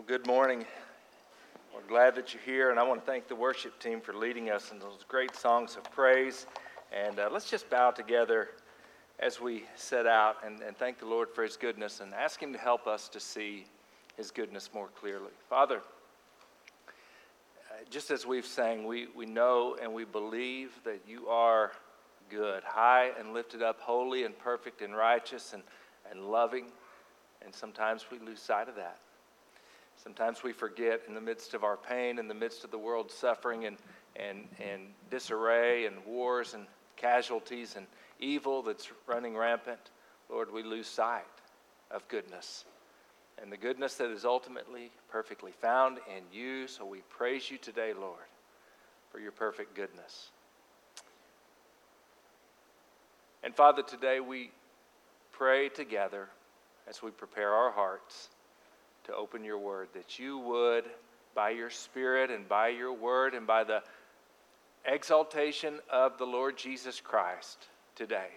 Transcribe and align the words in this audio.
Well, 0.00 0.06
good 0.08 0.26
morning. 0.26 0.64
We're 1.74 1.86
glad 1.86 2.14
that 2.14 2.32
you're 2.32 2.42
here, 2.42 2.70
and 2.70 2.80
I 2.80 2.84
want 2.84 3.00
to 3.00 3.06
thank 3.06 3.28
the 3.28 3.36
worship 3.36 3.78
team 3.78 4.00
for 4.00 4.14
leading 4.14 4.48
us 4.48 4.72
in 4.72 4.78
those 4.78 5.04
great 5.06 5.36
songs 5.36 5.76
of 5.76 5.84
praise. 5.92 6.46
And 6.90 7.18
uh, 7.18 7.28
let's 7.30 7.50
just 7.50 7.68
bow 7.68 7.90
together 7.90 8.48
as 9.18 9.42
we 9.42 9.64
set 9.76 10.06
out 10.06 10.36
and, 10.42 10.62
and 10.62 10.74
thank 10.74 11.00
the 11.00 11.04
Lord 11.04 11.28
for 11.28 11.42
His 11.42 11.58
goodness 11.58 12.00
and 12.00 12.14
ask 12.14 12.42
Him 12.42 12.50
to 12.54 12.58
help 12.58 12.86
us 12.86 13.10
to 13.10 13.20
see 13.20 13.66
His 14.16 14.30
goodness 14.30 14.70
more 14.72 14.88
clearly. 14.98 15.32
Father, 15.50 15.82
uh, 17.70 17.74
just 17.90 18.10
as 18.10 18.24
we've 18.24 18.46
sang, 18.46 18.86
we, 18.86 19.08
we 19.14 19.26
know 19.26 19.76
and 19.82 19.92
we 19.92 20.06
believe 20.06 20.70
that 20.84 21.00
you 21.06 21.28
are 21.28 21.72
good, 22.30 22.62
high 22.64 23.10
and 23.18 23.34
lifted 23.34 23.60
up, 23.60 23.78
holy 23.80 24.24
and 24.24 24.38
perfect 24.38 24.80
and 24.80 24.96
righteous 24.96 25.52
and, 25.52 25.62
and 26.10 26.30
loving. 26.30 26.72
And 27.44 27.54
sometimes 27.54 28.06
we 28.10 28.18
lose 28.18 28.40
sight 28.40 28.66
of 28.66 28.76
that. 28.76 28.96
Sometimes 30.02 30.42
we 30.42 30.52
forget 30.52 31.02
in 31.06 31.14
the 31.14 31.20
midst 31.20 31.52
of 31.52 31.62
our 31.62 31.76
pain, 31.76 32.18
in 32.18 32.26
the 32.26 32.34
midst 32.34 32.64
of 32.64 32.70
the 32.70 32.78
world's 32.78 33.12
suffering 33.12 33.66
and, 33.66 33.76
and, 34.16 34.48
and 34.58 34.82
disarray 35.10 35.84
and 35.84 35.96
wars 36.06 36.54
and 36.54 36.66
casualties 36.96 37.76
and 37.76 37.86
evil 38.18 38.62
that's 38.62 38.90
running 39.06 39.36
rampant, 39.36 39.90
Lord, 40.30 40.50
we 40.52 40.62
lose 40.62 40.86
sight 40.86 41.24
of 41.90 42.06
goodness 42.08 42.64
and 43.42 43.52
the 43.52 43.56
goodness 43.56 43.94
that 43.96 44.10
is 44.10 44.24
ultimately 44.24 44.90
perfectly 45.10 45.52
found 45.52 45.98
in 46.08 46.22
you. 46.32 46.66
So 46.66 46.86
we 46.86 47.00
praise 47.10 47.50
you 47.50 47.58
today, 47.58 47.92
Lord, 47.98 48.18
for 49.10 49.18
your 49.18 49.32
perfect 49.32 49.74
goodness. 49.74 50.30
And 53.42 53.54
Father, 53.54 53.82
today 53.82 54.20
we 54.20 54.50
pray 55.32 55.68
together 55.68 56.28
as 56.88 57.02
we 57.02 57.10
prepare 57.10 57.52
our 57.52 57.70
hearts 57.70 58.28
to 59.10 59.16
open 59.16 59.44
your 59.44 59.58
word, 59.58 59.88
that 59.92 60.18
you 60.18 60.38
would, 60.38 60.84
by 61.34 61.50
your 61.50 61.70
Spirit 61.70 62.30
and 62.30 62.48
by 62.48 62.68
your 62.68 62.92
word 62.92 63.34
and 63.34 63.46
by 63.46 63.64
the 63.64 63.82
exaltation 64.84 65.80
of 65.90 66.16
the 66.18 66.24
Lord 66.24 66.56
Jesus 66.56 67.00
Christ 67.00 67.66
today, 67.94 68.28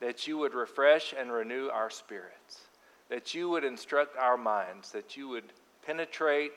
that 0.00 0.26
you 0.26 0.38
would 0.38 0.54
refresh 0.54 1.14
and 1.18 1.32
renew 1.32 1.68
our 1.68 1.90
spirits, 1.90 2.60
that 3.08 3.34
you 3.34 3.48
would 3.48 3.64
instruct 3.64 4.16
our 4.16 4.36
minds, 4.36 4.92
that 4.92 5.16
you 5.16 5.28
would 5.28 5.44
penetrate 5.86 6.52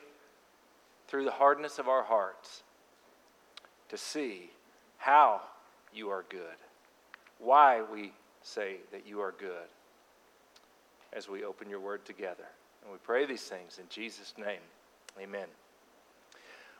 through 1.08 1.24
the 1.24 1.30
hardness 1.30 1.78
of 1.78 1.88
our 1.88 2.02
hearts 2.02 2.62
to 3.88 3.96
see 3.96 4.50
how 4.98 5.40
you 5.92 6.10
are 6.10 6.24
good, 6.28 6.56
why 7.38 7.82
we 7.92 8.12
say 8.42 8.76
that 8.92 9.06
you 9.06 9.20
are 9.20 9.34
good 9.38 9.68
as 11.12 11.28
we 11.28 11.44
open 11.44 11.70
your 11.70 11.80
word 11.80 12.04
together. 12.04 12.46
And 12.86 12.92
we 12.92 13.00
pray 13.02 13.26
these 13.26 13.42
things 13.42 13.80
in 13.80 13.84
Jesus' 13.88 14.32
name. 14.38 14.60
Amen. 15.20 15.48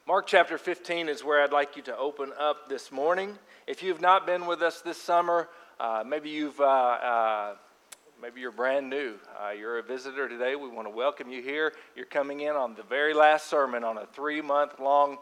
Mark 0.07 0.29
chapter 0.29 0.57
15 0.57 1.09
is 1.09 1.25
where 1.25 1.43
I'd 1.43 1.51
like 1.51 1.75
you 1.75 1.83
to 1.83 1.97
open 1.97 2.31
up 2.39 2.69
this 2.69 2.93
morning. 2.93 3.37
If 3.67 3.83
you've 3.83 4.01
not 4.01 4.25
been 4.25 4.47
with 4.47 4.63
us 4.63 4.83
this 4.83 5.03
summer, 5.03 5.49
uh, 5.81 6.05
maybe 6.07 6.31
you've 6.31 6.61
uh, 6.61 6.65
uh, 6.65 7.55
maybe 8.23 8.41
you're 8.41 8.53
brand 8.53 8.89
new. 8.89 9.15
Uh, 9.37 9.51
you're 9.51 9.79
a 9.79 9.83
visitor 9.83 10.29
today. 10.29 10.55
We 10.55 10.69
want 10.69 10.87
to 10.87 10.95
welcome 10.95 11.29
you 11.29 11.43
here. 11.43 11.73
You're 11.97 12.07
coming 12.07 12.43
in 12.43 12.55
on 12.55 12.77
the 12.77 12.85
very 12.85 13.13
last 13.13 13.49
sermon 13.49 13.83
on 13.83 13.99
a 13.99 14.07
three-month-long 14.07 15.19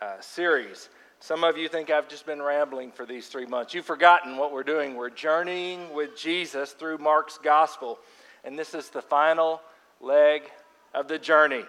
uh, 0.00 0.20
series. 0.20 0.90
Some 1.18 1.42
of 1.42 1.58
you 1.58 1.68
think 1.68 1.90
I've 1.90 2.08
just 2.08 2.24
been 2.24 2.40
rambling 2.40 2.92
for 2.92 3.04
these 3.04 3.26
three 3.26 3.46
months. 3.46 3.74
You've 3.74 3.84
forgotten 3.84 4.36
what 4.36 4.52
we're 4.52 4.62
doing. 4.62 4.94
We're 4.94 5.10
journeying 5.10 5.92
with 5.92 6.16
Jesus 6.16 6.70
through 6.70 6.98
Mark's 6.98 7.36
gospel, 7.36 7.98
and 8.44 8.56
this 8.56 8.74
is 8.74 8.90
the 8.90 9.02
final 9.02 9.60
leg 10.00 10.42
of 10.94 11.08
the 11.08 11.18
journey. 11.18 11.64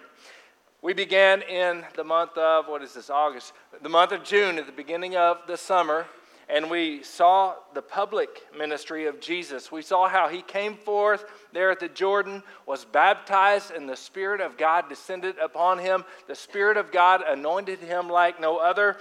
We 0.82 0.94
began 0.94 1.42
in 1.44 1.86
the 1.96 2.04
month 2.04 2.38
of, 2.38 2.68
what 2.68 2.82
is 2.82 2.94
this, 2.94 3.10
August, 3.10 3.54
the 3.82 3.90
month 3.90 4.12
of 4.12 4.24
June 4.24 4.58
at 4.58 4.66
the 4.66 4.72
beginning 4.72 5.16
of 5.16 5.38
the 5.48 5.58
summer, 5.58 6.08
and 6.50 6.70
we 6.70 7.04
saw 7.04 7.56
the 7.74 7.82
public 7.82 8.30
ministry 8.58 9.06
of 9.06 9.22
Jesus. 9.22 9.72
We 9.72 9.82
saw 9.82 10.10
how 10.10 10.28
he 10.28 10.42
came 10.42 10.76
forth 10.76 11.24
there 11.54 11.72
at 11.72 11.80
the 11.80 11.88
Jordan, 11.88 12.44
was 12.66 12.84
baptized, 12.84 13.72
and 13.72 13.88
the 13.88 13.96
Spirit 13.96 14.42
of 14.42 14.58
God 14.58 14.90
descended 14.90 15.38
upon 15.38 15.78
him. 15.78 16.04
The 16.28 16.36
Spirit 16.36 16.78
of 16.78 16.92
God 16.92 17.22
anointed 17.26 17.80
him 17.80 18.10
like 18.10 18.42
no 18.42 18.58
other 18.58 18.98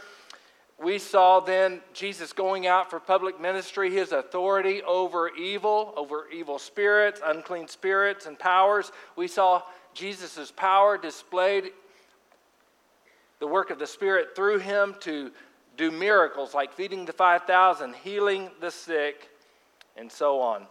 we 0.83 0.99
saw 0.99 1.41
then 1.41 1.83
Jesus 1.93 2.33
going 2.33 2.67
out 2.67 2.89
for 2.89 2.99
public 2.99 3.39
ministry, 3.39 3.91
his 3.91 4.13
authority 4.13 4.83
over 4.83 5.29
evil, 5.29 5.93
over 5.95 6.27
evil 6.33 6.59
spirits, 6.59 7.21
unclean 7.23 7.69
spirits, 7.69 8.25
and 8.25 8.39
powers. 8.39 8.91
We 9.15 9.29
saw 9.29 9.63
Jesus' 9.93 10.51
power 10.51 10.97
displayed, 10.97 11.73
the 13.41 13.47
work 13.47 13.71
of 13.71 13.79
the 13.79 13.87
Spirit 13.87 14.35
through 14.35 14.61
him 14.61 14.95
to 15.01 15.31
do 15.77 15.91
miracles 15.91 16.55
like 16.55 16.73
feeding 16.73 17.05
the 17.05 17.13
5,000, 17.13 17.95
healing 17.97 18.51
the 18.61 18.71
sick, 18.71 19.29
and 19.97 20.11
so 20.11 20.41
on. 20.41 20.67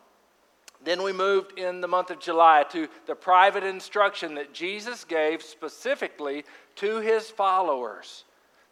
Then 0.83 1.03
we 1.03 1.11
moved 1.11 1.59
in 1.59 1.81
the 1.81 1.87
month 1.87 2.09
of 2.09 2.19
July 2.19 2.63
to 2.71 2.87
the 3.05 3.15
private 3.15 3.63
instruction 3.63 4.33
that 4.35 4.53
Jesus 4.53 5.03
gave 5.03 5.43
specifically 5.43 6.45
to 6.77 6.99
his 6.99 7.29
followers 7.29 8.23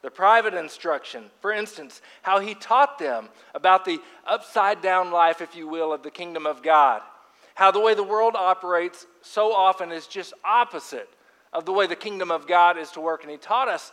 the 0.07 0.11
private 0.11 0.53
instruction, 0.53 1.25
for 1.41 1.51
instance, 1.51 2.01
how 2.21 2.39
he 2.39 2.55
taught 2.55 2.97
them 2.97 3.27
about 3.53 3.83
the 3.83 3.99
upside 4.25 4.81
down 4.81 5.11
life, 5.11 5.41
if 5.41 5.53
you 5.53 5.67
will, 5.67 5.91
of 5.91 6.01
the 6.01 6.09
kingdom 6.09 6.45
of 6.45 6.63
God. 6.63 7.01
How 7.55 7.71
the 7.71 7.81
way 7.81 7.93
the 7.93 8.03
world 8.03 8.33
operates 8.33 9.05
so 9.21 9.53
often 9.53 9.91
is 9.91 10.07
just 10.07 10.33
opposite 10.45 11.09
of 11.51 11.65
the 11.65 11.73
way 11.73 11.87
the 11.87 11.95
kingdom 11.97 12.31
of 12.31 12.47
God 12.47 12.77
is 12.77 12.89
to 12.91 13.01
work. 13.01 13.23
And 13.23 13.31
he 13.31 13.35
taught 13.35 13.67
us, 13.67 13.91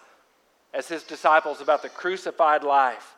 as 0.73 0.87
his 0.87 1.03
disciples, 1.03 1.61
about 1.61 1.83
the 1.83 1.89
crucified 1.89 2.63
life. 2.63 3.17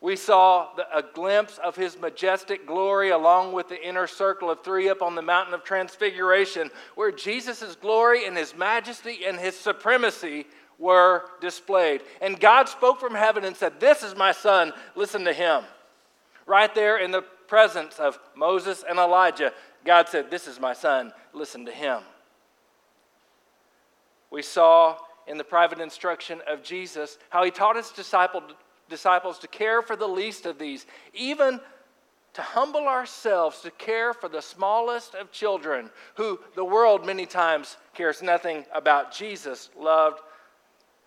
We 0.00 0.16
saw 0.16 0.70
a 0.92 1.04
glimpse 1.04 1.58
of 1.58 1.76
his 1.76 2.00
majestic 2.00 2.66
glory 2.66 3.10
along 3.10 3.52
with 3.52 3.68
the 3.68 3.80
inner 3.80 4.08
circle 4.08 4.50
of 4.50 4.64
three 4.64 4.88
up 4.88 5.02
on 5.02 5.14
the 5.14 5.22
mountain 5.22 5.54
of 5.54 5.62
transfiguration, 5.62 6.72
where 6.96 7.12
Jesus' 7.12 7.76
glory 7.76 8.26
and 8.26 8.36
his 8.36 8.56
majesty 8.56 9.24
and 9.24 9.38
his 9.38 9.56
supremacy 9.56 10.46
were 10.78 11.24
displayed. 11.40 12.02
And 12.20 12.38
God 12.38 12.68
spoke 12.68 13.00
from 13.00 13.14
heaven 13.14 13.44
and 13.44 13.56
said, 13.56 13.80
This 13.80 14.02
is 14.02 14.16
my 14.16 14.32
son, 14.32 14.72
listen 14.94 15.24
to 15.24 15.32
him. 15.32 15.64
Right 16.46 16.74
there 16.74 16.98
in 16.98 17.10
the 17.10 17.22
presence 17.48 17.98
of 17.98 18.18
Moses 18.36 18.84
and 18.88 18.98
Elijah, 18.98 19.52
God 19.84 20.08
said, 20.08 20.30
This 20.30 20.46
is 20.46 20.60
my 20.60 20.72
son, 20.72 21.12
listen 21.32 21.66
to 21.66 21.72
him. 21.72 22.02
We 24.30 24.42
saw 24.42 24.96
in 25.26 25.38
the 25.38 25.44
private 25.44 25.80
instruction 25.80 26.40
of 26.48 26.62
Jesus 26.62 27.18
how 27.30 27.44
he 27.44 27.50
taught 27.50 27.76
his 27.76 27.90
disciple, 27.90 28.42
disciples 28.88 29.38
to 29.40 29.48
care 29.48 29.82
for 29.82 29.96
the 29.96 30.06
least 30.06 30.46
of 30.46 30.58
these, 30.58 30.86
even 31.12 31.60
to 32.34 32.42
humble 32.42 32.86
ourselves 32.86 33.60
to 33.62 33.70
care 33.72 34.12
for 34.12 34.28
the 34.28 34.40
smallest 34.40 35.14
of 35.14 35.32
children 35.32 35.90
who 36.14 36.38
the 36.54 36.64
world 36.64 37.04
many 37.04 37.26
times 37.26 37.76
cares 37.94 38.22
nothing 38.22 38.64
about. 38.72 39.12
Jesus 39.12 39.70
loved 39.76 40.20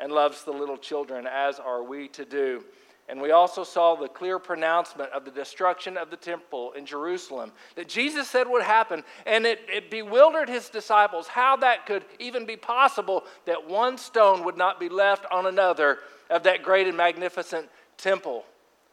and 0.02 0.12
loves 0.12 0.44
the 0.44 0.52
little 0.52 0.78
children, 0.78 1.28
as 1.28 1.60
are 1.60 1.84
we 1.84 2.08
to 2.10 2.26
do. 2.26 2.64
And 3.08 3.22
we 3.22 3.32
also 3.32 3.64
saw 3.64 3.96
the 3.96 4.08
clear 4.08 4.40
pronouncement 4.40 5.12
of 5.12 5.26
the 5.26 5.32
destruction 5.32 5.98
of 5.98 6.10
the 6.10 6.18
temple 6.18 6.72
in 6.74 6.86
Jerusalem 6.86 7.52
that 7.76 7.90
Jesus 7.90 8.30
said 8.30 8.48
would 8.48 8.64
happen. 8.64 9.04
And 9.26 9.46
it, 9.46 9.60
it 9.68 9.92
bewildered 9.92 10.48
his 10.50 10.70
disciples 10.70 11.28
how 11.28 11.58
that 11.58 11.86
could 11.86 12.06
even 12.20 12.46
be 12.46 12.56
possible 12.56 13.24
that 13.46 13.68
one 13.68 13.98
stone 13.98 14.46
would 14.46 14.58
not 14.58 14.80
be 14.80 14.88
left 14.88 15.26
on 15.32 15.46
another 15.46 16.00
of 16.30 16.44
that 16.44 16.64
great 16.64 16.88
and 16.88 16.96
magnificent 16.96 17.68
temple 17.98 18.46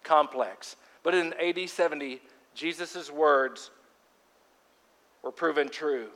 complex. 0.02 0.76
But 1.02 1.14
in 1.14 1.32
AD 1.34 1.68
70, 1.68 2.20
Jesus' 2.54 3.10
words 3.10 3.70
were 5.22 5.30
proven 5.32 5.68
true. 5.68 6.08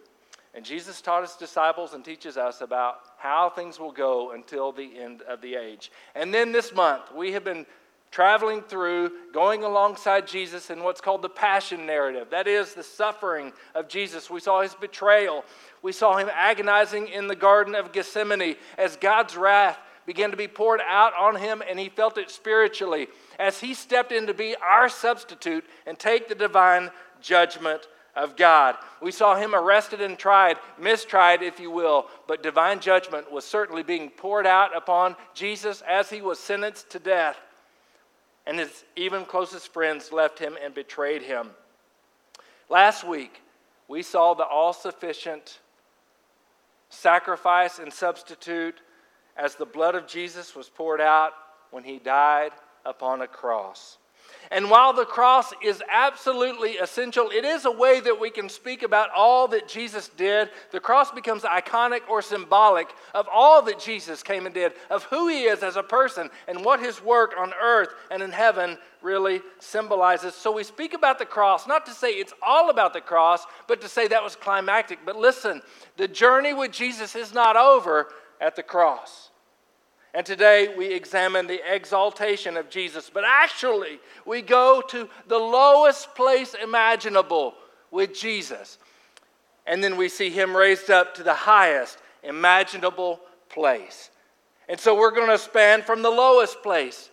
And 0.55 0.65
Jesus 0.65 1.01
taught 1.01 1.23
his 1.23 1.35
disciples 1.35 1.95
and 1.95 2.05
teaches 2.05 2.37
us 2.37 2.61
about 2.61 3.01
how 3.17 3.49
things 3.49 3.79
will 3.79 3.93
go 3.93 4.33
until 4.33 4.71
the 4.71 4.99
end 4.99 5.23
of 5.23 5.41
the 5.41 5.55
age. 5.55 5.91
And 6.15 6.33
then 6.33 6.53
this 6.53 6.75
month, 6.75 7.05
we 7.15 7.33
have 7.33 7.45
been 7.45 7.65
traveling 8.11 8.61
through, 8.61 9.11
going 9.33 9.65
alongside 9.65 10.29
Jesus 10.29 10.69
in 10.69 10.83
what's 10.85 11.01
called 11.01 11.23
the 11.23 11.31
Passion 11.31 11.87
narrative. 11.87 12.29
That 12.31 12.47
is 12.47 12.75
the 12.75 12.83
suffering 12.83 13.53
of 13.75 13.89
Jesus. 13.89 14.29
We 14.29 14.41
saw 14.41 14.61
his 14.61 14.75
betrayal, 14.75 15.45
we 15.81 15.93
saw 15.93 16.19
him 16.19 16.29
agonizing 16.33 17.09
in 17.09 17.27
the 17.27 17.35
Garden 17.35 17.75
of 17.75 17.93
Gethsemane 17.93 18.57
as 18.77 18.97
God's 18.97 19.37
wrath 19.37 19.79
began 20.05 20.31
to 20.31 20.37
be 20.37 20.49
poured 20.49 20.81
out 20.87 21.13
on 21.19 21.37
him, 21.37 21.63
and 21.69 21.79
he 21.79 21.89
felt 21.89 22.19
it 22.19 22.31
spiritually 22.31 23.09
as 23.39 23.61
he 23.61 23.73
stepped 23.73 24.13
in 24.13 24.27
to 24.27 24.35
be 24.35 24.55
our 24.57 24.89
substitute 24.89 25.65
and 25.87 25.99
take 25.99 26.29
the 26.29 26.35
divine 26.35 26.91
judgment 27.21 27.87
of 28.15 28.37
God. 28.37 28.77
We 29.01 29.11
saw 29.11 29.37
him 29.37 29.55
arrested 29.55 30.01
and 30.01 30.19
tried, 30.19 30.59
mistried, 30.79 31.43
if 31.43 31.59
you 31.59 31.71
will, 31.71 32.07
but 32.27 32.43
divine 32.43 32.81
judgment 32.81 33.33
was 33.33 33.45
certainly 33.45 33.83
being 33.83 34.11
poured 34.11 34.47
out 34.47 34.77
upon 34.77 35.17
Jesus 35.35 35.83
as 35.89 36.11
he 36.11 36.21
was 36.21 36.39
sentenced 36.39 36.91
to 36.91 36.99
death. 36.99 37.39
And 38.47 38.59
his 38.59 38.85
even 38.97 39.25
closest 39.25 39.73
friends 39.73 40.13
left 40.13 40.39
him 40.39 40.59
and 40.63 40.75
betrayed 40.75 41.23
him. 41.23 41.51
Last 42.69 43.05
week, 43.05 43.41
we 43.89 44.03
saw 44.03 44.35
the 44.35 44.45
all 44.45 44.73
sufficient 44.73 45.61
sacrifice 46.91 47.79
and 47.79 47.93
substitute 47.93 48.81
as 49.37 49.55
the 49.55 49.65
blood 49.65 49.95
of 49.95 50.07
Jesus 50.07 50.55
was 50.55 50.69
poured 50.69 51.01
out 51.01 51.33
when 51.71 51.85
he 51.85 51.99
died 51.99 52.53
upon 52.85 53.23
a 53.23 53.27
cross. 53.27 53.97
And 54.53 54.69
while 54.69 54.93
the 54.93 55.07
cross 55.07 55.55
is 55.63 55.83
absolutely 55.91 56.73
essential, 56.73 57.31
it 57.31 57.43
is 57.47 57.65
a 57.65 57.71
way 57.71 58.01
that 58.01 58.21
we 58.21 58.29
can 58.29 58.51
speak 58.51 58.83
about 58.83 59.09
all 59.17 59.49
that 59.49 59.67
Jesus 59.67 60.11
did. 60.11 60.51
The 60.73 60.81
cross 60.81 61.11
becomes 61.11 61.43
iconic 61.43 62.01
or 62.07 62.21
symbolic 62.21 62.93
of 63.15 63.27
all 63.33 63.63
that 63.63 63.81
Jesus 63.81 64.23
came 64.23 64.45
and 64.45 64.55
did, 64.55 64.73
of 64.91 65.05
who 65.05 65.29
he 65.29 65.45
is 65.45 65.63
as 65.63 65.77
a 65.77 65.83
person, 65.83 66.29
and 66.47 66.63
what 66.63 66.81
his 66.81 67.03
work 67.03 67.35
on 67.39 67.55
earth 67.63 67.95
and 68.11 68.23
in 68.23 68.31
heaven 68.31 68.77
really 69.01 69.41
symbolizes. 69.59 70.35
So 70.35 70.53
we 70.53 70.65
speak 70.65 70.93
about 70.93 71.19
the 71.19 71.25
cross, 71.25 71.67
not 71.67 71.87
to 71.87 71.93
say 71.93 72.11
it's 72.11 72.35
all 72.47 72.69
about 72.69 72.93
the 72.93 73.01
cross, 73.01 73.47
but 73.67 73.81
to 73.81 73.89
say 73.89 74.07
that 74.09 74.23
was 74.23 74.37
climactic. 74.37 74.99
But 75.07 75.17
listen, 75.17 75.63
the 75.97 76.09
journey 76.09 76.53
with 76.53 76.73
Jesus 76.73 77.17
is 77.17 77.33
not 77.33 77.57
over 77.57 78.09
at 78.39 78.55
the 78.55 78.63
cross. 78.63 79.31
And 80.15 80.27
today 80.27 80.75
we 80.77 80.93
examine 80.93 81.47
the 81.47 81.61
exaltation 81.75 82.57
of 82.57 82.69
Jesus. 82.69 83.11
But 83.13 83.25
actually, 83.27 83.99
we 84.27 84.43
go 84.43 84.83
to 84.89 85.09
the 85.27 85.39
lowest 85.39 86.15
place 86.15 86.55
imaginable 86.55 87.55
with 87.91 88.15
Jesus. 88.15 88.79
And 89.67 89.83
then 89.83 89.97
we 89.97 90.09
see 90.09 90.29
him 90.29 90.57
raised 90.57 90.91
up 90.91 91.15
to 91.15 91.23
the 91.23 91.35
highest 91.35 91.99
imaginable 92.23 93.21
place. 93.49 94.11
And 94.69 94.79
so 94.79 94.95
we're 94.95 95.11
going 95.13 95.31
to 95.31 95.39
span 95.39 95.83
from 95.83 96.03
the 96.03 96.11
lowest 96.11 96.63
place 96.63 97.11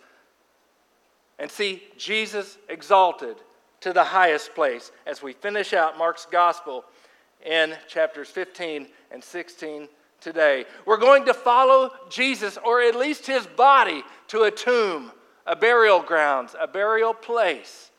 and 1.38 1.50
see 1.50 1.82
Jesus 1.96 2.58
exalted 2.68 3.36
to 3.80 3.92
the 3.94 4.04
highest 4.04 4.54
place 4.54 4.92
as 5.06 5.22
we 5.22 5.32
finish 5.32 5.72
out 5.72 5.96
Mark's 5.96 6.26
gospel 6.26 6.84
in 7.44 7.74
chapters 7.88 8.28
15 8.28 8.88
and 9.10 9.24
16 9.24 9.88
today. 10.20 10.64
We're 10.86 10.96
going 10.96 11.24
to 11.26 11.34
follow 11.34 11.90
Jesus, 12.08 12.58
or 12.64 12.82
at 12.82 12.96
least 12.96 13.26
his 13.26 13.46
body, 13.46 14.02
to 14.28 14.42
a 14.42 14.50
tomb, 14.50 15.12
a 15.46 15.56
burial 15.56 16.00
grounds, 16.00 16.54
a 16.60 16.66
burial 16.66 17.14
place. 17.14 17.90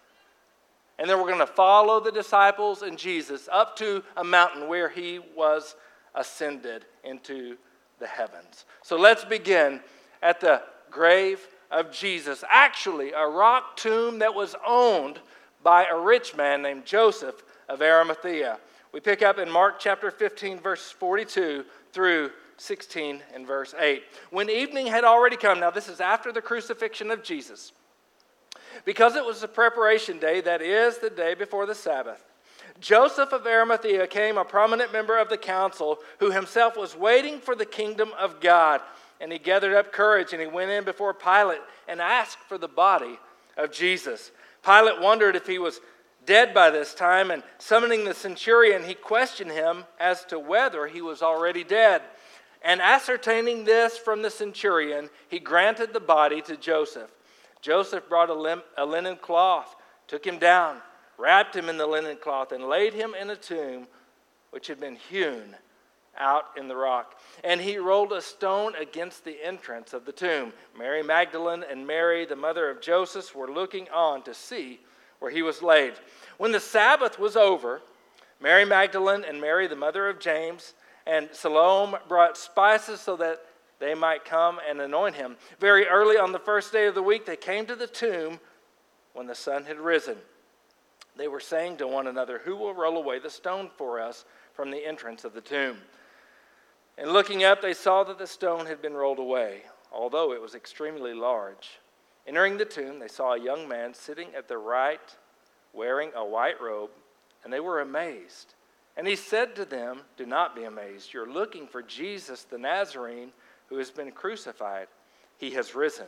And 1.00 1.09
then 1.09 1.18
we're 1.18 1.27
going 1.27 1.39
to 1.39 1.47
follow 1.47 2.00
the 2.00 2.12
disciples 2.12 2.83
and 2.83 2.97
Jesus 2.97 3.50
up 3.51 3.75
to 3.77 4.03
a 4.15 4.23
mountain 4.23 4.68
where 4.68 4.89
he 4.89 5.19
was 5.35 5.75
ascended 6.13 6.85
into 7.03 7.57
the 8.00 8.07
heavens. 8.07 8.65
So 8.83 8.97
let's 8.97 9.25
begin 9.25 9.79
at 10.21 10.39
the 10.39 10.62
grave 10.91 11.39
of 11.71 11.91
Jesus. 11.91 12.44
Actually, 12.50 13.13
a 13.13 13.27
rock 13.27 13.77
tomb 13.77 14.19
that 14.19 14.35
was 14.35 14.56
owned 14.65 15.19
by 15.63 15.85
a 15.85 15.97
rich 15.97 16.35
man 16.35 16.62
named 16.62 16.85
Joseph 16.85 17.44
of 17.69 17.81
Arimathea. 17.81 18.59
We 18.91 19.00
pick 19.00 19.21
up 19.21 19.39
in 19.39 19.50
Mark 19.50 19.79
chapter 19.79 20.12
15, 20.12 20.59
verse 20.59 20.91
42 20.91 21.63
through 21.94 22.32
16 22.58 23.22
and 23.34 23.48
verse 23.48 23.74
8. 23.78 24.04
When 24.30 24.50
evening 24.50 24.88
had 24.88 25.04
already 25.04 25.38
come, 25.38 25.60
now 25.60 25.72
this 25.72 25.90
is 25.90 26.00
after 26.00 26.32
the 26.32 26.42
crucifixion 26.42 27.12
of 27.12 27.24
Jesus, 27.24 27.72
because 28.86 29.16
it 29.16 29.26
was 29.26 29.42
the 29.42 29.48
preparation 29.48 30.20
day, 30.20 30.42
that 30.42 30.62
is, 30.62 30.98
the 30.98 31.10
day 31.10 31.34
before 31.34 31.66
the 31.66 31.76
Sabbath. 31.76 32.24
Joseph 32.80 33.32
of 33.32 33.46
Arimathea 33.46 34.08
came, 34.08 34.38
a 34.38 34.46
prominent 34.46 34.92
member 34.92 35.18
of 35.18 35.30
the 35.30 35.38
council, 35.38 36.00
who 36.20 36.32
himself 36.32 36.76
was 36.78 36.96
waiting 36.96 37.40
for 37.40 37.56
the 37.56 37.66
kingdom 37.66 38.12
of 38.18 38.40
God. 38.42 38.82
And 39.20 39.32
he 39.32 39.38
gathered 39.38 39.76
up 39.76 39.94
courage 39.94 40.34
and 40.34 40.42
he 40.42 40.48
went 40.48 40.72
in 40.72 40.84
before 40.84 41.14
Pilate 41.14 41.62
and 41.88 42.02
asked 42.02 42.40
for 42.48 42.58
the 42.58 42.68
body 42.68 43.20
of 43.56 43.72
Jesus. 43.72 44.32
Pilate 44.66 45.00
wondered 45.00 45.36
if 45.36 45.46
he 45.46 45.60
was 45.60 45.80
dead 46.25 46.53
by 46.53 46.69
this 46.69 46.94
time, 46.94 47.31
and 47.31 47.44
summoning 47.57 48.06
the 48.06 48.13
centurion, 48.13 48.83
he 48.83 48.94
questioned 48.94 49.51
him 49.51 49.85
as 50.00 50.25
to 50.25 50.39
whether 50.39 50.88
he 50.88 51.01
was 51.01 51.21
already 51.21 51.63
dead. 51.63 52.01
And 52.62 52.81
ascertaining 52.81 53.63
this 53.63 53.97
from 53.97 54.21
the 54.21 54.29
centurion, 54.29 55.09
he 55.29 55.39
granted 55.39 55.94
the 55.94 56.00
body 56.00 56.41
to 56.44 56.56
Joseph. 56.56 57.09
Joseph 57.62 58.07
brought 58.07 58.29
a, 58.29 58.33
lim- 58.33 58.63
a 58.77 58.85
linen 58.85 59.18
cloth, 59.18 59.75
took 60.07 60.25
him 60.25 60.38
down, 60.38 60.77
wrapped 61.18 61.56
him 61.56 61.69
in 61.69 61.77
the 61.77 61.88
linen 61.88 62.18
cloth, 62.18 62.51
and 62.51 62.65
laid 62.65 62.94
him 62.94 63.15
in 63.19 63.29
a 63.29 63.35
tomb 63.35 63.88
which 64.51 64.68
had 64.68 64.79
been 64.79 64.95
hewn 64.95 65.56
out 66.18 66.45
in 66.57 66.68
the 66.68 66.75
rock. 66.75 67.19
And 67.44 67.62
he 67.62 67.77
rolled 67.77 68.12
a 68.12 68.21
stone 68.21 68.75
against 68.75 69.23
the 69.23 69.44
entrance 69.44 69.94
of 69.94 70.06
the 70.06 70.12
tomb. 70.12 70.53
Mary 70.77 71.01
Magdalene 71.01 71.63
and 71.69 71.88
Mary, 71.88 72.25
the 72.25 72.35
mother 72.35 72.69
of 72.69 72.81
Joseph, 72.81 73.33
were 73.35 73.50
looking 73.50 73.88
on 73.89 74.21
to 74.23 74.33
see 74.33 74.79
where 75.21 75.31
he 75.31 75.44
was 75.44 75.62
laid. 75.62 75.94
When 76.38 76.51
the 76.51 76.59
Sabbath 76.59 77.18
was 77.18 77.38
over, 77.38 77.81
Mary 78.41 78.65
Magdalene 78.65 79.23
and 79.23 79.39
Mary, 79.39 79.68
the 79.68 79.75
mother 79.75 80.09
of 80.09 80.19
James, 80.19 80.73
and 81.06 81.29
Salome 81.31 81.97
brought 82.09 82.35
spices 82.35 83.00
so 83.00 83.15
that 83.18 83.45
they 83.79 83.94
might 83.94 84.25
come 84.25 84.59
and 84.68 84.81
anoint 84.81 85.15
him. 85.15 85.38
Very 85.59 85.88
early 85.88 86.18
on 86.18 86.31
the 86.31 86.39
first 86.39 86.73
day 86.73 86.88
of 86.88 86.95
the 86.95 87.03
week, 87.03 87.25
they 87.25 87.35
came 87.35 87.68
to 87.68 87.75
the 87.75 87.88
tomb 87.88 88.39
when 89.13 89.27
the 89.27 89.35
sun 89.35 89.63
had 89.65 89.79
risen. 89.79 90.18
They 91.15 91.27
were 91.27 91.39
saying 91.39 91.77
to 91.77 91.88
one 91.88 92.07
another, 92.07 92.41
Who 92.44 92.56
will 92.56 92.73
roll 92.73 92.97
away 92.97 93.19
the 93.19 93.29
stone 93.29 93.69
for 93.77 94.00
us 94.00 94.25
from 94.53 94.71
the 94.71 94.85
entrance 94.85 95.23
of 95.23 95.33
the 95.33 95.41
tomb? 95.41 95.77
And 96.97 97.13
looking 97.13 97.44
up, 97.44 97.62
they 97.62 97.73
saw 97.73 98.03
that 98.06 98.18
the 98.18 98.27
stone 98.27 98.65
had 98.65 98.81
been 98.81 98.94
rolled 98.94 99.19
away, 99.19 99.63
although 99.91 100.33
it 100.33 100.41
was 100.41 100.56
extremely 100.56 101.13
large. 101.13 101.79
Entering 102.27 102.57
the 102.57 102.65
tomb, 102.65 103.00
they 103.00 103.07
saw 103.07 103.33
a 103.33 103.41
young 103.41 103.68
man 103.68 103.94
sitting 103.94 104.27
at 104.35 104.47
the 104.47 104.57
right, 104.57 105.00
wearing 105.73 106.12
a 106.15 106.25
white 106.25 106.62
robe, 106.62 106.91
and 107.44 107.51
they 107.51 107.59
were 107.59 107.81
amazed. 107.81 108.53
And 108.97 109.07
he 109.07 109.15
said 109.15 109.56
to 109.56 109.65
them, 109.65 110.01
Do 110.18 110.25
not 110.25 110.56
be 110.56 110.63
amazed. 110.63 111.13
You're 111.13 111.31
looking 111.31 111.68
for 111.68 111.81
Jesus 111.81 112.44
the 112.44 112.57
Nazarene 112.57 113.31
who 113.68 113.77
has 113.77 113.89
been 113.89 114.12
crucified. 114.12 114.88
He 115.38 115.51
has 115.51 115.73
risen. 115.73 116.07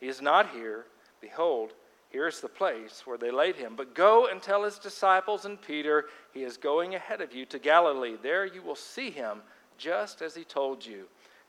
He 0.00 0.08
is 0.08 0.20
not 0.20 0.50
here. 0.50 0.86
Behold, 1.20 1.72
here 2.10 2.26
is 2.26 2.40
the 2.40 2.48
place 2.48 3.02
where 3.04 3.18
they 3.18 3.30
laid 3.30 3.56
him. 3.56 3.74
But 3.76 3.94
go 3.94 4.26
and 4.26 4.42
tell 4.42 4.64
his 4.64 4.78
disciples 4.78 5.44
and 5.44 5.60
Peter, 5.60 6.06
He 6.32 6.42
is 6.42 6.56
going 6.56 6.94
ahead 6.94 7.20
of 7.20 7.34
you 7.34 7.44
to 7.46 7.58
Galilee. 7.58 8.16
There 8.20 8.46
you 8.46 8.62
will 8.62 8.74
see 8.74 9.10
him, 9.10 9.42
just 9.78 10.22
as 10.22 10.34
he 10.34 10.44
told 10.44 10.84
you. 10.84 11.06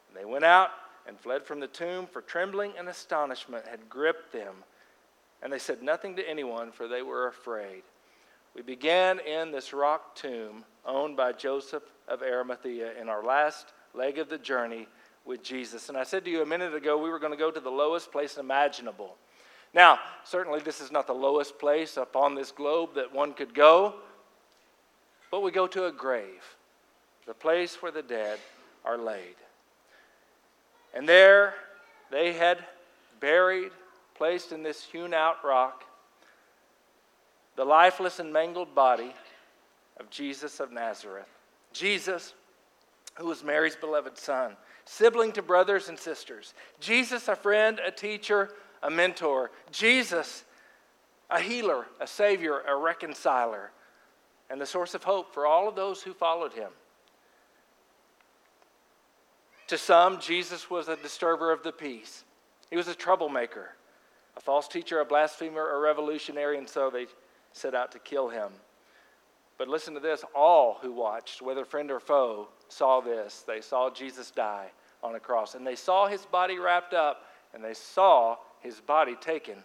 And 0.07 0.17
they 0.17 0.25
went 0.25 0.45
out 0.45 0.71
and 1.07 1.19
fled 1.19 1.45
from 1.45 1.59
the 1.59 1.67
tomb, 1.67 2.07
for 2.07 2.21
trembling 2.21 2.73
and 2.77 2.87
astonishment 2.87 3.65
had 3.67 3.89
gripped 3.89 4.31
them. 4.33 4.55
And 5.41 5.51
they 5.51 5.59
said 5.59 5.83
nothing 5.83 6.15
to 6.15 6.27
anyone, 6.27 6.71
for 6.71 6.87
they 6.87 7.01
were 7.01 7.27
afraid. 7.27 7.83
We 8.55 8.61
began 8.61 9.19
in 9.19 9.51
this 9.51 9.73
rock 9.73 10.15
tomb 10.15 10.63
owned 10.85 11.17
by 11.17 11.33
Joseph 11.33 11.83
of 12.07 12.21
Arimathea 12.21 12.99
in 12.99 13.09
our 13.09 13.23
last 13.23 13.73
leg 13.93 14.17
of 14.17 14.29
the 14.29 14.37
journey 14.37 14.87
with 15.25 15.43
Jesus. 15.43 15.89
And 15.89 15.97
I 15.97 16.03
said 16.03 16.23
to 16.25 16.31
you 16.31 16.41
a 16.41 16.45
minute 16.45 16.73
ago, 16.73 16.97
we 16.97 17.09
were 17.09 17.19
going 17.19 17.33
to 17.33 17.37
go 17.37 17.51
to 17.51 17.59
the 17.59 17.69
lowest 17.69 18.11
place 18.11 18.37
imaginable. 18.37 19.17
Now, 19.73 19.99
certainly 20.23 20.61
this 20.61 20.79
is 20.79 20.91
not 20.91 21.05
the 21.05 21.13
lowest 21.13 21.59
place 21.59 21.97
upon 21.97 22.33
this 22.33 22.51
globe 22.51 22.91
that 22.95 23.13
one 23.13 23.33
could 23.33 23.53
go, 23.53 23.95
but 25.31 25.41
we 25.41 25.51
go 25.51 25.67
to 25.67 25.85
a 25.85 25.91
grave, 25.91 26.43
the 27.25 27.33
place 27.33 27.81
where 27.81 27.91
the 27.91 28.01
dead 28.01 28.39
are 28.85 28.97
laid. 28.97 29.35
And 30.95 31.07
there 31.07 31.53
they 32.09 32.33
had 32.33 32.63
buried, 33.19 33.71
placed 34.15 34.51
in 34.51 34.63
this 34.63 34.83
hewn 34.83 35.13
out 35.13 35.43
rock, 35.43 35.83
the 37.55 37.65
lifeless 37.65 38.19
and 38.19 38.31
mangled 38.33 38.73
body 38.73 39.13
of 39.97 40.09
Jesus 40.09 40.59
of 40.59 40.71
Nazareth. 40.71 41.27
Jesus, 41.73 42.33
who 43.15 43.27
was 43.27 43.43
Mary's 43.43 43.75
beloved 43.75 44.17
son, 44.17 44.55
sibling 44.85 45.31
to 45.33 45.41
brothers 45.41 45.89
and 45.89 45.99
sisters. 45.99 46.53
Jesus, 46.79 47.27
a 47.27 47.35
friend, 47.35 47.79
a 47.85 47.91
teacher, 47.91 48.49
a 48.83 48.89
mentor. 48.89 49.51
Jesus, 49.71 50.43
a 51.29 51.39
healer, 51.39 51.85
a 51.99 52.07
savior, 52.07 52.61
a 52.61 52.75
reconciler, 52.75 53.71
and 54.49 54.61
the 54.61 54.65
source 54.65 54.93
of 54.93 55.03
hope 55.03 55.33
for 55.33 55.45
all 55.45 55.67
of 55.67 55.75
those 55.75 56.03
who 56.03 56.13
followed 56.13 56.53
him. 56.53 56.69
To 59.67 59.77
some, 59.77 60.19
Jesus 60.19 60.69
was 60.69 60.87
a 60.87 60.95
disturber 60.95 61.51
of 61.51 61.63
the 61.63 61.71
peace. 61.71 62.23
He 62.69 62.77
was 62.77 62.87
a 62.87 62.95
troublemaker, 62.95 63.69
a 64.37 64.41
false 64.41 64.67
teacher, 64.67 64.99
a 64.99 65.05
blasphemer, 65.05 65.75
a 65.75 65.79
revolutionary, 65.79 66.57
and 66.57 66.69
so 66.69 66.89
they 66.89 67.07
set 67.51 67.73
out 67.73 67.91
to 67.93 67.99
kill 67.99 68.29
him. 68.29 68.49
But 69.57 69.67
listen 69.67 69.93
to 69.93 69.99
this 69.99 70.23
all 70.35 70.77
who 70.81 70.91
watched, 70.91 71.41
whether 71.41 71.65
friend 71.65 71.89
or 71.89 71.99
foe, 71.99 72.49
saw 72.67 73.01
this. 73.01 73.43
They 73.47 73.61
saw 73.61 73.89
Jesus 73.89 74.29
die 74.29 74.71
on 75.01 75.15
a 75.15 75.19
cross, 75.19 75.55
and 75.55 75.65
they 75.65 75.75
saw 75.75 76.07
his 76.07 76.25
body 76.25 76.59
wrapped 76.59 76.93
up, 76.93 77.25
and 77.53 77.63
they 77.63 77.73
saw 77.73 78.37
his 78.59 78.81
body 78.81 79.15
taken 79.21 79.55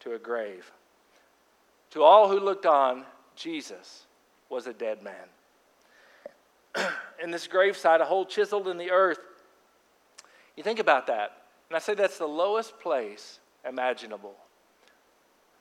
to 0.00 0.14
a 0.14 0.18
grave. 0.18 0.70
To 1.90 2.02
all 2.02 2.28
who 2.28 2.40
looked 2.40 2.66
on, 2.66 3.04
Jesus 3.36 4.06
was 4.50 4.66
a 4.66 4.72
dead 4.74 5.02
man 5.02 5.28
in 7.22 7.30
this 7.30 7.46
gravesite, 7.46 8.00
a 8.00 8.04
hole 8.04 8.26
chiseled 8.26 8.68
in 8.68 8.78
the 8.78 8.90
earth. 8.90 9.18
You 10.56 10.62
think 10.62 10.78
about 10.78 11.06
that. 11.08 11.42
And 11.68 11.76
I 11.76 11.78
say 11.78 11.94
that's 11.94 12.18
the 12.18 12.26
lowest 12.26 12.78
place 12.80 13.40
imaginable. 13.66 14.34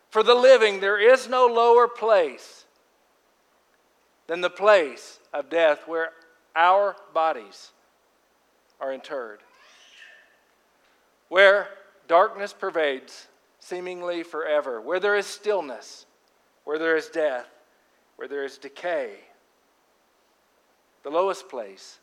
For 0.10 0.22
the 0.22 0.36
living, 0.36 0.79
there 0.79 1.00
is 1.00 1.27
no 1.27 1.48
lower 1.48 1.88
place 1.88 2.65
than 4.27 4.41
the 4.41 4.50
place 4.50 5.20
of 5.34 5.50
death 5.50 5.88
where 5.88 6.12
our 6.55 6.96
bodies 7.13 7.72
are 8.79 8.93
interred. 8.93 9.39
Where 11.29 11.67
darkness 12.08 12.53
pervades, 12.53 13.27
seemingly 13.60 14.24
forever, 14.24 14.79
where 14.79 15.00
there 15.00 15.15
is 15.15 15.25
stillness, 15.25 16.05
where 16.63 16.77
there 16.77 16.96
is 16.96 17.08
death, 17.08 17.48
where 18.17 18.27
there 18.27 18.43
is 18.43 18.58
decay. 18.58 19.15
The 21.03 21.10
lowest 21.10 21.50
place, 21.50 22.00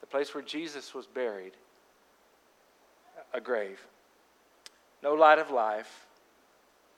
the 0.00 0.06
place 0.06 0.34
where 0.34 0.42
Jesus 0.42 0.94
was 0.94 1.06
buried, 1.06 1.52
a 3.32 3.40
grave. 3.40 3.80
No 5.02 5.14
light 5.14 5.38
of 5.38 5.50
life, 5.50 6.06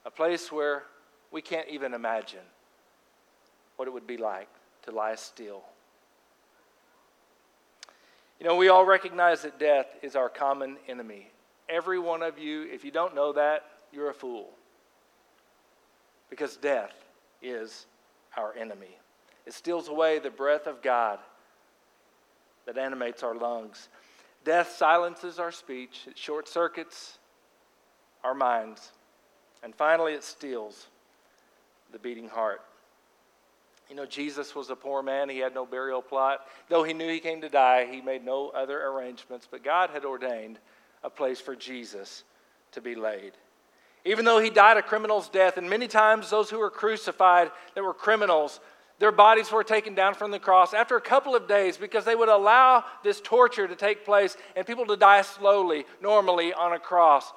a 0.05 0.11
place 0.11 0.51
where 0.51 0.85
we 1.31 1.43
can't 1.43 1.69
even 1.69 1.95
imagine 1.95 2.41
what 3.77 3.89
it 3.89 3.93
would 3.93 4.07
be 4.07 4.17
like 4.17 4.49
to 4.85 4.91
lie 4.91 5.15
still. 5.15 5.63
You 8.41 8.47
know, 8.47 8.57
we 8.57 8.69
all 8.69 8.85
recognize 8.85 9.43
that 9.43 9.59
death 9.59 9.87
is 10.03 10.17
our 10.17 10.29
common 10.29 10.77
enemy. 10.89 11.31
Every 11.69 11.99
one 11.99 12.23
of 12.23 12.39
you, 12.39 12.63
if 12.65 12.85
you 12.85 12.91
don't 12.91 13.15
know 13.15 13.33
that, 13.33 13.65
you're 13.93 14.11
a 14.11 14.15
fool. 14.15 14.51
Because 16.29 16.57
death 16.57 16.95
is 17.41 17.87
our 18.37 18.55
enemy. 18.55 18.99
It 19.47 19.55
steals 19.55 19.89
away 19.89 20.19
the 20.19 20.31
breath 20.31 20.67
of 20.67 20.83
God 20.83 21.19
that 22.67 22.79
animates 22.79 23.23
our 23.23 23.35
lungs. 23.35 23.89
Death 24.45 24.75
silences 24.77 25.39
our 25.39 25.53
speech, 25.53 26.03
it 26.07 26.19
short 26.19 26.49
circuits 26.49 27.19
our 28.23 28.35
minds, 28.35 28.93
and 29.63 29.75
finally, 29.75 30.13
it 30.13 30.23
steals 30.23 30.89
the 31.93 31.99
beating 31.99 32.29
heart. 32.29 32.61
You 33.89 33.97
know, 33.97 34.07
Jesus 34.07 34.55
was 34.55 34.71
a 34.71 34.77
poor 34.77 35.03
man. 35.03 35.29
He 35.29 35.39
had 35.39 35.55
no 35.55 35.67
burial 35.67 36.03
plot. 36.03 36.41
Though 36.69 36.85
he 36.85 36.93
knew 36.93 37.09
he 37.09 37.21
came 37.21 37.41
to 37.43 37.49
die, 37.49 37.87
he 37.91 38.01
made 38.01 38.25
no 38.25 38.49
other 38.51 38.87
arrangements. 38.87 39.47
But 39.51 39.63
God 39.63 39.91
had 39.91 40.05
ordained 40.05 40.59
a 41.03 41.11
place 41.11 41.41
for 41.41 41.55
Jesus 41.55 42.25
to 42.73 42.81
be 42.81 42.95
laid. 42.95 43.33
Even 44.05 44.25
though 44.25 44.39
he 44.39 44.51
died 44.51 44.77
a 44.77 44.83
criminal's 44.83 45.29
death, 45.29 45.57
and 45.57 45.69
many 45.69 45.89
times 45.89 46.29
those 46.29 46.51
who 46.51 46.59
were 46.59 46.71
crucified 46.71 47.51
that 47.75 47.85
were 47.85 47.95
criminals, 47.95 48.61
their 48.99 49.13
bodies 49.13 49.51
were 49.51 49.65
taken 49.65 49.95
down 49.95 50.15
from 50.15 50.31
the 50.31 50.39
cross 50.39 50.73
after 50.73 50.97
a 50.97 51.01
couple 51.01 51.35
of 51.35 51.49
days 51.49 51.77
because 51.77 52.05
they 52.05 52.15
would 52.15 52.29
allow 52.29 52.85
this 53.03 53.21
torture 53.21 53.67
to 53.67 53.75
take 53.75 54.05
place 54.05 54.37
and 54.55 54.67
people 54.67 54.87
to 54.87 54.97
die 54.97 55.23
slowly, 55.23 55.85
normally 56.01 56.53
on 56.53 56.73
a 56.73 56.79
cross. 56.79 57.33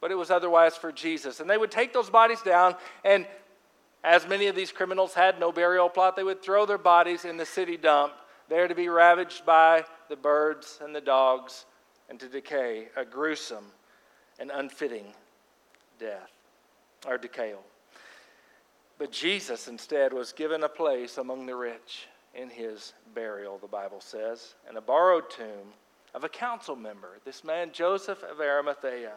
But 0.00 0.10
it 0.10 0.14
was 0.14 0.30
otherwise 0.30 0.76
for 0.76 0.92
Jesus. 0.92 1.40
And 1.40 1.50
they 1.50 1.56
would 1.56 1.70
take 1.70 1.92
those 1.92 2.10
bodies 2.10 2.40
down, 2.42 2.76
and 3.04 3.26
as 4.04 4.28
many 4.28 4.46
of 4.46 4.54
these 4.54 4.70
criminals 4.70 5.14
had 5.14 5.40
no 5.40 5.50
burial 5.50 5.88
plot, 5.88 6.14
they 6.14 6.22
would 6.22 6.42
throw 6.42 6.66
their 6.66 6.78
bodies 6.78 7.24
in 7.24 7.36
the 7.36 7.46
city 7.46 7.76
dump, 7.76 8.12
there 8.48 8.68
to 8.68 8.74
be 8.74 8.88
ravaged 8.88 9.46
by 9.46 9.84
the 10.10 10.16
birds 10.16 10.78
and 10.84 10.94
the 10.94 11.00
dogs 11.00 11.64
and 12.10 12.20
to 12.20 12.28
decay, 12.28 12.88
a 12.96 13.04
gruesome 13.04 13.64
and 14.38 14.50
unfitting 14.50 15.06
death 15.98 16.30
or 17.06 17.16
decay. 17.16 17.54
But 18.98 19.10
Jesus 19.10 19.68
instead 19.68 20.12
was 20.12 20.32
given 20.32 20.62
a 20.62 20.68
place 20.68 21.18
among 21.18 21.46
the 21.46 21.56
rich 21.56 22.06
in 22.34 22.48
his 22.48 22.94
burial, 23.14 23.58
the 23.58 23.66
Bible 23.66 24.00
says, 24.00 24.54
in 24.68 24.76
a 24.76 24.80
borrowed 24.80 25.30
tomb 25.30 25.72
of 26.14 26.24
a 26.24 26.28
council 26.28 26.76
member, 26.76 27.18
this 27.24 27.44
man 27.44 27.70
Joseph 27.72 28.22
of 28.22 28.40
Arimathea. 28.40 29.12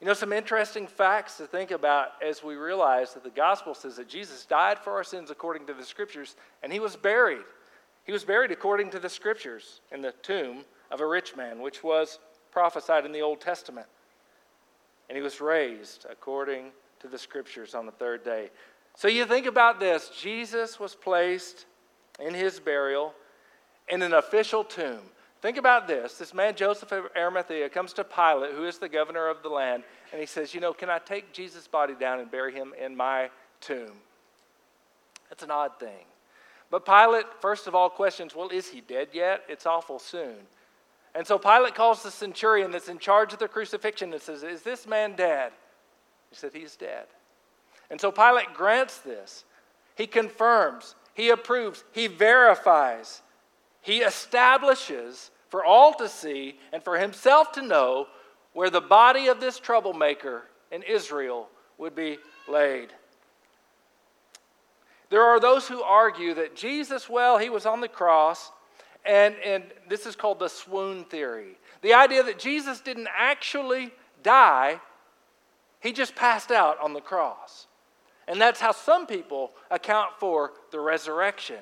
You 0.00 0.06
know, 0.06 0.12
some 0.12 0.32
interesting 0.32 0.86
facts 0.86 1.36
to 1.38 1.46
think 1.46 1.70
about 1.70 2.22
as 2.22 2.42
we 2.42 2.56
realize 2.56 3.14
that 3.14 3.24
the 3.24 3.30
gospel 3.30 3.74
says 3.74 3.96
that 3.96 4.08
Jesus 4.08 4.44
died 4.44 4.78
for 4.78 4.92
our 4.92 5.04
sins 5.04 5.30
according 5.30 5.66
to 5.66 5.74
the 5.74 5.84
scriptures, 5.84 6.36
and 6.62 6.72
he 6.72 6.80
was 6.80 6.96
buried. 6.96 7.44
He 8.04 8.12
was 8.12 8.24
buried 8.24 8.50
according 8.50 8.90
to 8.90 8.98
the 8.98 9.08
scriptures 9.08 9.80
in 9.92 10.02
the 10.02 10.12
tomb 10.22 10.64
of 10.90 11.00
a 11.00 11.06
rich 11.06 11.36
man, 11.36 11.60
which 11.60 11.82
was 11.82 12.18
prophesied 12.50 13.06
in 13.06 13.12
the 13.12 13.22
Old 13.22 13.40
Testament. 13.40 13.86
And 15.08 15.16
he 15.16 15.22
was 15.22 15.40
raised 15.40 16.06
according 16.10 16.72
to 17.00 17.08
the 17.08 17.18
scriptures 17.18 17.74
on 17.74 17.86
the 17.86 17.92
third 17.92 18.24
day. 18.24 18.50
So 18.96 19.08
you 19.08 19.24
think 19.26 19.46
about 19.46 19.80
this 19.80 20.10
Jesus 20.20 20.78
was 20.78 20.94
placed 20.94 21.66
in 22.20 22.34
his 22.34 22.60
burial 22.60 23.14
in 23.88 24.02
an 24.02 24.12
official 24.12 24.64
tomb. 24.64 25.00
Think 25.42 25.58
about 25.58 25.86
this. 25.86 26.16
This 26.16 26.32
man, 26.32 26.54
Joseph 26.56 26.90
of 26.90 27.04
Arimathea, 27.14 27.68
comes 27.68 27.92
to 27.94 28.04
Pilate, 28.04 28.54
who 28.54 28.64
is 28.64 28.78
the 28.78 28.88
governor 28.88 29.28
of 29.28 29.42
the 29.42 29.50
land, 29.50 29.82
and 30.10 30.18
he 30.18 30.26
says, 30.26 30.54
You 30.54 30.60
know, 30.60 30.72
can 30.72 30.88
I 30.88 30.98
take 30.98 31.34
Jesus' 31.34 31.68
body 31.68 31.94
down 31.94 32.18
and 32.18 32.30
bury 32.30 32.54
him 32.54 32.72
in 32.82 32.96
my 32.96 33.28
tomb? 33.60 33.92
That's 35.28 35.42
an 35.42 35.50
odd 35.50 35.78
thing. 35.78 36.06
But 36.70 36.86
Pilate, 36.86 37.26
first 37.40 37.66
of 37.66 37.74
all, 37.74 37.90
questions, 37.90 38.34
Well, 38.34 38.48
is 38.48 38.68
he 38.68 38.80
dead 38.80 39.08
yet? 39.12 39.42
It's 39.48 39.66
awful 39.66 39.98
soon. 39.98 40.36
And 41.14 41.26
so 41.26 41.38
Pilate 41.38 41.74
calls 41.74 42.02
the 42.02 42.10
centurion 42.10 42.70
that's 42.70 42.88
in 42.88 42.98
charge 42.98 43.34
of 43.34 43.38
the 43.38 43.46
crucifixion 43.46 44.14
and 44.14 44.22
says, 44.22 44.42
Is 44.42 44.62
this 44.62 44.86
man 44.86 45.14
dead? 45.14 45.52
He 46.30 46.36
said, 46.36 46.52
He's 46.54 46.74
dead. 46.74 47.04
And 47.90 48.00
so 48.00 48.10
Pilate 48.10 48.54
grants 48.54 48.98
this. 48.98 49.44
He 49.96 50.06
confirms, 50.06 50.94
he 51.14 51.30
approves, 51.30 51.84
he 51.92 52.06
verifies, 52.06 53.22
he 53.80 53.98
establishes 53.98 55.30
for 55.48 55.64
all 55.64 55.94
to 55.94 56.08
see 56.08 56.58
and 56.72 56.82
for 56.82 56.98
himself 56.98 57.52
to 57.52 57.62
know 57.62 58.08
where 58.52 58.70
the 58.70 58.80
body 58.80 59.28
of 59.28 59.40
this 59.40 59.58
troublemaker 59.58 60.44
in 60.72 60.82
Israel 60.82 61.48
would 61.78 61.94
be 61.94 62.18
laid. 62.48 62.88
There 65.10 65.22
are 65.22 65.38
those 65.38 65.68
who 65.68 65.82
argue 65.82 66.34
that 66.34 66.56
Jesus, 66.56 67.08
well, 67.08 67.38
he 67.38 67.50
was 67.50 67.66
on 67.66 67.80
the 67.80 67.88
cross, 67.88 68.50
and, 69.04 69.36
and 69.44 69.64
this 69.88 70.06
is 70.06 70.16
called 70.16 70.38
the 70.38 70.48
swoon 70.48 71.04
theory. 71.04 71.58
The 71.82 71.94
idea 71.94 72.22
that 72.22 72.38
Jesus 72.38 72.80
didn't 72.80 73.08
actually 73.16 73.92
die, 74.22 74.80
he 75.80 75.92
just 75.92 76.16
passed 76.16 76.50
out 76.50 76.80
on 76.80 76.94
the 76.94 77.00
cross. 77.00 77.66
And 78.26 78.40
that's 78.40 78.60
how 78.60 78.72
some 78.72 79.06
people 79.06 79.52
account 79.70 80.12
for 80.18 80.52
the 80.70 80.80
resurrection. 80.80 81.58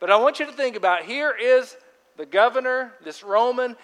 But 0.00 0.10
I 0.10 0.16
want 0.16 0.40
you 0.40 0.46
to 0.46 0.52
think 0.52 0.76
about 0.76 1.04
here 1.04 1.34
is 1.38 1.76
the 2.16 2.26
governor, 2.26 2.92
this 3.04 3.22
Roman, 3.22 3.76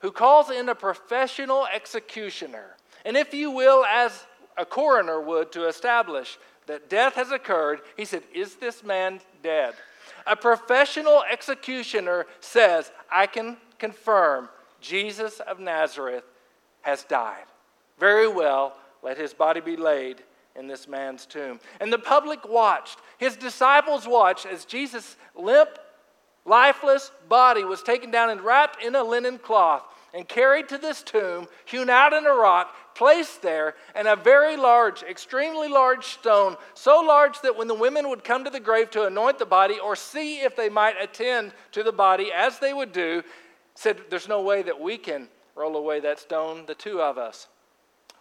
who 0.00 0.10
calls 0.10 0.50
in 0.50 0.68
a 0.68 0.74
professional 0.74 1.66
executioner. 1.66 2.76
And 3.04 3.16
if 3.16 3.34
you 3.34 3.50
will, 3.50 3.84
as 3.84 4.26
a 4.56 4.64
coroner 4.64 5.20
would 5.20 5.52
to 5.52 5.68
establish 5.68 6.38
that 6.66 6.88
death 6.88 7.14
has 7.14 7.30
occurred, 7.30 7.80
he 7.96 8.04
said, 8.04 8.22
Is 8.34 8.56
this 8.56 8.82
man 8.82 9.20
dead? 9.42 9.74
A 10.26 10.34
professional 10.34 11.22
executioner 11.30 12.26
says, 12.40 12.90
I 13.10 13.26
can 13.26 13.56
confirm 13.78 14.48
Jesus 14.80 15.40
of 15.40 15.60
Nazareth 15.60 16.24
has 16.82 17.04
died. 17.04 17.44
Very 17.98 18.28
well, 18.28 18.76
let 19.02 19.18
his 19.18 19.34
body 19.34 19.60
be 19.60 19.76
laid 19.76 20.22
in 20.58 20.66
this 20.66 20.88
man's 20.88 21.26
tomb. 21.26 21.60
And 21.80 21.92
the 21.92 21.98
public 21.98 22.48
watched. 22.48 22.98
His 23.18 23.36
disciples 23.36 24.06
watched 24.06 24.46
as 24.46 24.64
Jesus' 24.64 25.16
limp, 25.34 25.70
lifeless 26.44 27.10
body 27.28 27.64
was 27.64 27.82
taken 27.82 28.10
down 28.10 28.30
and 28.30 28.40
wrapped 28.40 28.82
in 28.82 28.94
a 28.94 29.02
linen 29.02 29.38
cloth 29.38 29.82
and 30.14 30.26
carried 30.26 30.68
to 30.70 30.78
this 30.78 31.02
tomb, 31.02 31.46
hewn 31.66 31.90
out 31.90 32.14
in 32.14 32.24
a 32.24 32.32
rock, 32.32 32.74
placed 32.94 33.42
there, 33.42 33.74
and 33.94 34.08
a 34.08 34.16
very 34.16 34.56
large, 34.56 35.02
extremely 35.02 35.68
large 35.68 36.06
stone, 36.06 36.56
so 36.72 37.00
large 37.00 37.40
that 37.42 37.56
when 37.56 37.68
the 37.68 37.74
women 37.74 38.08
would 38.08 38.24
come 38.24 38.42
to 38.42 38.50
the 38.50 38.58
grave 38.58 38.90
to 38.90 39.04
anoint 39.04 39.38
the 39.38 39.44
body 39.44 39.78
or 39.78 39.94
see 39.94 40.40
if 40.40 40.56
they 40.56 40.70
might 40.70 40.94
attend 41.00 41.52
to 41.72 41.82
the 41.82 41.92
body 41.92 42.32
as 42.34 42.58
they 42.58 42.72
would 42.72 42.92
do, 42.92 43.22
said, 43.74 44.00
There's 44.08 44.28
no 44.28 44.40
way 44.40 44.62
that 44.62 44.80
we 44.80 44.96
can 44.96 45.28
roll 45.54 45.76
away 45.76 46.00
that 46.00 46.18
stone, 46.18 46.64
the 46.66 46.74
two 46.74 47.02
of 47.02 47.18
us. 47.18 47.48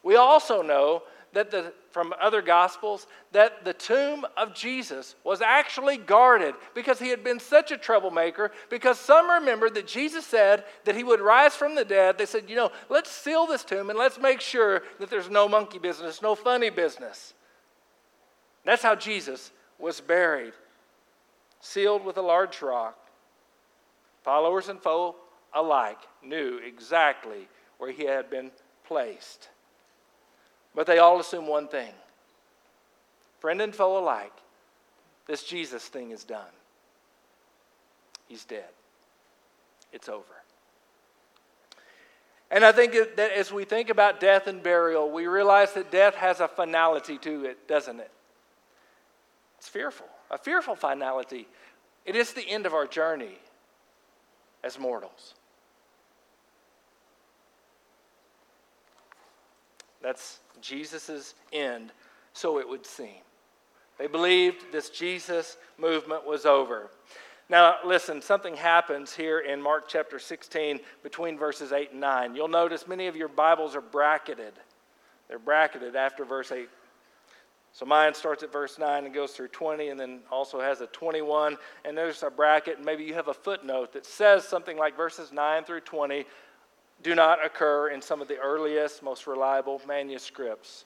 We 0.04 0.18
also 0.18 0.62
know 0.62 1.04
that 1.36 1.52
the, 1.52 1.74
from 1.92 2.14
other 2.22 2.42
gospels 2.42 3.08
that 3.34 3.66
the 3.66 3.74
tomb 3.74 4.26
of 4.38 4.56
Jesus 4.56 5.16
was 5.24 5.42
actually 5.42 5.98
guarded 5.98 6.56
because 6.74 6.98
he 6.98 7.10
had 7.10 7.26
been 7.26 7.42
such 7.42 7.72
a 7.72 7.78
troublemaker. 7.78 8.52
Because 8.70 8.98
some 8.98 9.30
remembered 9.30 9.76
that 9.76 9.86
Jesus 9.86 10.26
said 10.26 10.64
that 10.86 10.96
he 10.96 11.04
would 11.04 11.20
rise 11.20 11.54
from 11.54 11.76
the 11.76 11.84
dead. 11.84 12.18
They 12.18 12.26
said, 12.26 12.50
you 12.50 12.56
know, 12.56 12.72
let's 12.90 13.12
seal 13.12 13.46
this 13.46 13.66
tomb 13.66 13.90
and 13.90 14.00
let's 14.00 14.18
make 14.18 14.40
sure 14.40 14.82
that 15.00 15.10
there's 15.10 15.30
no 15.30 15.48
monkey 15.50 15.78
business, 15.78 16.22
no 16.22 16.36
funny 16.36 16.70
business. 16.70 17.34
That's 18.64 18.82
how 18.82 18.96
Jesus 18.96 19.52
was 19.78 20.00
buried, 20.00 20.54
sealed 21.60 22.06
with 22.06 22.16
a 22.16 22.22
large 22.22 22.62
rock. 22.62 22.98
Followers 24.24 24.70
and 24.70 24.82
foe 24.82 25.18
alike 25.54 26.00
knew 26.24 26.62
exactly 26.66 27.50
where 27.78 27.92
he 27.92 28.06
had 28.06 28.30
been 28.30 28.52
placed. 28.88 29.50
But 30.76 30.86
they 30.88 31.00
all 31.00 31.20
assume 31.20 31.48
one 31.48 31.68
thing 31.68 31.94
friend 33.40 33.62
and 33.62 33.76
foe 33.76 33.98
alike, 33.98 34.34
this 35.28 35.44
Jesus 35.44 35.88
thing 35.88 36.12
is 36.12 36.24
done. 36.24 36.54
He's 38.28 38.44
dead. 38.44 38.70
It's 39.94 40.10
over. 40.10 40.24
And 42.52 42.66
I 42.66 42.72
think 42.72 42.94
that 43.16 43.32
as 43.32 43.52
we 43.52 43.66
think 43.66 43.90
about 43.90 44.20
death 44.20 44.48
and 44.48 44.62
burial, 44.62 45.10
we 45.12 45.28
realize 45.28 45.74
that 45.74 45.92
death 45.92 46.16
has 46.16 46.40
a 46.40 46.48
finality 46.48 47.18
to 47.20 47.46
it, 47.46 47.68
doesn't 47.68 48.00
it? 48.00 48.12
It's 49.58 49.70
fearful, 49.70 50.08
a 50.30 50.38
fearful 50.38 50.76
finality. 50.76 51.48
It 52.06 52.16
is 52.16 52.34
the 52.34 52.48
end 52.48 52.66
of 52.66 52.74
our 52.74 52.88
journey. 52.88 53.40
as 54.66 54.80
mortals. 54.80 55.36
That's 60.06 60.40
Jesus' 60.62 61.34
end, 61.52 61.92
so 62.32 62.60
it 62.60 62.70
would 62.70 62.86
seem. 62.86 63.24
They 63.98 64.06
believed 64.06 64.72
this 64.72 64.92
Jesus 64.92 65.58
movement 65.80 66.28
was 66.28 66.46
over. 66.46 66.92
Now, 67.50 67.78
listen, 67.84 68.22
something 68.22 68.56
happens 68.56 69.16
here 69.16 69.40
in 69.40 69.60
Mark 69.60 69.86
chapter 69.88 70.20
16 70.20 70.80
between 71.02 71.40
verses 71.40 71.72
8 71.72 71.90
and 71.92 72.02
9. 72.02 72.36
You'll 72.36 72.48
notice 72.48 72.88
many 72.88 73.08
of 73.08 73.16
your 73.16 73.28
Bibles 73.28 73.76
are 73.76 73.82
bracketed. 73.82 74.54
They're 75.28 75.40
bracketed 75.40 75.96
after 75.96 76.24
verse 76.24 76.52
8. 76.52 76.70
So 77.74 77.88
mine 77.88 78.14
starts 78.14 78.44
at 78.44 78.54
verse 78.54 78.78
9 78.78 79.06
and 79.06 79.14
goes 79.14 79.32
through 79.32 79.48
20, 79.48 79.90
and 79.90 80.00
then 80.00 80.20
also 80.32 80.62
has 80.62 80.82
a 80.82 80.88
21. 80.88 81.58
And 81.84 81.98
there's 81.98 82.22
a 82.22 82.30
bracket, 82.30 82.78
and 82.78 82.86
maybe 82.86 83.04
you 83.04 83.16
have 83.16 83.28
a 83.28 83.34
footnote 83.34 83.92
that 83.94 84.06
says 84.06 84.48
something 84.48 84.78
like 84.78 84.96
verses 84.96 85.32
9 85.34 85.64
through 85.64 85.82
20 85.82 86.26
do 87.06 87.14
not 87.14 87.46
occur 87.46 87.90
in 87.90 88.02
some 88.02 88.20
of 88.20 88.28
the 88.28 88.38
earliest, 88.38 89.04
most 89.04 89.28
reliable 89.28 89.80
manuscripts. 89.88 90.86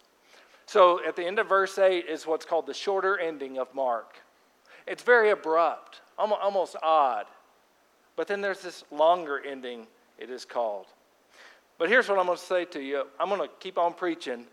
So 0.65 0.99
at 1.07 1.15
the 1.15 1.25
end 1.25 1.39
of 1.39 1.47
verse 1.47 1.79
8 1.79 2.07
is 2.09 2.27
what's 2.27 2.45
called 2.45 2.67
the 2.67 2.73
shorter 2.73 3.17
ending 3.17 3.57
of 3.57 3.73
Mark. 3.73 4.17
It's 4.85 5.01
very 5.01 5.29
abrupt, 5.29 6.01
almost 6.17 6.75
odd. 6.83 7.25
But 8.17 8.27
then 8.27 8.41
there's 8.41 8.59
this 8.59 8.83
longer 8.91 9.41
ending, 9.47 9.87
it 10.17 10.29
is 10.29 10.43
called. 10.43 10.87
But 11.77 11.87
here's 11.87 12.09
what 12.09 12.19
I'm 12.19 12.25
going 12.25 12.37
to 12.37 12.43
say 12.43 12.65
to 12.65 12.81
you 12.81 13.05
I'm 13.17 13.29
going 13.29 13.39
to 13.39 13.49
keep 13.61 13.77
on 13.77 13.93
preaching 13.93 14.45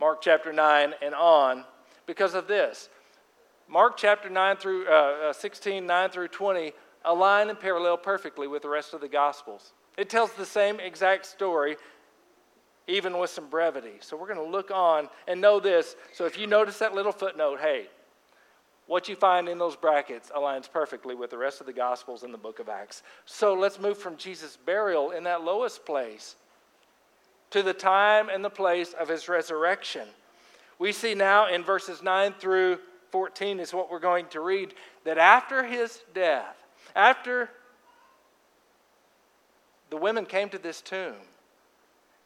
Mark 0.00 0.22
chapter 0.22 0.50
9 0.50 0.94
and 1.02 1.14
on 1.14 1.64
because 2.06 2.32
of 2.32 2.48
this. 2.48 2.88
Mark 3.68 3.98
chapter 3.98 4.30
9 4.30 4.56
through 4.56 4.86
uh, 4.88 5.28
uh 5.28 5.32
16, 5.34 5.86
9 5.86 6.08
through 6.08 6.28
20 6.28 6.72
align 7.04 7.50
and 7.50 7.60
parallel 7.60 7.98
perfectly 7.98 8.48
with 8.48 8.62
the 8.62 8.68
rest 8.70 8.94
of 8.94 9.02
the 9.02 9.08
Gospels. 9.08 9.74
It 9.96 10.10
tells 10.10 10.32
the 10.32 10.46
same 10.46 10.78
exact 10.78 11.26
story, 11.26 11.76
even 12.86 13.18
with 13.18 13.30
some 13.30 13.48
brevity. 13.48 13.94
So 14.00 14.16
we're 14.16 14.32
going 14.32 14.44
to 14.44 14.50
look 14.52 14.70
on 14.70 15.08
and 15.26 15.40
know 15.40 15.58
this. 15.58 15.96
So 16.12 16.26
if 16.26 16.38
you 16.38 16.46
notice 16.46 16.78
that 16.78 16.94
little 16.94 17.12
footnote, 17.12 17.60
hey, 17.60 17.86
what 18.86 19.08
you 19.08 19.16
find 19.16 19.48
in 19.48 19.58
those 19.58 19.74
brackets 19.74 20.30
aligns 20.34 20.70
perfectly 20.70 21.14
with 21.14 21.30
the 21.30 21.38
rest 21.38 21.60
of 21.60 21.66
the 21.66 21.72
Gospels 21.72 22.22
in 22.22 22.30
the 22.30 22.38
book 22.38 22.60
of 22.60 22.68
Acts. 22.68 23.02
So 23.24 23.54
let's 23.54 23.80
move 23.80 23.98
from 23.98 24.16
Jesus' 24.16 24.56
burial 24.56 25.10
in 25.10 25.24
that 25.24 25.42
lowest 25.42 25.84
place 25.84 26.36
to 27.50 27.62
the 27.62 27.72
time 27.72 28.28
and 28.28 28.44
the 28.44 28.50
place 28.50 28.92
of 28.92 29.08
his 29.08 29.28
resurrection. 29.28 30.06
We 30.78 30.92
see 30.92 31.14
now 31.14 31.48
in 31.48 31.64
verses 31.64 32.02
9 32.02 32.34
through 32.38 32.78
14 33.10 33.60
is 33.60 33.72
what 33.72 33.90
we're 33.90 33.98
going 33.98 34.26
to 34.26 34.40
read 34.40 34.74
that 35.04 35.18
after 35.18 35.64
his 35.64 36.02
death, 36.14 36.56
after 36.94 37.50
the 39.90 39.96
women 39.96 40.26
came 40.26 40.48
to 40.50 40.58
this 40.58 40.80
tomb 40.80 41.14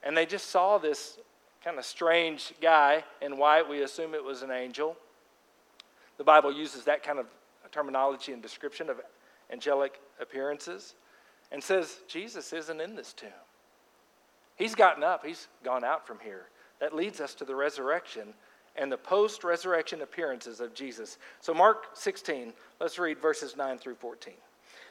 and 0.03 0.17
they 0.17 0.27
just 0.27 0.51
saw 0.51 0.79
this 0.79 1.19
kind 1.63 1.79
of 1.79 1.85
strange 1.85 2.55
guy 2.61 3.05
in 3.21 3.37
white. 3.37 3.69
We 3.69 3.83
assume 3.83 4.15
it 4.15 4.25
was 4.25 4.43
an 4.43 4.51
angel. 4.51 4.97
The 6.17 6.25
Bible 6.25 6.53
uses 6.53 6.85
that 6.85 7.03
kind 7.03 7.19
of 7.19 7.27
terminology 7.71 8.33
and 8.33 8.43
description 8.43 8.91
of 8.91 9.01
angelic 9.53 10.01
appearances 10.21 10.95
and 11.53 11.63
says 11.63 11.99
Jesus 12.09 12.53
isn't 12.53 12.81
in 12.81 12.95
this 12.95 13.13
tomb. 13.13 13.29
He's 14.57 14.75
gotten 14.75 15.03
up, 15.03 15.25
he's 15.25 15.49
gone 15.65 15.85
out 15.85 16.07
from 16.07 16.19
here. 16.23 16.47
That 16.81 16.95
leads 16.95 17.21
us 17.21 17.35
to 17.37 17.45
the 17.45 17.55
resurrection 17.55 18.35
and 18.77 18.91
the 18.91 18.97
post 18.97 19.45
resurrection 19.45 20.03
appearances 20.03 20.61
of 20.61 20.75
Jesus. 20.75 21.19
So, 21.41 21.53
Mark 21.53 21.89
16, 21.95 22.53
let's 22.81 22.99
read 22.99 23.19
verses 23.19 23.57
9 23.57 23.79
through 23.79 23.97
14. 23.97 24.35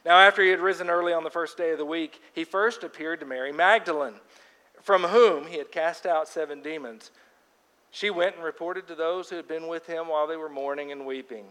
Now, 0.06 0.18
after 0.18 0.42
he 0.42 0.50
had 0.50 0.60
risen 0.60 0.90
early 0.90 1.14
on 1.14 1.24
the 1.24 1.30
first 1.30 1.58
day 1.58 1.72
of 1.72 1.78
the 1.78 1.86
week, 1.86 2.22
he 2.34 2.44
first 2.44 2.84
appeared 2.84 3.20
to 3.20 3.26
Mary 3.26 3.52
Magdalene, 3.52 4.20
from 4.82 5.04
whom 5.04 5.48
he 5.48 5.58
had 5.58 5.72
cast 5.72 6.06
out 6.06 6.28
seven 6.28 6.62
demons. 6.62 7.12
She 7.92 8.10
went 8.10 8.36
and 8.36 8.44
reported 8.44 8.88
to 8.88 8.96
those 8.96 9.30
who 9.30 9.36
had 9.36 9.48
been 9.48 9.68
with 9.68 9.88
him 9.88 10.08
while 10.08 10.28
they 10.28 10.38
were 10.38 10.50
mourning 10.50 10.92
and 10.92 11.06
weeping. 11.06 11.46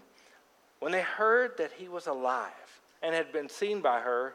When 0.78 0.92
they 0.92 1.02
heard 1.02 1.56
that 1.58 1.72
he 1.72 1.88
was 1.88 2.06
alive 2.06 2.80
and 3.02 3.14
had 3.14 3.32
been 3.32 3.48
seen 3.48 3.80
by 3.80 4.00
her, 4.00 4.34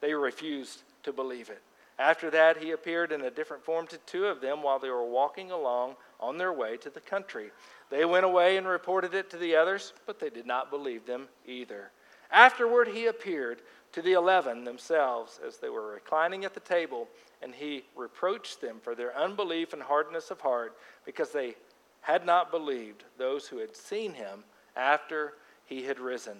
they 0.00 0.14
refused 0.14 0.82
to 1.02 1.12
believe 1.12 1.48
it. 1.48 1.62
After 1.98 2.30
that, 2.30 2.58
he 2.58 2.70
appeared 2.70 3.10
in 3.10 3.22
a 3.22 3.30
different 3.30 3.64
form 3.64 3.88
to 3.88 3.98
two 3.98 4.26
of 4.26 4.40
them 4.40 4.62
while 4.62 4.78
they 4.78 4.90
were 4.90 5.04
walking 5.04 5.50
along 5.50 5.96
on 6.20 6.38
their 6.38 6.52
way 6.52 6.76
to 6.76 6.90
the 6.90 7.00
country. 7.00 7.50
They 7.90 8.04
went 8.04 8.24
away 8.24 8.56
and 8.56 8.68
reported 8.68 9.14
it 9.14 9.30
to 9.30 9.36
the 9.36 9.56
others, 9.56 9.94
but 10.06 10.20
they 10.20 10.30
did 10.30 10.46
not 10.46 10.70
believe 10.70 11.06
them 11.06 11.28
either. 11.44 11.90
Afterward, 12.30 12.88
he 12.88 13.06
appeared 13.06 13.62
to 13.92 14.02
the 14.02 14.12
eleven 14.12 14.64
themselves 14.64 15.40
as 15.46 15.56
they 15.56 15.68
were 15.68 15.92
reclining 15.92 16.44
at 16.44 16.54
the 16.54 16.60
table, 16.60 17.08
and 17.42 17.54
he 17.54 17.84
reproached 17.96 18.60
them 18.60 18.80
for 18.82 18.94
their 18.94 19.16
unbelief 19.16 19.72
and 19.72 19.82
hardness 19.82 20.30
of 20.30 20.40
heart 20.40 20.76
because 21.04 21.30
they 21.30 21.54
had 22.00 22.26
not 22.26 22.50
believed 22.50 23.04
those 23.16 23.46
who 23.46 23.58
had 23.58 23.74
seen 23.74 24.12
him 24.12 24.44
after 24.76 25.34
he 25.64 25.84
had 25.84 25.98
risen. 25.98 26.38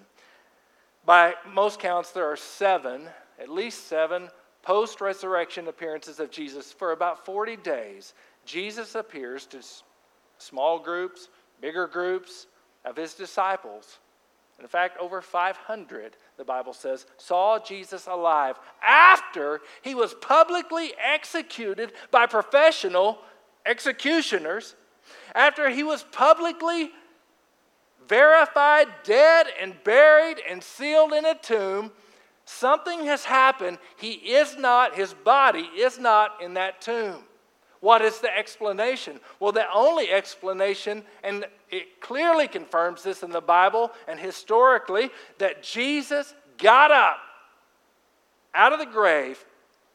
By 1.05 1.35
most 1.51 1.79
counts, 1.79 2.11
there 2.11 2.29
are 2.29 2.37
seven, 2.37 3.07
at 3.39 3.49
least 3.49 3.87
seven, 3.87 4.29
post 4.61 5.01
resurrection 5.01 5.67
appearances 5.67 6.19
of 6.19 6.29
Jesus. 6.29 6.71
For 6.71 6.91
about 6.91 7.25
40 7.25 7.55
days, 7.57 8.13
Jesus 8.45 8.95
appears 8.95 9.45
to 9.47 9.59
small 10.37 10.79
groups, 10.79 11.29
bigger 11.61 11.87
groups 11.87 12.47
of 12.85 12.95
his 12.95 13.13
disciples 13.13 13.99
in 14.61 14.67
fact, 14.67 14.97
over 14.99 15.21
500, 15.21 16.17
the 16.37 16.43
Bible 16.43 16.73
says, 16.73 17.05
saw 17.17 17.59
Jesus 17.59 18.07
alive 18.07 18.57
after 18.81 19.61
he 19.81 19.95
was 19.95 20.13
publicly 20.15 20.93
executed 20.97 21.93
by 22.11 22.25
professional 22.25 23.19
executioners, 23.65 24.75
after 25.33 25.69
he 25.69 25.83
was 25.83 26.03
publicly 26.11 26.91
verified 28.07 28.87
dead 29.03 29.47
and 29.61 29.75
buried 29.83 30.41
and 30.49 30.63
sealed 30.63 31.13
in 31.13 31.25
a 31.25 31.35
tomb. 31.35 31.91
Something 32.45 33.05
has 33.05 33.23
happened. 33.23 33.77
He 33.97 34.13
is 34.13 34.57
not, 34.57 34.95
his 34.95 35.13
body 35.13 35.69
is 35.77 35.99
not 35.99 36.41
in 36.41 36.55
that 36.55 36.81
tomb. 36.81 37.23
What 37.81 38.01
is 38.01 38.19
the 38.19 38.35
explanation? 38.35 39.19
Well, 39.39 39.51
the 39.51 39.71
only 39.73 40.09
explanation, 40.11 41.03
and 41.23 41.45
it 41.69 42.01
clearly 42.01 42.47
confirms 42.47 43.03
this 43.03 43.23
in 43.23 43.29
the 43.31 43.41
Bible 43.41 43.91
and 44.07 44.19
historically, 44.19 45.11
that 45.37 45.63
Jesus 45.63 46.33
got 46.57 46.91
up 46.91 47.19
out 48.53 48.73
of 48.73 48.79
the 48.79 48.85
grave 48.85 49.43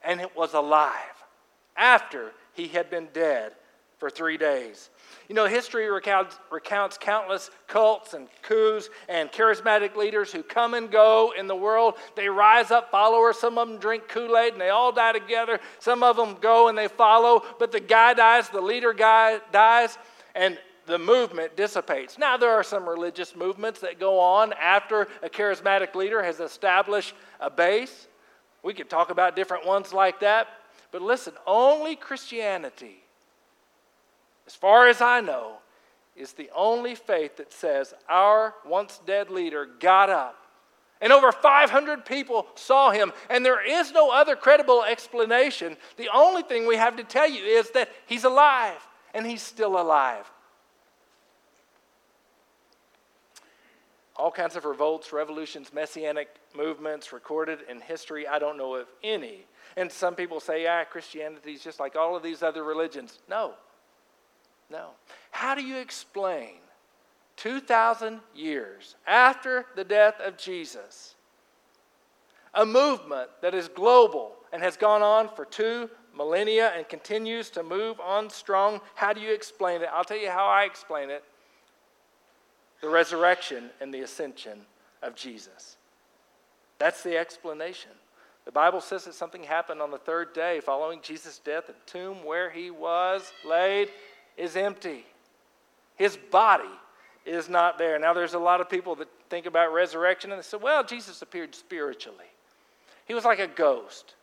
and 0.02 0.20
it 0.20 0.34
was 0.36 0.54
alive 0.54 0.94
after 1.76 2.32
he 2.54 2.68
had 2.68 2.88
been 2.88 3.08
dead 3.12 3.52
for 4.04 4.10
three 4.10 4.36
days. 4.36 4.90
You 5.30 5.34
know, 5.34 5.46
history 5.46 5.90
recounts, 5.90 6.38
recounts, 6.50 6.98
countless 6.98 7.50
cults 7.66 8.12
and 8.12 8.28
coups 8.42 8.90
and 9.08 9.32
charismatic 9.32 9.96
leaders 9.96 10.30
who 10.30 10.42
come 10.42 10.74
and 10.74 10.90
go 10.90 11.32
in 11.34 11.46
the 11.46 11.56
world. 11.56 11.94
They 12.14 12.28
rise 12.28 12.70
up 12.70 12.90
followers. 12.90 13.38
Some 13.38 13.56
of 13.56 13.66
them 13.66 13.78
drink 13.78 14.06
Kool 14.08 14.36
Aid 14.36 14.52
and 14.52 14.60
they 14.60 14.68
all 14.68 14.92
die 14.92 15.12
together. 15.12 15.58
Some 15.78 16.02
of 16.02 16.16
them 16.16 16.36
go 16.38 16.68
and 16.68 16.76
they 16.76 16.86
follow, 16.86 17.44
but 17.58 17.72
the 17.72 17.80
guy 17.80 18.12
dies, 18.12 18.50
the 18.50 18.60
leader 18.60 18.92
guy 18.92 19.40
dies, 19.52 19.96
and 20.34 20.58
the 20.84 20.98
movement 20.98 21.56
dissipates. 21.56 22.18
Now, 22.18 22.36
there 22.36 22.50
are 22.50 22.62
some 22.62 22.86
religious 22.86 23.34
movements 23.34 23.80
that 23.80 23.98
go 23.98 24.20
on 24.20 24.52
after 24.60 25.08
a 25.22 25.30
charismatic 25.30 25.94
leader 25.94 26.22
has 26.22 26.40
established 26.40 27.14
a 27.40 27.48
base. 27.48 28.06
We 28.62 28.74
could 28.74 28.90
talk 28.90 29.08
about 29.08 29.34
different 29.34 29.64
ones 29.64 29.94
like 29.94 30.20
that. 30.20 30.48
But 30.92 31.00
listen, 31.00 31.32
only 31.46 31.96
Christianity 31.96 33.03
as 34.46 34.54
far 34.54 34.88
as 34.88 35.00
I 35.00 35.20
know, 35.20 35.59
is 36.16 36.33
the 36.33 36.50
only 36.54 36.94
faith 36.94 37.37
that 37.38 37.52
says 37.52 37.92
our 38.09 38.54
once 38.64 39.00
dead 39.04 39.30
leader 39.30 39.66
got 39.80 40.11
up. 40.11 40.37
And 41.00 41.12
over 41.12 41.33
500 41.33 42.07
people 42.07 42.46
saw 42.54 42.90
him, 42.90 43.12
and 43.28 43.44
there 43.44 43.64
is 43.64 43.92
no 43.92 44.11
other 44.11 44.37
credible 44.37 44.85
explanation. 44.85 45.76
The 45.96 46.09
only 46.14 46.42
thing 46.42 46.66
we 46.66 46.76
have 46.76 46.96
to 46.96 47.04
tell 47.04 47.28
you 47.28 47.44
is 47.44 47.70
that 47.70 47.90
he's 48.07 48.24
alive, 48.24 48.78
and 49.12 49.26
he's 49.26 49.42
still 49.42 49.78
alive. 49.78 50.30
All 54.16 54.30
kinds 54.30 54.54
of 54.54 54.64
revolts, 54.64 55.12
revolutions, 55.12 55.72
messianic 55.74 56.28
movements 56.57 57.12
recorded 57.12 57.59
in 57.68 57.80
history. 57.80 58.28
I 58.28 58.38
don't 58.38 58.57
know 58.57 58.76
of 58.76 58.87
any. 59.02 59.44
And 59.76 59.90
some 59.90 60.14
people 60.14 60.38
say, 60.38 60.62
yeah, 60.62 60.85
Christianity 60.85 61.52
is 61.52 61.62
just 61.62 61.80
like 61.80 61.96
all 61.96 62.14
of 62.14 62.22
these 62.22 62.42
other 62.42 62.62
religions. 62.62 63.18
No, 63.28 63.54
no. 64.70 64.90
How 65.31 65.55
do 65.55 65.62
you 65.62 65.79
explain 65.79 66.57
2,000 67.37 68.20
years 68.35 68.96
after 69.07 69.66
the 69.77 69.85
death 69.85 70.20
of 70.20 70.37
Jesus, 70.37 71.14
a 72.55 72.64
movement 72.64 73.31
that 73.42 73.55
is 73.55 73.68
global 73.68 74.33
and 74.53 74.62
has 74.62 74.77
gone 74.77 75.03
on 75.03 75.29
for 75.35 75.44
two 75.44 75.90
millennia 76.16 76.72
and 76.77 76.88
continues 76.88 77.50
to 77.50 77.62
move 77.62 77.98
on 78.00 78.31
strong? 78.31 78.81
How 78.94 79.12
do 79.12 79.20
you 79.20 79.33
explain 79.33 79.83
it? 79.83 79.88
I'll 79.92 80.05
tell 80.05 80.16
you 80.16 80.31
how 80.31 80.46
I 80.46 80.64
explain 80.64 81.11
it 81.11 81.24
the 82.81 82.90
resurrection 82.90 83.70
and 83.81 83.94
the 83.94 84.00
ascension 84.00 84.61
of 85.03 85.14
Jesus. 85.14 85.79
That's 86.79 87.03
the 87.03 87.16
explanation. 87.16 87.92
The 88.44 88.53
Bible 88.53 88.83
says 88.83 89.05
that 89.05 89.14
something 89.14 89.42
happened 89.42 89.81
on 89.81 89.90
the 89.90 89.98
third 89.98 90.35
day 90.35 90.61
following 90.61 91.00
Jesus' 91.03 91.38
death. 91.38 91.66
The 91.66 91.74
tomb 91.87 92.24
where 92.24 92.50
he 92.50 92.70
was 92.70 93.33
laid 93.42 93.88
is 94.36 94.56
empty. 94.56 95.04
His 95.96 96.16
body 96.16 96.64
is 97.24 97.48
not 97.48 97.78
there. 97.78 97.98
Now, 97.98 98.12
there's 98.12 98.34
a 98.34 98.38
lot 98.38 98.60
of 98.60 98.68
people 98.68 98.94
that 98.96 99.08
think 99.30 99.46
about 99.46 99.72
resurrection 99.72 100.32
and 100.32 100.38
they 100.38 100.44
say, 100.44 100.58
well, 100.60 100.84
Jesus 100.84 101.22
appeared 101.22 101.54
spiritually. 101.54 102.26
He 103.06 103.14
was 103.14 103.24
like 103.24 103.38
a 103.38 103.46
ghost. 103.46 104.14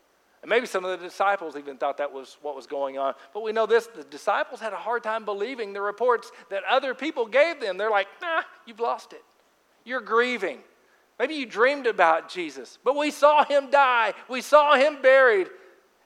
And 0.41 0.49
maybe 0.49 0.65
some 0.65 0.83
of 0.83 0.99
the 0.99 1.05
disciples 1.05 1.55
even 1.55 1.77
thought 1.77 1.97
that 1.97 2.11
was 2.11 2.37
what 2.41 2.55
was 2.55 2.65
going 2.65 2.97
on. 2.97 3.13
But 3.33 3.43
we 3.43 3.51
know 3.51 3.67
this 3.67 3.87
the 3.87 4.03
disciples 4.03 4.59
had 4.59 4.73
a 4.73 4.77
hard 4.77 5.03
time 5.03 5.23
believing 5.23 5.71
the 5.71 5.81
reports 5.81 6.31
that 6.49 6.63
other 6.69 6.95
people 6.95 7.27
gave 7.27 7.59
them. 7.59 7.77
They're 7.77 7.91
like, 7.91 8.07
nah, 8.21 8.41
you've 8.65 8.79
lost 8.79 9.13
it. 9.13 9.23
You're 9.83 10.01
grieving. 10.01 10.59
Maybe 11.19 11.35
you 11.35 11.45
dreamed 11.45 11.85
about 11.85 12.29
Jesus, 12.29 12.79
but 12.83 12.97
we 12.97 13.11
saw 13.11 13.45
him 13.45 13.69
die, 13.69 14.13
we 14.27 14.41
saw 14.41 14.75
him 14.75 15.03
buried. 15.03 15.49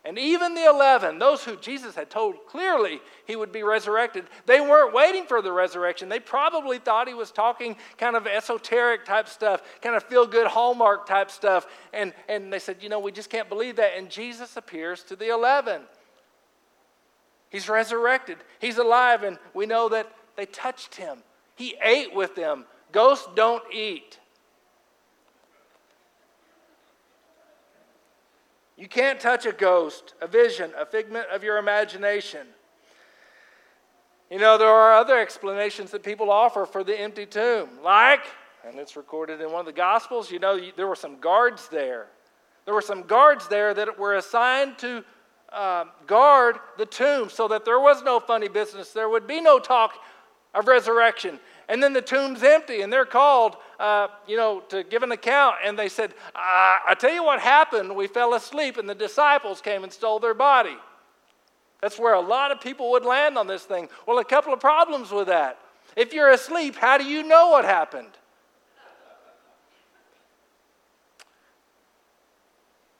And 0.05 0.19
even 0.19 0.53
the 0.53 0.65
11, 0.65 1.17
those 1.17 1.43
who 1.43 1.55
Jesus 1.55 1.95
had 1.95 2.11
told 2.11 2.45
clearly 2.45 3.01
he 3.25 3.35
would 3.35 3.51
be 3.51 3.63
resurrected, 3.63 4.25
they 4.45 4.61
weren't 4.61 4.93
waiting 4.93 5.25
for 5.25 5.41
the 5.41 5.51
resurrection. 5.51 6.09
They 6.09 6.19
probably 6.19 6.77
thought 6.77 7.07
he 7.07 7.15
was 7.15 7.31
talking 7.31 7.75
kind 7.97 8.15
of 8.15 8.27
esoteric 8.27 9.03
type 9.03 9.27
stuff, 9.27 9.63
kind 9.81 9.95
of 9.95 10.03
feel 10.03 10.27
good 10.27 10.45
hallmark 10.45 11.07
type 11.07 11.31
stuff. 11.31 11.65
And, 11.91 12.13
and 12.29 12.53
they 12.53 12.59
said, 12.59 12.83
you 12.83 12.89
know, 12.89 12.99
we 12.99 13.11
just 13.11 13.31
can't 13.31 13.49
believe 13.49 13.77
that. 13.77 13.93
And 13.97 14.11
Jesus 14.11 14.57
appears 14.57 15.01
to 15.05 15.15
the 15.15 15.29
11. 15.29 15.81
He's 17.49 17.67
resurrected, 17.67 18.37
he's 18.59 18.77
alive, 18.77 19.23
and 19.23 19.39
we 19.55 19.65
know 19.65 19.89
that 19.89 20.11
they 20.35 20.45
touched 20.45 20.95
him. 20.95 21.19
He 21.55 21.75
ate 21.83 22.13
with 22.13 22.35
them. 22.35 22.65
Ghosts 22.91 23.27
don't 23.35 23.63
eat. 23.73 24.19
You 28.77 28.87
can't 28.87 29.19
touch 29.19 29.45
a 29.45 29.51
ghost, 29.51 30.13
a 30.21 30.27
vision, 30.27 30.71
a 30.77 30.85
figment 30.85 31.27
of 31.31 31.43
your 31.43 31.57
imagination. 31.57 32.47
You 34.29 34.39
know, 34.39 34.57
there 34.57 34.67
are 34.67 34.93
other 34.93 35.17
explanations 35.17 35.91
that 35.91 36.03
people 36.03 36.31
offer 36.31 36.65
for 36.65 36.83
the 36.83 36.99
empty 36.99 37.25
tomb, 37.25 37.69
like, 37.83 38.25
and 38.67 38.79
it's 38.79 38.97
recorded 38.97 39.39
in 39.39 39.51
one 39.51 39.59
of 39.61 39.65
the 39.65 39.71
Gospels, 39.71 40.31
you 40.31 40.39
know, 40.39 40.59
there 40.75 40.87
were 40.87 40.95
some 40.95 41.19
guards 41.19 41.69
there. 41.69 42.07
There 42.65 42.73
were 42.73 42.81
some 42.81 43.03
guards 43.03 43.47
there 43.47 43.73
that 43.75 43.99
were 43.99 44.15
assigned 44.15 44.79
to 44.79 45.05
uh, 45.53 45.85
guard 46.07 46.57
the 46.77 46.85
tomb 46.85 47.29
so 47.29 47.47
that 47.47 47.63
there 47.63 47.79
was 47.79 48.01
no 48.01 48.19
funny 48.19 48.47
business. 48.47 48.91
There 48.91 49.07
would 49.07 49.27
be 49.27 49.39
no 49.39 49.59
talk 49.59 49.93
of 50.55 50.67
resurrection. 50.67 51.39
And 51.67 51.81
then 51.81 51.93
the 51.93 52.01
tomb's 52.01 52.43
empty, 52.43 52.81
and 52.81 52.93
they're 52.93 53.05
called, 53.05 53.57
uh, 53.79 54.07
you 54.27 54.37
know, 54.37 54.61
to 54.69 54.83
give 54.83 55.01
an 55.01 55.11
account. 55.11 55.55
And 55.63 55.77
they 55.77 55.89
said, 55.89 56.13
uh, 56.35 56.77
I 56.87 56.95
tell 56.99 57.11
you 57.11 57.23
what 57.23 57.39
happened. 57.39 57.95
We 57.95 58.07
fell 58.07 58.35
asleep, 58.35 58.77
and 58.77 58.87
the 58.87 58.95
disciples 58.95 59.61
came 59.61 59.83
and 59.83 59.91
stole 59.91 60.19
their 60.19 60.35
body. 60.35 60.77
That's 61.81 61.97
where 61.99 62.13
a 62.13 62.21
lot 62.21 62.51
of 62.51 62.61
people 62.61 62.91
would 62.91 63.03
land 63.03 63.37
on 63.37 63.47
this 63.47 63.63
thing. 63.63 63.89
Well, 64.05 64.19
a 64.19 64.25
couple 64.25 64.53
of 64.53 64.59
problems 64.59 65.11
with 65.11 65.27
that. 65.27 65.59
If 65.95 66.13
you're 66.13 66.31
asleep, 66.31 66.75
how 66.75 66.97
do 66.97 67.05
you 67.05 67.23
know 67.23 67.49
what 67.49 67.65
happened? 67.65 68.11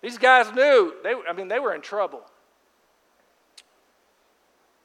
These 0.02 0.18
guys 0.20 0.54
knew. 0.54 0.94
They, 1.04 1.16
I 1.28 1.34
mean, 1.34 1.48
they 1.48 1.60
were 1.60 1.74
in 1.74 1.82
trouble. 1.82 2.22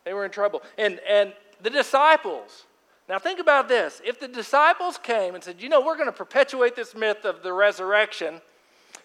They 0.04 0.14
were 0.14 0.24
in 0.24 0.30
trouble. 0.30 0.62
And, 0.78 0.98
and 1.06 1.34
the 1.62 1.68
disciples, 1.68 2.64
now, 3.10 3.18
think 3.18 3.40
about 3.40 3.66
this. 3.66 4.00
If 4.06 4.20
the 4.20 4.28
disciples 4.28 4.96
came 4.96 5.34
and 5.34 5.42
said, 5.42 5.60
you 5.60 5.68
know, 5.68 5.80
we're 5.80 5.96
going 5.96 6.06
to 6.06 6.12
perpetuate 6.12 6.76
this 6.76 6.94
myth 6.94 7.24
of 7.24 7.42
the 7.42 7.52
resurrection 7.52 8.40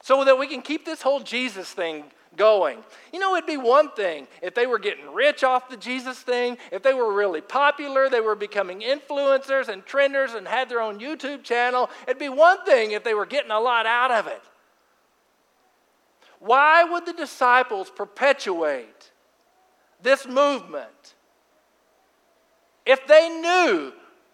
so 0.04 0.24
that 0.24 0.38
we 0.38 0.46
can 0.46 0.62
keep 0.62 0.86
this 0.86 1.02
whole 1.02 1.22
Jesus 1.22 1.72
thing 1.72 2.04
going. 2.38 2.84
You 3.12 3.20
know, 3.20 3.36
it'd 3.36 3.48
be 3.48 3.58
one 3.58 3.90
thing 3.94 4.28
if 4.44 4.54
they 4.54 4.68
were 4.68 4.78
getting 4.78 5.12
rich 5.12 5.44
off 5.44 5.70
the 5.70 5.78
Jesus 5.78 6.20
thing, 6.20 6.60
if 6.72 6.84
they 6.84 6.94
were 6.94 7.14
really 7.14 7.42
popular, 7.42 8.08
they 8.08 8.20
were 8.20 8.36
becoming 8.36 8.82
influencers 8.82 9.70
and 9.70 9.84
trenders 9.84 10.36
and 10.36 10.48
had 10.48 10.70
their 10.70 10.82
own 10.82 11.00
YouTube 11.00 11.42
channel. 11.42 11.90
It'd 12.08 12.20
be 12.20 12.30
one 12.30 12.64
thing 12.64 12.92
if 12.92 13.04
they 13.04 13.16
were 13.16 13.26
getting 13.26 13.50
a 13.50 13.60
lot 13.60 13.88
out 13.88 14.12
of 14.12 14.28
it. 14.28 14.42
Why 16.40 16.84
would 16.84 17.08
the 17.08 17.14
disciples 17.14 17.90
perpetuate 17.90 19.12
this 20.00 20.28
movement 20.28 21.05
if 22.86 23.06
they 23.08 23.30
knew 23.30 23.92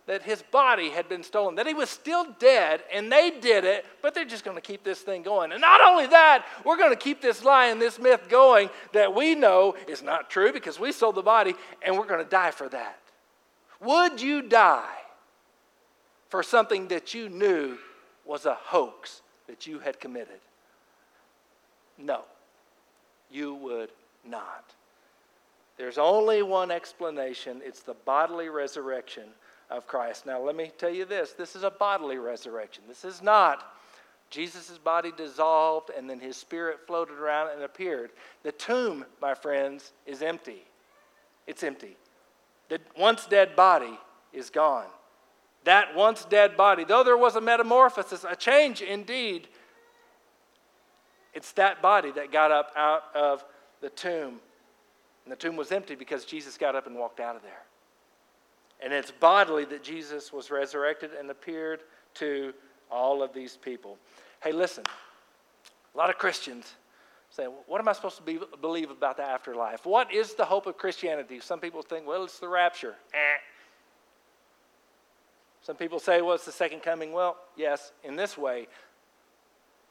that 0.07 0.23
his 0.23 0.41
body 0.41 0.89
had 0.89 1.07
been 1.07 1.23
stolen, 1.23 1.55
that 1.55 1.67
he 1.67 1.73
was 1.73 1.89
still 1.89 2.25
dead, 2.39 2.81
and 2.91 3.11
they 3.11 3.31
did 3.39 3.63
it, 3.63 3.85
but 4.01 4.13
they're 4.13 4.25
just 4.25 4.43
going 4.43 4.57
to 4.57 4.61
keep 4.61 4.83
this 4.83 4.99
thing 4.99 5.21
going. 5.21 5.51
And 5.51 5.61
not 5.61 5.79
only 5.79 6.07
that, 6.07 6.45
we're 6.65 6.77
going 6.77 6.89
to 6.89 6.97
keep 6.97 7.21
this 7.21 7.43
lie 7.43 7.67
and 7.67 7.81
this 7.81 7.99
myth 7.99 8.27
going 8.27 8.69
that 8.93 9.13
we 9.13 9.35
know 9.35 9.75
is 9.87 10.01
not 10.01 10.29
true 10.29 10.51
because 10.51 10.79
we 10.79 10.91
sold 10.91 11.15
the 11.15 11.21
body, 11.21 11.53
and 11.81 11.97
we're 11.97 12.07
going 12.07 12.23
to 12.23 12.29
die 12.29 12.51
for 12.51 12.67
that. 12.69 12.99
Would 13.79 14.21
you 14.21 14.41
die 14.41 14.97
for 16.29 16.43
something 16.43 16.87
that 16.89 17.13
you 17.13 17.29
knew 17.29 17.77
was 18.25 18.45
a 18.45 18.55
hoax 18.55 19.21
that 19.47 19.67
you 19.67 19.79
had 19.79 19.99
committed? 19.99 20.39
No, 21.97 22.21
you 23.29 23.53
would 23.55 23.91
not. 24.27 24.73
There's 25.77 25.97
only 25.97 26.41
one 26.41 26.71
explanation 26.71 27.61
it's 27.63 27.81
the 27.81 27.93
bodily 27.93 28.49
resurrection 28.49 29.29
of 29.69 29.87
Christ. 29.87 30.25
Now, 30.25 30.41
let 30.41 30.55
me 30.55 30.71
tell 30.77 30.89
you 30.89 31.05
this 31.05 31.31
this 31.31 31.55
is 31.55 31.63
a 31.63 31.71
bodily 31.71 32.17
resurrection. 32.17 32.83
This 32.87 33.05
is 33.05 33.21
not 33.21 33.73
Jesus' 34.29 34.77
body 34.77 35.11
dissolved 35.15 35.89
and 35.89 36.09
then 36.09 36.19
his 36.19 36.37
spirit 36.37 36.79
floated 36.85 37.17
around 37.17 37.51
and 37.53 37.63
appeared. 37.63 38.11
The 38.43 38.51
tomb, 38.51 39.05
my 39.21 39.33
friends, 39.33 39.93
is 40.05 40.21
empty. 40.21 40.63
It's 41.47 41.63
empty. 41.63 41.97
The 42.69 42.79
once 42.97 43.25
dead 43.25 43.55
body 43.55 43.99
is 44.31 44.49
gone. 44.49 44.87
That 45.63 45.95
once 45.95 46.25
dead 46.25 46.57
body, 46.57 46.85
though 46.85 47.03
there 47.03 47.17
was 47.17 47.35
a 47.35 47.41
metamorphosis, 47.41 48.25
a 48.27 48.35
change 48.35 48.81
indeed, 48.81 49.47
it's 51.33 51.51
that 51.53 51.81
body 51.81 52.11
that 52.11 52.31
got 52.31 52.51
up 52.51 52.71
out 52.75 53.03
of 53.13 53.43
the 53.81 53.89
tomb 53.89 54.39
and 55.25 55.31
the 55.31 55.35
tomb 55.35 55.55
was 55.55 55.71
empty 55.71 55.95
because 55.95 56.25
Jesus 56.25 56.57
got 56.57 56.75
up 56.75 56.87
and 56.87 56.95
walked 56.95 57.19
out 57.19 57.35
of 57.35 57.41
there. 57.41 57.63
And 58.83 58.91
it's 58.91 59.11
bodily 59.11 59.65
that 59.65 59.83
Jesus 59.83 60.33
was 60.33 60.49
resurrected 60.49 61.11
and 61.17 61.29
appeared 61.29 61.81
to 62.15 62.53
all 62.89 63.21
of 63.21 63.33
these 63.33 63.57
people. 63.57 63.97
Hey, 64.41 64.51
listen, 64.51 64.83
a 65.93 65.97
lot 65.97 66.09
of 66.09 66.17
Christians 66.17 66.73
say, 67.29 67.45
What 67.45 67.79
am 67.79 67.87
I 67.87 67.93
supposed 67.93 68.17
to 68.17 68.23
be, 68.23 68.39
believe 68.59 68.89
about 68.89 69.17
the 69.17 69.23
afterlife? 69.23 69.85
What 69.85 70.11
is 70.11 70.33
the 70.33 70.45
hope 70.45 70.65
of 70.65 70.77
Christianity? 70.77 71.39
Some 71.39 71.59
people 71.59 71.81
think, 71.81 72.07
Well, 72.07 72.23
it's 72.23 72.39
the 72.39 72.47
rapture. 72.47 72.95
Eh. 73.13 73.37
Some 75.61 75.75
people 75.75 75.99
say, 75.99 76.21
Well, 76.21 76.35
it's 76.35 76.45
the 76.45 76.51
second 76.51 76.81
coming. 76.81 77.11
Well, 77.11 77.37
yes, 77.55 77.91
in 78.03 78.15
this 78.15 78.37
way, 78.37 78.67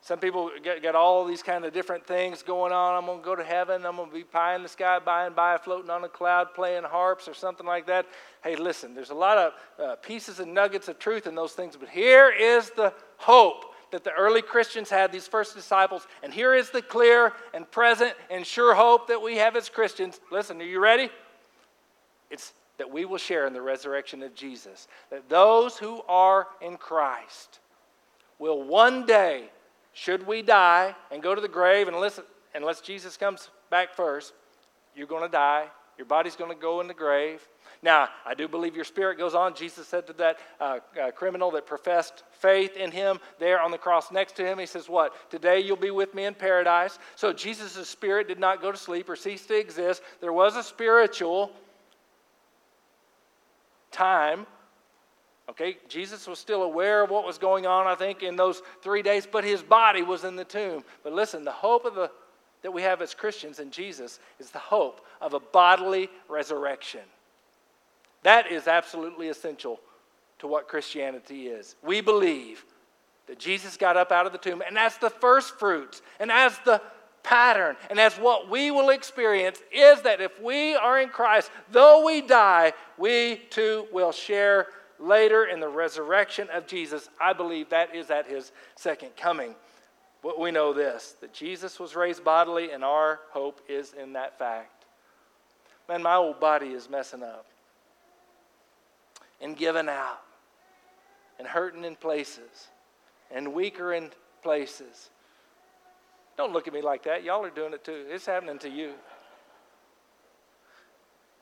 some 0.03 0.19
people 0.19 0.51
get, 0.63 0.81
get 0.81 0.95
all 0.95 1.27
these 1.27 1.43
kind 1.43 1.65
of 1.65 1.75
different 1.75 2.07
things 2.07 2.43
going 2.43 2.73
on. 2.73 2.95
I'm 2.95 3.05
going 3.05 3.19
to 3.19 3.25
go 3.25 3.37
to 3.37 3.45
heaven. 3.45 3.85
I'm 3.85 3.97
going 3.97 4.09
to 4.09 4.15
be 4.15 4.25
pie 4.25 4.57
in 4.57 4.63
the 4.63 4.69
sky 4.69 4.99
by 4.99 5.27
and 5.27 5.37
by, 5.37 5.59
floating 5.59 5.91
on 5.91 6.05
a 6.05 6.09
cloud, 6.09 6.55
playing 6.55 6.85
harps 6.85 7.29
or 7.29 7.35
something 7.35 7.67
like 7.67 7.87
that. 7.87 8.07
Hey, 8.43 8.57
listen, 8.57 8.95
there's 8.95 9.11
a 9.11 9.15
lot 9.15 9.37
of 9.37 9.53
uh, 9.79 9.97
pieces 9.97 10.41
and 10.41 10.55
nuggets 10.55 10.89
of 10.89 10.99
truth 10.99 11.27
in 11.27 11.35
those 11.35 11.53
things, 11.53 11.77
but 11.77 11.91
here 11.91 12.31
is 12.31 12.71
the 12.71 12.95
hope 13.19 13.67
that 13.93 14.05
the 14.05 14.13
early 14.13 14.41
Christians 14.41 14.89
had, 14.89 15.13
these 15.13 15.27
first 15.27 15.55
disciples, 15.55 16.07
and 16.23 16.33
here 16.33 16.55
is 16.55 16.71
the 16.71 16.81
clear 16.81 17.33
and 17.53 17.71
present 17.71 18.15
and 18.31 18.47
sure 18.47 18.75
hope 18.75 19.09
that 19.09 19.21
we 19.21 19.37
have 19.37 19.55
as 19.55 19.69
Christians. 19.69 20.21
Listen, 20.31 20.61
are 20.63 20.65
you 20.65 20.81
ready? 20.81 21.11
It's 22.31 22.55
that 22.79 22.91
we 22.91 23.05
will 23.05 23.19
share 23.19 23.47
in 23.47 23.53
the 23.53 23.61
resurrection 23.61 24.23
of 24.23 24.35
Jesus. 24.35 24.89
That 25.11 25.29
those 25.29 25.77
who 25.77 26.01
are 26.09 26.47
in 26.63 26.79
Christ 26.79 27.59
will 28.39 28.63
one 28.63 29.05
day 29.05 29.51
should 29.92 30.26
we 30.26 30.42
die 30.42 30.94
and 31.11 31.22
go 31.22 31.35
to 31.35 31.40
the 31.40 31.48
grave, 31.48 31.87
and 31.87 31.96
unless, 31.96 32.20
unless 32.55 32.81
Jesus 32.81 33.16
comes 33.16 33.50
back 33.70 33.94
first, 33.94 34.33
you're 34.94 35.07
going 35.07 35.22
to 35.22 35.29
die. 35.29 35.66
Your 35.98 36.07
body's 36.07 36.37
going 36.37 36.50
to 36.50 36.61
go 36.61 36.81
in 36.81 36.88
the 36.88 36.94
grave. 36.94 37.46
Now, 37.83 38.09
I 38.26 38.35
do 38.35 38.48
believe 38.48 38.74
your 38.74 38.85
spirit 38.85 39.18
goes 39.18 39.35
on. 39.35 39.55
Jesus 39.55 39.87
said 39.87 40.07
to 40.07 40.12
that 40.14 40.38
uh, 40.61 40.79
uh, 41.00 41.11
criminal 41.11 41.50
that 41.53 41.66
professed 41.66 42.24
faith 42.31 42.76
in 42.76 42.90
him 42.90 43.18
there 43.38 43.61
on 43.61 43.70
the 43.70 43.79
cross 43.79 44.11
next 44.11 44.37
to 44.37 44.44
him, 44.44 44.59
He 44.59 44.66
says, 44.66 44.88
What? 44.88 45.31
Today 45.31 45.61
you'll 45.61 45.76
be 45.76 45.90
with 45.90 46.14
me 46.14 46.24
in 46.24 46.35
paradise. 46.35 46.98
So 47.16 47.33
Jesus' 47.33 47.88
spirit 47.88 48.29
did 48.29 48.38
not 48.38 48.61
go 48.61 48.70
to 48.70 48.79
sleep 48.79 49.09
or 49.09 49.16
cease 49.16 49.46
to 49.46 49.59
exist. 49.59 50.03
There 50.20 50.33
was 50.33 50.57
a 50.57 50.62
spiritual 50.62 51.53
time 53.90 54.46
Okay, 55.51 55.79
Jesus 55.89 56.29
was 56.29 56.39
still 56.39 56.63
aware 56.63 57.03
of 57.03 57.11
what 57.11 57.27
was 57.27 57.37
going 57.37 57.67
on, 57.67 57.89
I 57.89 57.97
think, 57.97 58.23
in 58.23 58.37
those 58.37 58.63
three 58.83 59.03
days, 59.03 59.27
but 59.27 59.43
his 59.43 59.63
body 59.63 60.03
was 60.03 60.23
in 60.23 60.37
the 60.37 60.45
tomb. 60.45 60.85
But 61.03 61.13
listen, 61.13 61.45
the 61.45 61.51
hope 61.51 61.85
of 61.85 61.97
the, 61.97 62.09
that 62.63 62.71
we 62.71 62.83
have 62.83 63.03
as 63.03 63.15
Christians 63.15 63.59
in 63.59 63.73
Jesus 63.73 64.21
is 64.39 64.51
the 64.51 64.61
hope 64.61 65.05
of 65.21 65.35
a 65.35 65.41
bodily 65.41 66.09
resurrection. 66.29 67.01
That 68.23 68.53
is 68.53 68.69
absolutely 68.69 69.29
essential 69.29 69.81
to 70.39 70.47
what 70.47 70.69
Christianity 70.69 71.49
is. 71.49 71.75
We 71.83 72.01
believe 72.01 72.65
that 73.27 73.41
Jesus 73.41 73.77
got 73.77 73.97
up 73.97 74.13
out 74.13 74.27
of 74.27 74.33
the 74.33 74.39
tomb, 74.39 74.63
and 74.65 74.79
as 74.79 74.99
the 74.99 75.11
first 75.11 75.59
fruits, 75.59 76.01
and 76.21 76.31
as 76.31 76.57
the 76.65 76.81
pattern, 77.25 77.77
and 77.91 77.99
as 77.99 78.15
what 78.15 78.49
we 78.49 78.71
will 78.71 78.91
experience 78.91 79.61
is 79.73 80.01
that 80.03 80.21
if 80.21 80.41
we 80.41 80.77
are 80.77 81.01
in 81.01 81.09
Christ, 81.09 81.51
though 81.73 82.07
we 82.07 82.21
die, 82.21 82.73
we 82.97 83.43
too 83.51 83.89
will 83.93 84.13
share 84.13 84.69
later 85.01 85.45
in 85.45 85.61
the 85.61 85.69
resurrection 85.69 86.49
of 86.53 86.67
Jesus. 86.67 87.09
I 87.21 87.33
believe 87.33 87.71
that 87.71 87.95
is 87.95 88.11
at 88.11 88.27
his 88.27 88.53
second 88.77 89.17
coming. 89.17 89.55
But 90.23 90.39
we 90.39 90.51
know 90.51 90.73
this 90.73 91.15
that 91.21 91.33
Jesus 91.33 91.81
was 91.81 91.97
raised 91.97 92.23
bodily, 92.25 92.73
and 92.73 92.85
our 92.85 93.21
hope 93.31 93.61
is 93.69 93.95
in 93.95 94.13
that 94.13 94.39
fact. 94.39 94.85
Man, 95.89 96.03
my 96.03 96.15
old 96.15 96.39
body 96.39 96.69
is 96.69 96.89
messing 96.89 97.23
up 97.23 97.47
and 99.41 99.57
giving 99.57 99.89
out 99.89 100.21
and 101.39 101.49
hurting 101.49 101.85
in 101.85 101.97
places 101.97 102.69
and 103.31 103.55
weaker 103.55 103.95
in 103.95 104.11
places. 104.43 105.11
Don't 106.37 106.53
look 106.53 106.69
at 106.69 106.75
me 106.75 106.83
like 106.83 107.05
that. 107.05 107.25
Y'all 107.25 107.45
are 107.45 107.51
doing 107.51 107.73
it 107.73 107.85
too. 107.85 108.05
It's 108.09 108.27
happening 108.27 108.59
to 108.61 108.69
you. 108.69 108.93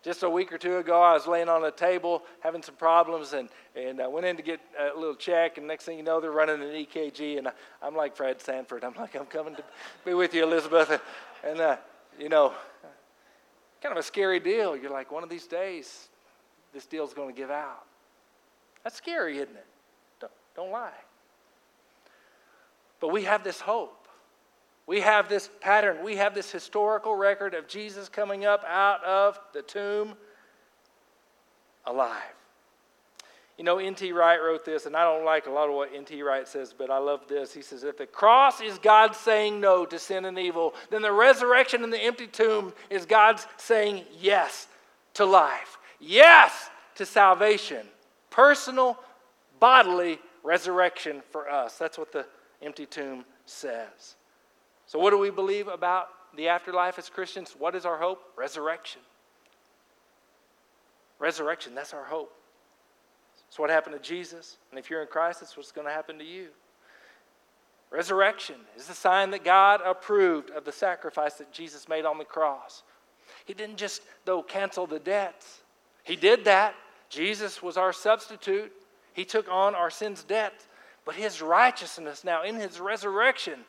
Just 0.03 0.23
a 0.23 0.31
week 0.31 0.53
or 0.53 0.59
two 0.59 0.77
ago, 0.77 1.03
I 1.03 1.13
was 1.13 1.27
laying 1.27 1.49
on 1.49 1.65
a 1.65 1.73
table 1.73 2.23
having 2.41 2.63
some 2.63 2.77
problems 2.77 3.33
and, 3.33 3.49
and 3.75 4.01
I 4.01 4.07
went 4.07 4.27
in 4.27 4.37
to 4.37 4.43
get 4.43 4.61
a 4.79 4.97
little 4.97 5.17
check. 5.17 5.59
And 5.59 5.67
next 5.67 5.85
thing 5.85 5.99
you 5.99 6.05
know, 6.05 6.21
they're 6.21 6.31
running 6.31 6.63
an 6.63 6.69
EKG. 6.69 7.39
And 7.39 7.49
I, 7.49 7.53
am 7.83 7.97
like 7.97 8.15
Fred 8.17 8.41
Sanford. 8.41 8.85
I'm 8.85 8.95
like, 8.95 9.17
I'm 9.17 9.27
coming 9.27 9.57
to 9.57 9.65
be 10.05 10.15
with 10.15 10.35
you, 10.35 10.45
Elizabeth. 10.45 11.01
And, 11.45 11.61
uh, 11.61 11.77
you 12.19 12.29
know, 12.29 12.53
kind 13.83 13.93
of 13.93 13.99
a 13.99 14.03
scary 14.03 14.39
deal. 14.39 14.77
You're 14.77 14.93
like, 14.93 15.11
one 15.11 15.25
of 15.25 15.31
these 15.31 15.47
days, 15.47 16.09
this 16.73 16.87
deal's 16.87 17.13
going 17.13 17.35
to 17.35 17.39
give 17.39 17.51
out. 17.51 17.85
That's 18.85 18.97
scary, 18.97 19.39
isn't 19.39 19.57
it? 19.57 19.67
Don't, 20.21 20.33
don't 20.55 20.71
lie. 20.71 20.93
But 23.01 23.09
we 23.09 23.25
have 23.25 23.45
this 23.45 23.61
hope. 23.61 23.98
We 24.89 25.03
have 25.03 25.29
this 25.29 25.51
pattern. 25.61 26.03
We 26.03 26.17
have 26.17 26.35
this 26.35 26.51
historical 26.51 27.15
record 27.15 27.53
of 27.53 27.69
Jesus 27.69 28.09
coming 28.09 28.47
up 28.47 28.65
out 28.67 29.05
of 29.05 29.39
the 29.53 29.61
tomb 29.61 30.15
alive. 31.85 32.35
You 33.59 33.65
know, 33.65 33.77
N.T. 33.77 34.13
Wright 34.13 34.41
wrote 34.41 34.65
this, 34.65 34.87
and 34.87 34.97
I 34.97 35.05
don't 35.05 35.27
like 35.27 35.47
a 35.47 35.51
lot 35.51 35.69
of 35.69 35.75
what 35.75 35.91
N.T. 35.95 36.23
Wright 36.23 36.49
says, 36.49 36.75
but 36.77 36.91
I 36.91 36.97
love 36.97 37.29
this. 37.29 37.53
He 37.53 37.61
says, 37.61 37.85
If 37.85 37.99
the 37.99 38.07
cross 38.07 38.63
is 38.63 38.79
God 38.79 39.15
saying 39.15 39.61
no 39.61 39.85
to 39.85 39.99
sin 39.99 40.25
and 40.25 40.39
evil, 40.39 40.73
then 40.89 41.03
the 41.03 41.13
resurrection 41.13 41.85
in 41.85 41.91
the 41.91 42.03
empty 42.03 42.27
tomb 42.27 42.73
is 42.89 43.05
God's 43.05 43.47
saying 43.59 44.05
yes 44.19 44.69
to 45.15 45.27
life, 45.27 45.77
yes 46.01 46.71
to 46.95 47.05
salvation, 47.05 47.87
personal, 48.31 48.99
bodily 49.61 50.19
resurrection 50.43 51.21
for 51.31 51.51
us. 51.51 51.77
That's 51.77 51.99
what 51.99 52.11
the 52.11 52.25
empty 52.63 52.87
tomb 52.87 53.27
says. 53.45 54.15
So, 54.89 54.99
what 54.99 55.11
do 55.11 55.19
we 55.19 55.31
believe 55.31 55.69
about 55.69 56.09
the 56.37 56.49
afterlife 56.49 56.99
as 56.99 57.09
Christians? 57.09 57.55
What 57.57 57.77
is 57.77 57.87
our 57.87 57.99
hope? 57.99 58.21
Resurrection. 58.37 59.03
Resurrection, 61.21 61.75
that's 61.75 61.95
our 61.95 62.05
hope. 62.05 62.33
It's 63.49 63.59
what 63.59 63.71
happened 63.71 63.95
to 63.97 64.03
Jesus. 64.03 64.57
And 64.71 64.79
if 64.79 64.91
you're 64.91 65.03
in 65.03 65.09
Christ, 65.09 65.41
that's 65.41 65.57
what's 65.57 65.73
going 65.73 65.87
to 65.87 65.93
happen 65.93 66.19
to 66.19 66.25
you. 66.25 66.49
Resurrection 67.91 68.57
is 68.77 68.87
the 68.87 68.95
sign 68.95 69.31
that 69.31 69.45
God 69.45 69.81
approved 69.85 70.51
of 70.51 70.65
the 70.65 70.73
sacrifice 70.73 71.35
that 71.35 71.53
Jesus 71.53 71.89
made 71.89 72.05
on 72.05 72.19
the 72.19 72.25
cross. 72.25 72.83
He 73.45 73.55
didn't 73.55 73.77
just, 73.77 74.03
though, 74.25 74.43
cancel 74.43 74.87
the 74.87 74.99
debts, 74.99 75.61
He 76.03 76.17
did 76.17 76.45
that. 76.47 76.75
Jesus 77.09 77.63
was 77.63 77.79
our 77.79 77.93
substitute, 77.93 78.73
He 79.15 79.25
took 79.25 79.51
on 79.51 79.75
our 79.75 79.91
sins' 79.91 80.23
debt. 80.23 80.67
But 81.09 81.17
his 81.17 81.41
righteousness 81.41 82.23
now 82.23 82.43
in 82.43 82.57
his 82.57 82.81
resurrection, 82.81 83.61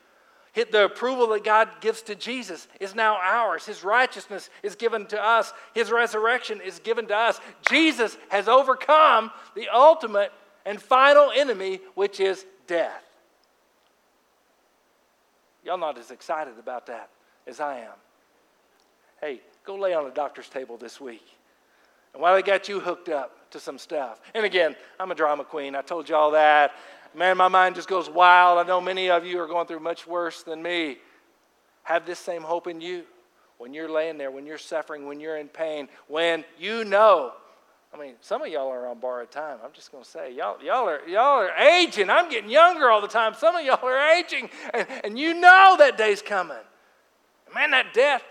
the 0.54 0.84
approval 0.84 1.28
that 1.28 1.44
God 1.44 1.68
gives 1.80 2.02
to 2.02 2.14
Jesus 2.14 2.66
is 2.80 2.94
now 2.94 3.18
ours. 3.22 3.66
His 3.66 3.84
righteousness 3.84 4.50
is 4.62 4.74
given 4.74 5.06
to 5.06 5.22
us. 5.22 5.52
His 5.74 5.90
resurrection 5.90 6.60
is 6.60 6.80
given 6.80 7.06
to 7.06 7.16
us. 7.16 7.40
Jesus 7.68 8.16
has 8.30 8.48
overcome 8.48 9.30
the 9.54 9.68
ultimate 9.68 10.32
and 10.66 10.80
final 10.80 11.30
enemy, 11.30 11.80
which 11.94 12.20
is 12.20 12.44
death. 12.66 13.02
Y'all 15.64 15.78
not 15.78 15.98
as 15.98 16.10
excited 16.10 16.58
about 16.58 16.86
that 16.86 17.10
as 17.46 17.60
I 17.60 17.80
am. 17.80 17.92
Hey, 19.20 19.40
go 19.64 19.76
lay 19.76 19.94
on 19.94 20.06
a 20.06 20.10
doctor's 20.10 20.48
table 20.48 20.76
this 20.76 21.00
week. 21.00 21.26
And 22.12 22.22
while 22.22 22.34
they 22.34 22.42
got 22.42 22.68
you 22.68 22.80
hooked 22.80 23.08
up 23.08 23.50
to 23.50 23.60
some 23.60 23.78
stuff. 23.78 24.20
And 24.34 24.44
again, 24.44 24.74
I'm 24.98 25.10
a 25.10 25.14
drama 25.14 25.44
queen. 25.44 25.74
I 25.74 25.82
told 25.82 26.08
you 26.08 26.14
all 26.14 26.32
that. 26.32 26.72
Man, 27.14 27.36
my 27.36 27.48
mind 27.48 27.74
just 27.74 27.88
goes 27.88 28.08
wild. 28.08 28.58
I 28.58 28.62
know 28.62 28.80
many 28.80 29.10
of 29.10 29.26
you 29.26 29.40
are 29.40 29.46
going 29.46 29.66
through 29.66 29.80
much 29.80 30.06
worse 30.06 30.42
than 30.42 30.62
me. 30.62 30.98
Have 31.82 32.06
this 32.06 32.18
same 32.18 32.42
hope 32.42 32.66
in 32.66 32.80
you 32.80 33.04
when 33.58 33.74
you're 33.74 33.90
laying 33.90 34.16
there, 34.16 34.30
when 34.30 34.46
you're 34.46 34.58
suffering, 34.58 35.06
when 35.06 35.20
you're 35.20 35.36
in 35.36 35.48
pain, 35.48 35.88
when 36.08 36.44
you 36.58 36.84
know. 36.84 37.32
I 37.92 37.98
mean, 37.98 38.14
some 38.20 38.42
of 38.42 38.48
y'all 38.48 38.68
are 38.68 38.86
on 38.86 39.00
borrowed 39.00 39.32
time. 39.32 39.58
I'm 39.64 39.72
just 39.72 39.90
going 39.90 40.04
to 40.04 40.08
say, 40.08 40.32
y'all, 40.32 40.62
y'all, 40.62 40.88
are, 40.88 41.06
y'all 41.08 41.40
are 41.40 41.50
aging. 41.56 42.08
I'm 42.08 42.30
getting 42.30 42.48
younger 42.48 42.88
all 42.88 43.00
the 43.00 43.08
time. 43.08 43.34
Some 43.34 43.56
of 43.56 43.64
y'all 43.64 43.84
are 43.84 44.12
aging, 44.14 44.48
and, 44.72 44.86
and 45.04 45.18
you 45.18 45.34
know 45.34 45.74
that 45.78 45.98
day's 45.98 46.22
coming. 46.22 46.56
Man, 47.52 47.72
that 47.72 47.92
death, 47.92 48.22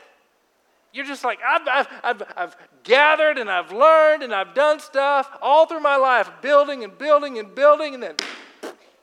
you're 0.93 1.05
just 1.05 1.25
like, 1.25 1.39
I've, 1.45 1.67
I've, 1.67 1.87
I've, 2.03 2.23
I've 2.37 2.57
gathered 2.83 3.37
and 3.37 3.51
I've 3.51 3.71
learned 3.71 4.23
and 4.23 4.33
I've 4.33 4.55
done 4.55 4.79
stuff 4.79 5.29
all 5.41 5.65
through 5.65 5.81
my 5.81 5.97
life, 5.97 6.31
building 6.41 6.83
and 6.83 6.97
building 6.97 7.37
and 7.37 7.53
building, 7.53 7.93
and 7.93 8.01
then 8.01 8.15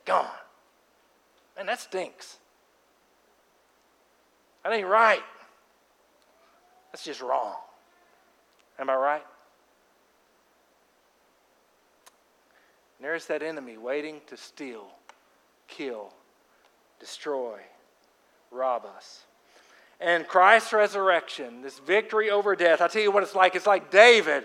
Gone. 0.06 0.26
Man, 1.56 1.66
that 1.66 1.80
stinks. 1.80 2.38
That 4.62 4.72
ain't 4.72 4.86
right. 4.86 5.22
That's 6.92 7.04
just 7.04 7.20
wrong. 7.20 7.54
Am 8.78 8.88
I 8.88 8.94
right? 8.94 9.24
And 12.98 13.04
there's 13.04 13.26
that 13.26 13.42
enemy 13.42 13.76
waiting 13.76 14.20
to 14.28 14.36
steal, 14.36 14.86
kill, 15.68 16.12
destroy, 17.00 17.58
rob 18.50 18.86
us. 18.86 19.24
And 20.00 20.26
Christ's 20.26 20.72
resurrection, 20.72 21.62
this 21.62 21.78
victory 21.78 22.30
over 22.30 22.54
death, 22.54 22.80
I 22.80 22.88
tell 22.88 23.02
you 23.02 23.10
what 23.10 23.22
it's 23.22 23.34
like. 23.34 23.54
It's 23.54 23.66
like 23.66 23.90
David. 23.90 24.44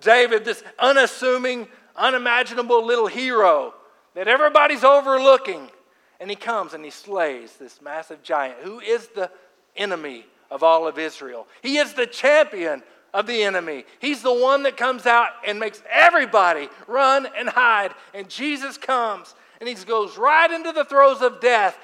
David, 0.00 0.44
this 0.44 0.62
unassuming, 0.78 1.68
unimaginable 1.96 2.84
little 2.84 3.06
hero 3.06 3.74
that 4.14 4.28
everybody's 4.28 4.84
overlooking. 4.84 5.70
And 6.18 6.28
he 6.28 6.36
comes 6.36 6.74
and 6.74 6.84
he 6.84 6.90
slays 6.90 7.56
this 7.56 7.80
massive 7.80 8.22
giant 8.22 8.58
who 8.60 8.80
is 8.80 9.08
the 9.08 9.30
enemy 9.76 10.26
of 10.50 10.62
all 10.62 10.86
of 10.86 10.98
Israel. 10.98 11.46
He 11.62 11.78
is 11.78 11.94
the 11.94 12.06
champion 12.06 12.82
of 13.14 13.26
the 13.26 13.42
enemy. 13.42 13.84
He's 14.00 14.22
the 14.22 14.32
one 14.32 14.64
that 14.64 14.76
comes 14.76 15.06
out 15.06 15.30
and 15.46 15.58
makes 15.58 15.82
everybody 15.90 16.68
run 16.86 17.26
and 17.36 17.48
hide. 17.48 17.92
And 18.14 18.28
Jesus 18.28 18.76
comes 18.76 19.34
and 19.60 19.68
he 19.68 19.74
goes 19.74 20.18
right 20.18 20.50
into 20.50 20.72
the 20.72 20.84
throes 20.84 21.22
of 21.22 21.40
death 21.40 21.78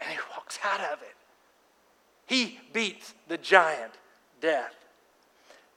and 0.00 0.10
he 0.10 0.18
walks 0.36 0.58
out 0.64 0.80
of 0.80 1.02
it. 1.02 1.14
He 2.26 2.58
beats 2.72 3.14
the 3.28 3.38
giant, 3.38 3.92
death, 4.40 4.74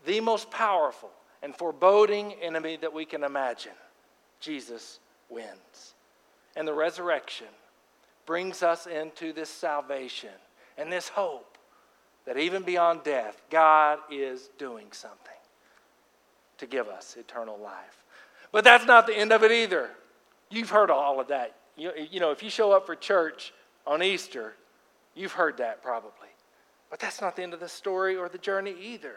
the 0.06 0.20
most 0.22 0.50
powerful 0.50 1.10
and 1.42 1.56
foreboding 1.56 2.34
enemy 2.42 2.78
that 2.78 2.94
we 2.94 3.06
can 3.06 3.24
imagine. 3.24 3.74
Jesus 4.40 5.00
wins. 5.30 5.94
And 6.56 6.68
the 6.68 6.74
resurrection 6.74 7.48
brings 8.26 8.64
us 8.64 8.88
into 8.88 9.34
this 9.34 9.50
salvation 9.50 10.30
and 10.78 10.92
this 10.92 11.10
hope 11.10 11.58
that 12.26 12.38
even 12.38 12.64
beyond 12.64 13.04
death, 13.04 13.42
God 13.50 14.00
is 14.12 14.50
doing 14.58 14.88
something 14.92 15.18
to 16.58 16.66
give 16.66 16.88
us 16.88 17.16
eternal 17.18 17.58
life. 17.58 18.04
But 18.52 18.64
that's 18.64 18.86
not 18.86 19.08
the 19.08 19.18
end 19.18 19.32
of 19.32 19.44
it 19.44 19.52
either. 19.52 19.90
You've 20.50 20.70
heard 20.70 20.90
all 20.90 21.20
of 21.20 21.28
that. 21.28 21.56
You, 21.76 21.92
you 22.12 22.20
know, 22.20 22.32
if 22.32 22.44
you 22.44 22.50
show 22.50 22.72
up 22.72 22.86
for 22.86 22.96
church 22.96 23.54
on 23.86 24.04
Easter, 24.04 24.56
you've 25.16 25.34
heard 25.34 25.58
that 25.58 25.82
probably. 25.82 26.12
But 26.90 27.00
that's 27.00 27.22
not 27.22 27.36
the 27.36 27.44
end 27.44 27.54
of 27.54 27.60
the 27.60 27.70
story 27.70 28.16
or 28.16 28.30
the 28.30 28.38
journey 28.38 28.76
either. 28.82 29.16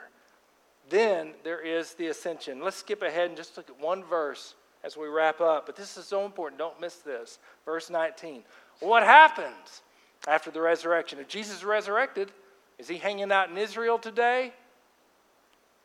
Then 0.88 1.32
there 1.44 1.60
is 1.60 1.94
the 1.94 2.08
ascension. 2.08 2.60
Let's 2.62 2.76
skip 2.76 3.02
ahead 3.02 3.28
and 3.28 3.36
just 3.36 3.56
look 3.56 3.70
at 3.70 3.80
one 3.80 4.02
verse 4.04 4.54
as 4.84 4.96
we 4.96 5.08
wrap 5.08 5.40
up. 5.40 5.66
But 5.66 5.76
this 5.76 5.96
is 5.96 6.06
so 6.06 6.24
important. 6.24 6.58
Don't 6.58 6.80
miss 6.80 6.96
this. 6.96 7.38
Verse 7.64 7.90
19. 7.90 8.42
What 8.80 9.02
happens 9.02 9.82
after 10.26 10.50
the 10.50 10.60
resurrection? 10.60 11.18
If 11.18 11.28
Jesus 11.28 11.64
resurrected, 11.64 12.32
is 12.78 12.88
he 12.88 12.96
hanging 12.96 13.30
out 13.30 13.50
in 13.50 13.58
Israel 13.58 13.98
today? 13.98 14.52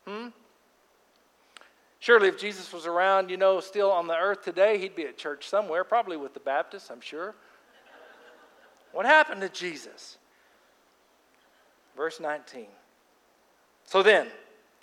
Hmm? 0.08 0.28
Surely, 2.00 2.28
if 2.28 2.38
Jesus 2.38 2.72
was 2.72 2.86
around, 2.86 3.30
you 3.30 3.38
know, 3.38 3.60
still 3.60 3.92
on 3.92 4.08
the 4.08 4.16
earth 4.16 4.44
today, 4.44 4.78
he'd 4.78 4.96
be 4.96 5.06
at 5.06 5.18
church 5.18 5.50
somewhere, 5.50 5.84
probably 5.84 6.18
with 6.18 6.34
the 6.34 6.40
Baptists, 6.40 6.92
I'm 6.92 7.02
sure. 7.02 7.34
What 8.92 9.06
happened 9.06 9.42
to 9.42 9.50
Jesus? 9.50 10.18
Verse 11.98 12.20
19. 12.20 12.68
So 13.86 14.04
then, 14.04 14.28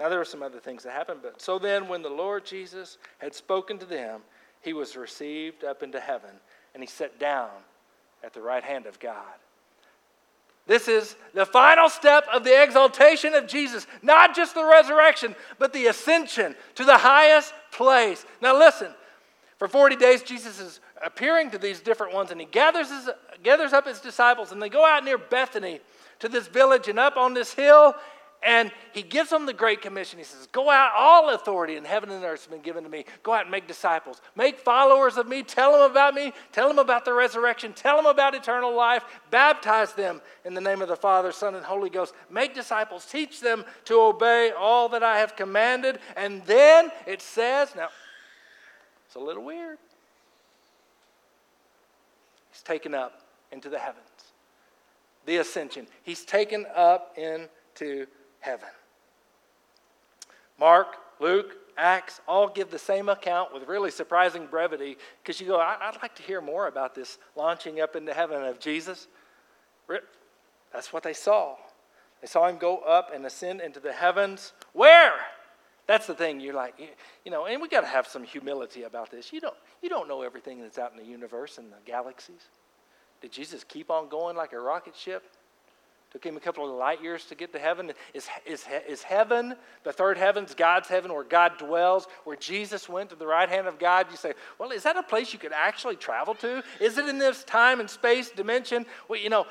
now, 0.03 0.09
there 0.09 0.19
were 0.19 0.25
some 0.25 0.43
other 0.43 0.59
things 0.59 0.83
that 0.83 0.91
happened, 0.91 1.21
but 1.23 1.41
so 1.41 1.61
then, 1.61 1.87
when 1.87 2.03
the 2.03 2.09
Lord 2.09 2.45
Jesus 2.45 2.99
had 3.19 3.33
spoken 3.37 3.79
to 3.79 3.87
them, 3.87 4.23
he 4.61 4.73
was 4.73 4.97
received 4.97 5.63
up 5.63 5.85
into 5.85 6.01
heaven 6.01 6.31
and 6.75 6.83
he 6.83 6.89
sat 6.89 7.21
down 7.21 7.51
at 8.25 8.33
the 8.33 8.43
right 8.43 8.65
hand 8.65 8.87
of 8.87 8.99
God. 8.99 9.35
This 10.67 10.89
is 10.89 11.15
the 11.35 11.47
final 11.47 11.89
step 11.89 12.27
of 12.35 12.43
the 12.43 12.65
exaltation 12.65 13.35
of 13.35 13.47
Jesus, 13.47 13.87
not 14.03 14.35
just 14.35 14.57
the 14.57 14.65
resurrection, 14.65 15.37
but 15.61 15.73
the 15.73 15.87
ascension 15.87 16.57
to 16.75 16.85
the 16.85 16.99
highest 16.99 17.55
place. 17.71 18.27
Now, 18.41 18.59
listen, 18.59 18.93
for 19.57 19.69
40 19.69 19.95
days, 19.95 20.25
Jesus 20.25 20.59
is 20.59 20.81
appearing 21.05 21.53
to 21.53 21.59
these 21.59 21.79
different 21.79 22.13
ones, 22.13 22.33
and 22.33 22.41
he 22.41 22.47
gathers, 22.47 22.91
his, 22.91 23.09
gathers 23.45 23.73
up 23.73 23.87
his 23.87 24.01
disciples, 24.01 24.51
and 24.51 24.61
they 24.61 24.69
go 24.69 24.85
out 24.85 25.05
near 25.05 25.19
Bethany 25.19 25.79
to 26.19 26.29
this 26.29 26.49
village 26.49 26.89
and 26.89 26.99
up 26.99 27.17
on 27.17 27.35
this 27.35 27.55
hill, 27.55 27.95
and 28.45 28.73
he 28.93 29.03
gives 29.03 29.31
them 29.31 29.47
the 29.47 29.53
Great 29.53 29.81
Commission. 29.81 30.19
He 30.19 30.25
says, 30.25 30.49
Go 30.51 30.69
out, 30.69 30.93
all 30.97 31.31
authority 31.31 31.77
in 31.77 31.85
heaven 31.85 32.11
and 32.11 32.25
earth 32.25 32.41
has 32.41 32.47
been 32.49 32.61
given 32.61 32.83
to 32.83 32.91
me. 32.91 33.05
Go 33.23 33.33
out 33.33 33.43
and 33.43 33.51
make 33.51 33.69
disciples. 33.69 34.21
Make 34.35 34.59
followers 34.59 35.17
of 35.17 35.29
me. 35.29 35.45
Tell 35.45 35.73
them 35.73 35.91
about 35.91 36.15
me. 36.15 36.33
Tell 36.51 36.67
them 36.67 36.81
about 36.81 37.05
the 37.05 37.13
resurrection. 37.13 37.73
Tell 37.73 37.97
them 37.97 38.07
about 38.07 38.35
eternal 38.35 38.75
life. 38.75 39.05
Baptize 39.31 39.93
them 39.93 40.21
in 40.45 40.55
the 40.55 40.61
name 40.61 40.83
of 40.83 40.89
the 40.89 40.97
Father, 40.97 41.31
Son, 41.31 41.55
and 41.55 41.65
Holy 41.65 41.89
Ghost. 41.89 42.15
Make 42.31 42.53
disciples. 42.55 43.07
Teach 43.07 43.41
them 43.41 43.65
to 43.85 43.95
obey 44.01 44.51
all 44.59 44.89
that 44.89 45.05
I 45.05 45.19
have 45.19 45.37
commanded. 45.37 46.01
And 46.17 46.45
then 46.45 46.91
it 47.07 47.23
says, 47.23 47.75
Now, 47.77 47.91
it's 49.07 49.15
a 49.15 49.21
little 49.21 49.45
weird. 49.45 49.79
He's 52.51 52.63
taken 52.63 52.93
up 52.93 53.23
into 53.53 53.69
the 53.69 53.79
heavens. 53.79 54.03
The 55.27 55.37
ascension. 55.37 55.87
He's 56.03 56.25
taken 56.25 56.67
up 56.75 57.17
into 57.17 58.07
heaven. 58.43 58.69
Mark, 60.59 60.97
Luke, 61.19 61.57
Acts 61.79 62.21
all 62.29 62.49
give 62.49 62.71
the 62.71 62.79
same 62.79 63.09
account 63.09 63.53
with 63.55 63.67
really 63.67 63.91
surprising 63.91 64.47
brevity 64.47 64.99
because 65.23 65.41
you 65.41 65.47
go, 65.47 65.59
I'd 65.59 65.97
like 66.03 66.15
to 66.17 66.23
hear 66.23 66.43
more 66.43 66.67
about 66.67 66.95
this 66.95 67.19
launching 67.35 67.81
up 67.81 67.97
into 67.97 68.13
heaven 68.13 68.43
of 68.45 68.61
Jesus. 68.61 69.09
That's 70.73 70.93
what 70.93 71.03
they 71.03 71.15
saw. 71.15 71.57
They 72.21 72.27
saw 72.27 72.47
him 72.47 72.59
go 72.59 72.79
up 72.79 73.11
and 73.15 73.25
ascend 73.25 73.63
into 73.63 73.81
the 73.81 73.93
heavens. 73.93 74.53
Where? 74.75 75.15
That's 75.87 76.07
the 76.07 76.15
thing. 76.15 76.41
You're 76.41 76.55
like, 76.55 76.75
you 77.25 77.33
know, 77.33 77.47
and 77.47 77.61
we 77.61 77.69
got 77.69 77.81
to 77.81 77.87
have 77.87 78.07
some 78.07 78.23
humility 78.23 78.83
about 78.83 79.11
this. 79.11 79.33
You 79.33 79.41
don't, 79.41 79.57
you 79.83 79.89
don't 79.89 80.09
know 80.09 80.23
everything 80.23 80.61
that's 80.61 80.79
out 80.79 80.93
in 80.93 80.99
the 80.99 81.11
universe 81.11 81.59
and 81.59 81.73
the 81.73 81.77
galaxies. 81.85 82.43
Did 83.23 83.33
Jesus 83.33 83.65
keep 83.65 83.91
on 83.91 84.09
going 84.09 84.37
like 84.37 84.53
a 84.53 84.61
rocket 84.61 84.95
ship? 84.95 85.25
Took 86.13 86.25
him 86.25 86.37
a 86.37 86.41
couple 86.41 86.71
of 86.71 86.77
light 86.77 87.03
years 87.03 87.25
to 87.27 87.35
get 87.35 87.55
to 87.55 87.59
heaven. 87.59 87.91
Is, 88.13 88.29
is, 88.45 88.67
is 88.87 89.03
heaven, 89.03 89.57
the 89.83 89.95
third 89.95 90.19
heavens, 90.19 90.55
God's 90.55 90.89
heaven 90.89 91.11
where 91.11 91.25
God 91.25 91.57
dwells, 91.57 92.07
where 92.25 92.37
Jesus 92.37 92.87
went 92.87 93.09
to 93.11 93.17
the 93.17 93.27
right 93.27 93.49
hand 93.49 93.67
of 93.67 93.79
God? 93.79 94.09
You 94.11 94.19
say, 94.19 94.35
well, 94.59 94.73
is 94.73 94.83
that 94.83 94.99
a 94.99 95.03
place 95.03 95.33
you 95.33 95.39
could 95.39 95.55
actually 95.55 95.97
travel 95.97 96.35
to? 96.35 96.63
Is 96.81 96.99
it 96.99 97.09
in 97.09 97.17
this 97.17 97.45
time 97.45 97.81
and 97.81 97.89
space 97.89 98.31
dimension? 98.31 98.85
Well, 99.09 99.19
you 99.19 99.31
know, 99.31 99.47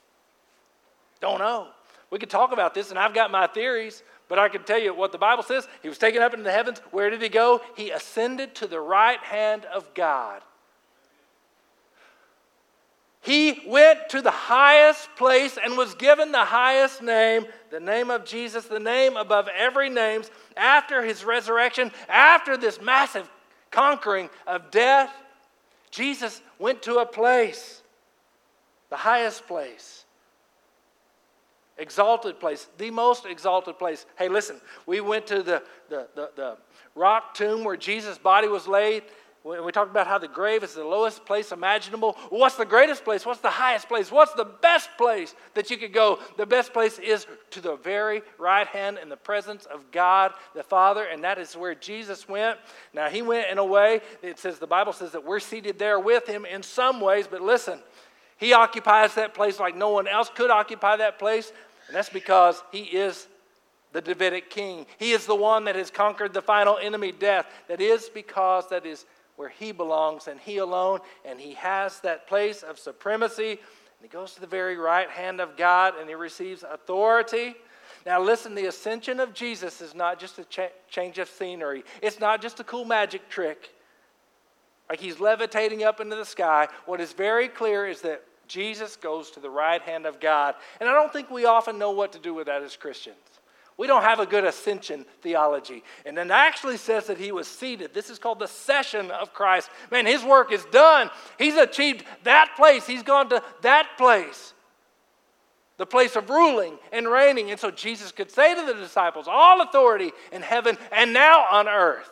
don't 1.20 1.38
know. 1.38 1.68
We 2.10 2.18
could 2.18 2.30
talk 2.30 2.52
about 2.52 2.72
this, 2.72 2.88
and 2.88 2.98
I've 2.98 3.12
got 3.12 3.30
my 3.30 3.46
theories, 3.46 4.02
but 4.26 4.38
I 4.38 4.48
can 4.48 4.64
tell 4.64 4.80
you 4.80 4.94
what 4.94 5.12
the 5.12 5.18
Bible 5.18 5.42
says. 5.42 5.68
He 5.82 5.90
was 5.90 5.98
taken 5.98 6.22
up 6.22 6.32
into 6.32 6.44
the 6.44 6.52
heavens. 6.52 6.78
Where 6.92 7.10
did 7.10 7.20
he 7.20 7.28
go? 7.28 7.60
He 7.76 7.90
ascended 7.90 8.54
to 8.54 8.66
the 8.66 8.80
right 8.80 9.20
hand 9.20 9.66
of 9.66 9.92
God. 9.92 10.40
He 13.20 13.62
went 13.66 14.08
to 14.10 14.22
the 14.22 14.30
highest 14.30 15.08
place 15.16 15.58
and 15.62 15.76
was 15.76 15.94
given 15.94 16.32
the 16.32 16.44
highest 16.44 17.02
name, 17.02 17.46
the 17.70 17.80
name 17.80 18.10
of 18.10 18.24
Jesus, 18.24 18.66
the 18.66 18.78
name 18.78 19.16
above 19.16 19.48
every 19.48 19.90
name, 19.90 20.22
after 20.56 21.02
his 21.02 21.24
resurrection, 21.24 21.90
after 22.08 22.56
this 22.56 22.80
massive 22.80 23.28
conquering 23.70 24.30
of 24.46 24.70
death. 24.70 25.12
Jesus 25.90 26.40
went 26.58 26.82
to 26.82 26.98
a 26.98 27.06
place, 27.06 27.82
the 28.88 28.96
highest 28.96 29.46
place, 29.46 30.04
exalted 31.76 32.38
place, 32.38 32.68
the 32.78 32.90
most 32.90 33.26
exalted 33.26 33.78
place. 33.78 34.06
Hey, 34.16 34.28
listen, 34.28 34.60
we 34.86 35.00
went 35.00 35.26
to 35.28 35.42
the, 35.42 35.62
the, 35.88 36.08
the, 36.14 36.30
the 36.36 36.56
rock 36.94 37.34
tomb 37.34 37.64
where 37.64 37.76
Jesus' 37.76 38.18
body 38.18 38.48
was 38.48 38.68
laid 38.68 39.02
we 39.48 39.72
talked 39.72 39.90
about 39.90 40.06
how 40.06 40.18
the 40.18 40.28
grave 40.28 40.62
is 40.62 40.74
the 40.74 40.84
lowest 40.84 41.24
place 41.24 41.52
imaginable. 41.52 42.16
What's 42.28 42.56
the 42.56 42.66
greatest 42.66 43.04
place? 43.04 43.24
What's 43.24 43.40
the 43.40 43.48
highest 43.48 43.88
place? 43.88 44.10
What's 44.10 44.34
the 44.34 44.44
best 44.44 44.90
place 44.98 45.34
that 45.54 45.70
you 45.70 45.76
could 45.76 45.92
go? 45.92 46.18
The 46.36 46.44
best 46.44 46.72
place 46.72 46.98
is 46.98 47.26
to 47.50 47.60
the 47.60 47.76
very 47.76 48.22
right 48.38 48.66
hand 48.66 48.98
in 49.00 49.08
the 49.08 49.16
presence 49.16 49.64
of 49.66 49.90
God 49.90 50.32
the 50.54 50.62
Father, 50.62 51.04
and 51.04 51.24
that 51.24 51.38
is 51.38 51.56
where 51.56 51.74
Jesus 51.74 52.28
went. 52.28 52.58
Now, 52.92 53.08
he 53.08 53.22
went 53.22 53.50
in 53.50 53.58
a 53.58 53.64
way, 53.64 54.00
it 54.22 54.38
says, 54.38 54.58
the 54.58 54.66
Bible 54.66 54.92
says 54.92 55.12
that 55.12 55.24
we're 55.24 55.40
seated 55.40 55.78
there 55.78 55.98
with 55.98 56.26
him 56.26 56.44
in 56.44 56.62
some 56.62 57.00
ways, 57.00 57.26
but 57.26 57.40
listen, 57.40 57.80
he 58.36 58.52
occupies 58.52 59.14
that 59.14 59.34
place 59.34 59.58
like 59.58 59.76
no 59.76 59.90
one 59.90 60.06
else 60.06 60.30
could 60.34 60.50
occupy 60.50 60.96
that 60.96 61.18
place, 61.18 61.52
and 61.86 61.96
that's 61.96 62.10
because 62.10 62.62
he 62.70 62.82
is 62.82 63.28
the 63.92 64.00
Davidic 64.00 64.50
king. 64.50 64.86
He 64.98 65.12
is 65.12 65.26
the 65.26 65.34
one 65.34 65.64
that 65.64 65.74
has 65.74 65.90
conquered 65.90 66.34
the 66.34 66.42
final 66.42 66.76
enemy, 66.76 67.12
death. 67.12 67.46
That 67.68 67.80
is 67.80 68.08
because 68.08 68.68
that 68.68 68.84
is 68.84 69.06
where 69.38 69.48
he 69.48 69.70
belongs 69.70 70.26
and 70.26 70.40
he 70.40 70.56
alone, 70.56 70.98
and 71.24 71.40
he 71.40 71.52
has 71.54 72.00
that 72.00 72.26
place 72.26 72.64
of 72.64 72.76
supremacy. 72.76 73.50
And 73.52 74.02
he 74.02 74.08
goes 74.08 74.34
to 74.34 74.40
the 74.40 74.48
very 74.48 74.76
right 74.76 75.08
hand 75.08 75.40
of 75.40 75.56
God 75.56 75.94
and 75.98 76.08
he 76.08 76.16
receives 76.16 76.64
authority. 76.68 77.54
Now, 78.04 78.20
listen, 78.20 78.56
the 78.56 78.66
ascension 78.66 79.20
of 79.20 79.32
Jesus 79.32 79.80
is 79.80 79.94
not 79.94 80.18
just 80.18 80.40
a 80.40 80.44
cha- 80.44 80.72
change 80.88 81.18
of 81.18 81.28
scenery, 81.28 81.84
it's 82.02 82.18
not 82.18 82.42
just 82.42 82.58
a 82.58 82.64
cool 82.64 82.84
magic 82.84 83.28
trick. 83.28 83.72
Like 84.90 84.98
he's 84.98 85.20
levitating 85.20 85.84
up 85.84 86.00
into 86.00 86.16
the 86.16 86.24
sky. 86.24 86.66
What 86.86 87.00
is 87.00 87.12
very 87.12 87.46
clear 87.46 87.86
is 87.86 88.00
that 88.00 88.24
Jesus 88.48 88.96
goes 88.96 89.30
to 89.32 89.40
the 89.40 89.50
right 89.50 89.82
hand 89.82 90.04
of 90.04 90.18
God. 90.18 90.56
And 90.80 90.88
I 90.88 90.94
don't 90.94 91.12
think 91.12 91.30
we 91.30 91.44
often 91.44 91.78
know 91.78 91.92
what 91.92 92.12
to 92.12 92.18
do 92.18 92.34
with 92.34 92.46
that 92.46 92.62
as 92.62 92.74
Christians. 92.74 93.16
We 93.78 93.86
don't 93.86 94.02
have 94.02 94.18
a 94.18 94.26
good 94.26 94.44
ascension 94.44 95.06
theology. 95.22 95.84
And 96.04 96.18
then 96.18 96.32
actually 96.32 96.76
says 96.76 97.06
that 97.06 97.16
he 97.16 97.30
was 97.30 97.46
seated. 97.46 97.94
This 97.94 98.10
is 98.10 98.18
called 98.18 98.40
the 98.40 98.48
session 98.48 99.12
of 99.12 99.32
Christ. 99.32 99.70
Man, 99.92 100.04
his 100.04 100.24
work 100.24 100.52
is 100.52 100.64
done. 100.66 101.10
He's 101.38 101.54
achieved 101.54 102.04
that 102.24 102.54
place. 102.56 102.86
He's 102.86 103.04
gone 103.04 103.28
to 103.30 103.40
that 103.62 103.90
place, 103.96 104.52
the 105.76 105.86
place 105.86 106.16
of 106.16 106.28
ruling 106.28 106.76
and 106.92 107.08
reigning. 107.08 107.52
And 107.52 107.60
so 107.60 107.70
Jesus 107.70 108.10
could 108.10 108.32
say 108.32 108.52
to 108.56 108.66
the 108.66 108.74
disciples, 108.74 109.26
All 109.28 109.62
authority 109.62 110.10
in 110.32 110.42
heaven 110.42 110.76
and 110.90 111.12
now 111.12 111.46
on 111.48 111.68
earth. 111.68 112.10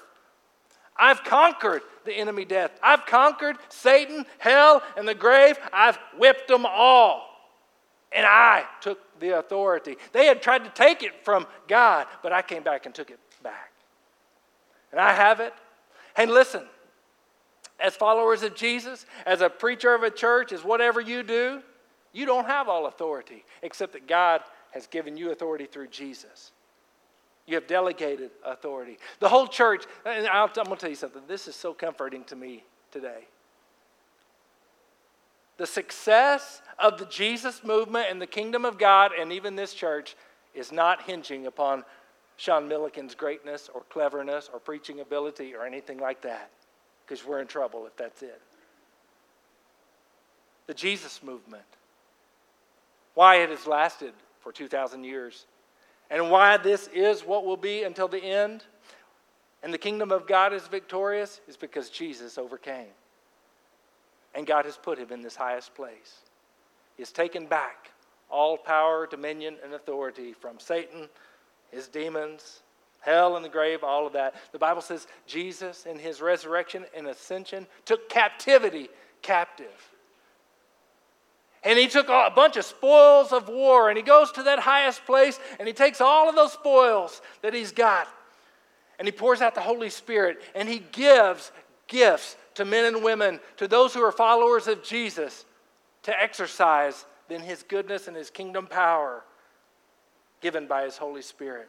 I've 0.97 1.25
conquered 1.25 1.83
the 2.05 2.15
enemy 2.15 2.45
death. 2.45 2.71
I've 2.81 3.07
conquered 3.07 3.57
Satan, 3.71 4.25
hell, 4.39 4.83
and 4.97 5.07
the 5.07 5.17
grave. 5.17 5.59
I've 5.73 5.99
whipped 6.17 6.47
them 6.47 6.65
all. 6.65 7.29
And 8.13 8.25
I 8.25 8.65
took 8.81 9.01
the 9.21 9.39
authority. 9.39 9.97
They 10.13 10.27
had 10.27 10.43
tried 10.43 10.65
to 10.65 10.71
take 10.71 11.03
it 11.03 11.25
from 11.25 11.47
God, 11.69 12.07
but 12.23 12.33
I 12.33 12.43
came 12.43 12.63
back 12.63 12.87
and 12.87 12.95
took 12.95 13.11
it 13.11 13.19
back. 13.43 13.73
And 14.93 15.01
I 15.01 15.13
have 15.13 15.41
it. 15.41 15.53
And 16.17 16.31
listen, 16.31 16.65
as 17.79 17.95
followers 17.95 18.43
of 18.43 18.55
Jesus, 18.55 19.07
as 19.27 19.41
a 19.41 19.51
preacher 19.51 19.95
of 19.95 20.03
a 20.03 20.11
church, 20.11 20.53
as 20.53 20.65
whatever 20.65 21.01
you 21.01 21.23
do, 21.23 21.63
you 22.13 22.25
don't 22.25 22.47
have 22.47 22.69
all 22.69 22.87
authority, 22.87 23.45
except 23.63 23.93
that 23.93 24.07
God 24.07 24.41
has 24.71 24.87
given 24.87 25.17
you 25.17 25.31
authority 25.31 25.67
through 25.67 25.89
Jesus. 25.89 26.53
You 27.47 27.55
have 27.55 27.67
delegated 27.67 28.31
authority. 28.45 28.99
The 29.21 29.29
whole 29.29 29.47
church, 29.47 29.85
and 30.05 30.27
i 30.27 30.43
am 30.43 30.49
going 30.53 30.67
to 30.67 30.77
tell 30.77 30.91
you 30.91 30.97
something, 30.97 31.23
this 31.29 31.47
is 31.47 31.55
so 31.55 31.73
comforting 31.75 32.25
to 32.25 32.37
me 32.37 32.65
today. 32.91 33.27
The 35.57 35.67
success 35.67 36.61
of 36.79 36.99
the 36.99 37.07
Jesus 37.07 37.65
movement 37.65 38.07
and 38.11 38.21
the 38.21 38.27
kingdom 38.27 38.65
of 38.65 38.79
God 38.79 39.13
and 39.19 39.33
even 39.33 39.57
this 39.57 39.73
church 39.73 40.15
is 40.55 40.71
not 40.71 41.03
hinging 41.03 41.47
upon 41.47 41.85
Sean 42.37 42.69
Milliken's 42.69 43.15
greatness 43.15 43.71
or 43.73 43.83
cleverness 43.89 44.51
or 44.53 44.61
preaching 44.61 45.01
ability 45.01 45.55
or 45.55 45.65
anything 45.65 45.99
like 45.99 46.21
that, 46.23 46.51
because 47.05 47.25
we're 47.25 47.41
in 47.41 47.47
trouble 47.47 47.87
if 47.87 47.97
that's 47.97 48.23
it. 48.23 48.41
The 50.67 50.75
Jesus 50.75 51.23
movement, 51.23 51.65
why 53.15 53.37
it 53.37 53.49
has 53.49 53.67
lasted 53.67 54.13
for 54.41 54.53
2,000 54.53 55.05
years, 55.05 55.47
and 56.11 56.31
why 56.31 56.59
this 56.59 56.89
is 56.89 57.23
what 57.23 57.47
will 57.47 57.57
be 57.57 57.85
until 57.85 58.09
the 58.09 58.23
end, 58.23 58.65
and 59.63 59.73
the 59.73 59.79
kingdom 59.79 60.13
of 60.13 60.27
God 60.27 60.53
is 60.53 60.67
victorious, 60.67 61.41
is 61.49 61.57
because 61.57 61.89
Jesus 61.89 62.37
overcame. 62.37 62.93
And 64.37 64.47
God 64.47 64.67
has 64.67 64.77
put 64.77 64.99
him 64.99 65.11
in 65.11 65.23
this 65.23 65.35
highest 65.35 65.75
place. 65.75 66.21
He 66.97 67.03
has 67.03 67.11
taken 67.11 67.47
back 67.47 67.91
all 68.31 68.57
power, 68.57 69.07
dominion, 69.07 69.57
and 69.65 69.73
authority 69.73 70.35
from 70.35 70.61
Satan, 70.61 71.09
his 71.71 71.89
demons, 71.89 72.61
hell 73.01 73.37
and 73.37 73.45
the 73.45 73.49
grave, 73.49 73.83
all 73.83 74.07
of 74.07 74.13
that. 74.13 74.35
The 74.53 74.59
Bible 74.59 74.83
says 74.83 75.07
Jesus, 75.27 75.87
in 75.87 75.99
his 75.99 76.21
resurrection 76.21 76.85
and 76.95 77.07
ascension, 77.07 77.67
took 77.85 78.09
captivity 78.09 78.89
captive. 79.23 79.91
And 81.63 81.79
he 81.79 81.89
took 81.89 82.09
a 82.09 82.31
bunch 82.35 82.57
of 82.57 82.65
spoils 82.65 83.33
of 83.33 83.49
war 83.49 83.89
and 83.89 83.97
he 83.97 84.03
goes 84.03 84.31
to 84.33 84.43
that 84.45 84.59
highest 84.59 85.05
place 85.05 85.41
and 85.59 85.67
he 85.67 85.75
takes 85.75 86.01
all 86.01 86.29
of 86.29 86.37
those 86.37 86.53
spoils 86.53 87.23
that 87.43 87.55
he's 87.55 87.73
got 87.73 88.07
and 88.99 89.09
he 89.09 89.13
pours 89.13 89.41
out 89.41 89.55
the 89.55 89.61
Holy 89.61 89.91
Spirit 89.91 90.41
and 90.55 90.69
he 90.69 90.79
gives 90.93 91.51
gifts 91.89 92.37
to 92.55 92.65
men 92.65 92.85
and 92.85 93.05
women, 93.05 93.41
to 93.59 93.69
those 93.69 93.95
who 93.95 94.03
are 94.03 94.13
followers 94.13 94.67
of 94.67 94.83
Jesus, 94.83 95.45
to 96.03 96.23
exercise 96.23 97.05
then 97.29 97.41
his 97.41 97.63
goodness 97.63 98.09
and 98.09 98.17
his 98.17 98.31
kingdom 98.31 98.67
power 98.67 99.25
given 100.41 100.67
by 100.67 100.85
his 100.85 100.97
Holy 100.97 101.23
Spirit. 101.23 101.69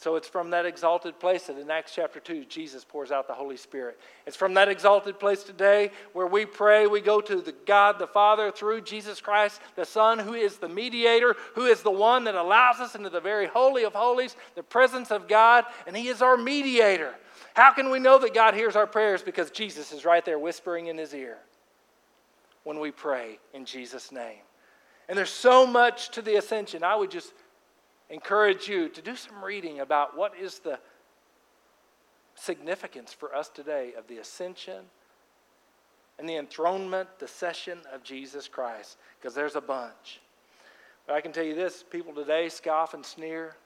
So 0.00 0.16
it's 0.16 0.26
from 0.26 0.50
that 0.50 0.66
exalted 0.66 1.20
place 1.20 1.44
that 1.44 1.56
in 1.56 1.70
Acts 1.70 1.92
chapter 1.94 2.18
2, 2.18 2.46
Jesus 2.46 2.84
pours 2.84 3.12
out 3.12 3.28
the 3.28 3.34
Holy 3.34 3.56
Spirit. 3.56 3.98
It's 4.26 4.36
from 4.36 4.54
that 4.54 4.68
exalted 4.68 5.20
place 5.20 5.44
today 5.44 5.92
where 6.12 6.26
we 6.26 6.46
pray, 6.46 6.86
we 6.86 7.00
go 7.00 7.20
to 7.20 7.40
the 7.40 7.54
God 7.64 7.98
the 7.98 8.06
Father 8.06 8.50
through 8.50 8.80
Jesus 8.80 9.20
Christ, 9.20 9.60
the 9.76 9.84
Son, 9.84 10.18
who 10.18 10.34
is 10.34 10.56
the 10.56 10.68
mediator, 10.68 11.36
who 11.54 11.66
is 11.66 11.82
the 11.82 11.92
one 11.92 12.24
that 12.24 12.34
allows 12.34 12.80
us 12.80 12.96
into 12.96 13.08
the 13.08 13.20
very 13.20 13.46
holy 13.46 13.84
of 13.84 13.92
holies, 13.92 14.36
the 14.56 14.64
presence 14.64 15.12
of 15.12 15.28
God, 15.28 15.64
and 15.86 15.96
He 15.96 16.08
is 16.08 16.22
our 16.22 16.36
mediator. 16.36 17.14
How 17.54 17.72
can 17.72 17.90
we 17.90 18.00
know 18.00 18.18
that 18.18 18.34
God 18.34 18.54
hears 18.54 18.76
our 18.76 18.86
prayers? 18.86 19.22
Because 19.22 19.50
Jesus 19.50 19.92
is 19.92 20.04
right 20.04 20.24
there 20.24 20.38
whispering 20.38 20.88
in 20.88 20.98
His 20.98 21.14
ear 21.14 21.38
when 22.64 22.80
we 22.80 22.90
pray 22.90 23.38
in 23.52 23.64
Jesus' 23.64 24.12
name. 24.12 24.40
And 25.08 25.16
there's 25.16 25.30
so 25.30 25.66
much 25.66 26.10
to 26.10 26.22
the 26.22 26.36
ascension. 26.36 26.82
I 26.82 26.96
would 26.96 27.10
just 27.10 27.32
encourage 28.10 28.68
you 28.68 28.88
to 28.88 29.02
do 29.02 29.16
some 29.16 29.44
reading 29.44 29.80
about 29.80 30.16
what 30.16 30.36
is 30.36 30.58
the 30.58 30.78
significance 32.34 33.12
for 33.12 33.34
us 33.34 33.48
today 33.48 33.92
of 33.96 34.08
the 34.08 34.18
ascension 34.18 34.84
and 36.18 36.28
the 36.28 36.36
enthronement, 36.36 37.08
the 37.18 37.28
session 37.28 37.78
of 37.92 38.02
Jesus 38.02 38.48
Christ, 38.48 38.98
because 39.20 39.34
there's 39.34 39.56
a 39.56 39.60
bunch. 39.60 40.20
But 41.06 41.14
I 41.14 41.20
can 41.20 41.32
tell 41.32 41.44
you 41.44 41.54
this 41.54 41.84
people 41.88 42.14
today 42.14 42.48
scoff 42.48 42.94
and 42.94 43.04
sneer, 43.04 43.56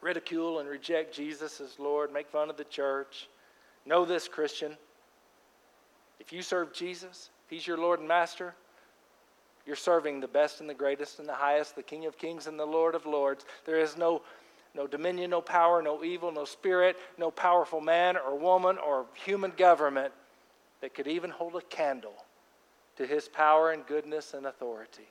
ridicule 0.00 0.58
and 0.58 0.68
reject 0.68 1.14
Jesus 1.14 1.60
as 1.60 1.78
Lord, 1.78 2.12
make 2.12 2.28
fun 2.28 2.50
of 2.50 2.56
the 2.56 2.64
church. 2.64 3.28
Know 3.86 4.04
this, 4.04 4.28
Christian. 4.28 4.76
If 6.18 6.32
you 6.32 6.42
serve 6.42 6.72
Jesus, 6.72 7.30
if 7.44 7.50
He's 7.50 7.66
your 7.66 7.78
Lord 7.78 8.00
and 8.00 8.08
Master, 8.08 8.54
you're 9.66 9.76
serving 9.76 10.20
the 10.20 10.28
best 10.28 10.60
and 10.60 10.68
the 10.68 10.74
greatest 10.74 11.18
and 11.18 11.28
the 11.28 11.34
highest, 11.34 11.76
the 11.76 11.82
King 11.82 12.06
of 12.06 12.18
kings 12.18 12.46
and 12.46 12.58
the 12.58 12.66
Lord 12.66 12.94
of 12.94 13.06
lords. 13.06 13.44
There 13.64 13.78
is 13.78 13.96
no, 13.96 14.22
no 14.74 14.86
dominion, 14.86 15.30
no 15.30 15.40
power, 15.40 15.82
no 15.82 16.02
evil, 16.02 16.32
no 16.32 16.44
spirit, 16.44 16.96
no 17.18 17.30
powerful 17.30 17.80
man 17.80 18.16
or 18.16 18.38
woman 18.38 18.78
or 18.78 19.06
human 19.14 19.52
government 19.56 20.12
that 20.80 20.94
could 20.94 21.06
even 21.06 21.30
hold 21.30 21.56
a 21.56 21.62
candle 21.62 22.24
to 22.96 23.06
his 23.06 23.28
power 23.28 23.70
and 23.70 23.86
goodness 23.86 24.34
and 24.34 24.46
authority. 24.46 25.08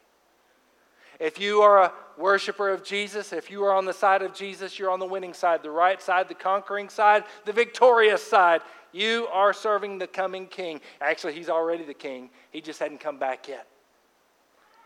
If 1.20 1.40
you 1.40 1.62
are 1.62 1.84
a 1.84 1.94
worshiper 2.18 2.70
of 2.70 2.84
Jesus, 2.84 3.34
if 3.34 3.52
you 3.52 3.64
are 3.66 3.74
on 3.74 3.86
the 3.86 3.94
side 3.94 4.22
of 4.22 4.34
Jesus, 4.34 4.80
you're 4.80 4.90
on 4.90 5.00
the 5.00 5.06
winning 5.06 5.34
side, 5.34 5.64
the 5.64 5.72
right 5.72 6.02
side, 6.02 6.30
the 6.30 6.34
conquering 6.34 6.90
side, 6.90 7.26
the 7.46 7.52
victorious 7.52 8.24
side. 8.24 8.62
You 8.92 9.28
are 9.32 9.54
serving 9.54 9.98
the 9.98 10.08
coming 10.08 10.48
king. 10.48 10.80
Actually, 11.02 11.34
he's 11.34 11.50
already 11.50 11.84
the 11.84 11.94
king, 11.94 12.30
he 12.52 12.62
just 12.62 12.80
hadn't 12.80 13.00
come 13.00 13.20
back 13.20 13.48
yet. 13.48 13.68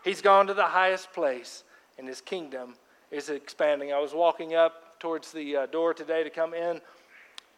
He's 0.04 0.20
gone 0.20 0.46
to 0.48 0.54
the 0.54 0.64
highest 0.64 1.12
place, 1.12 1.64
and 1.98 2.06
his 2.06 2.20
kingdom 2.20 2.74
is 3.10 3.30
expanding. 3.30 3.92
I 3.92 4.00
was 4.00 4.12
walking 4.12 4.54
up 4.54 4.98
towards 4.98 5.32
the 5.32 5.56
uh, 5.56 5.66
door 5.66 5.94
today 5.94 6.24
to 6.24 6.30
come 6.30 6.52
in 6.52 6.80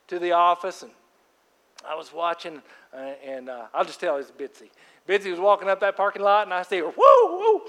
to 0.09 0.19
the 0.19 0.33
office, 0.33 0.83
and 0.83 0.93
I 1.89 1.95
was 1.95 2.13
watching, 2.13 2.63
uh, 2.95 3.15
and 3.25 3.49
uh, 3.49 3.67
I'll 3.75 3.85
just 3.85 4.01
tell 4.01 4.15
you 4.15 4.21
it's 4.21 4.31
Bitsy. 4.31 4.71
Bitsy 5.09 5.31
was 5.31 5.41
walking 5.41 5.69
up 5.69 5.81
that 5.81 5.97
parking 5.97 6.23
lot, 6.23 6.47
and 6.47 6.55
I 6.55 6.63
see 6.63 6.79
her, 6.79 6.85
whoo, 6.85 6.93
whoo. 6.97 7.63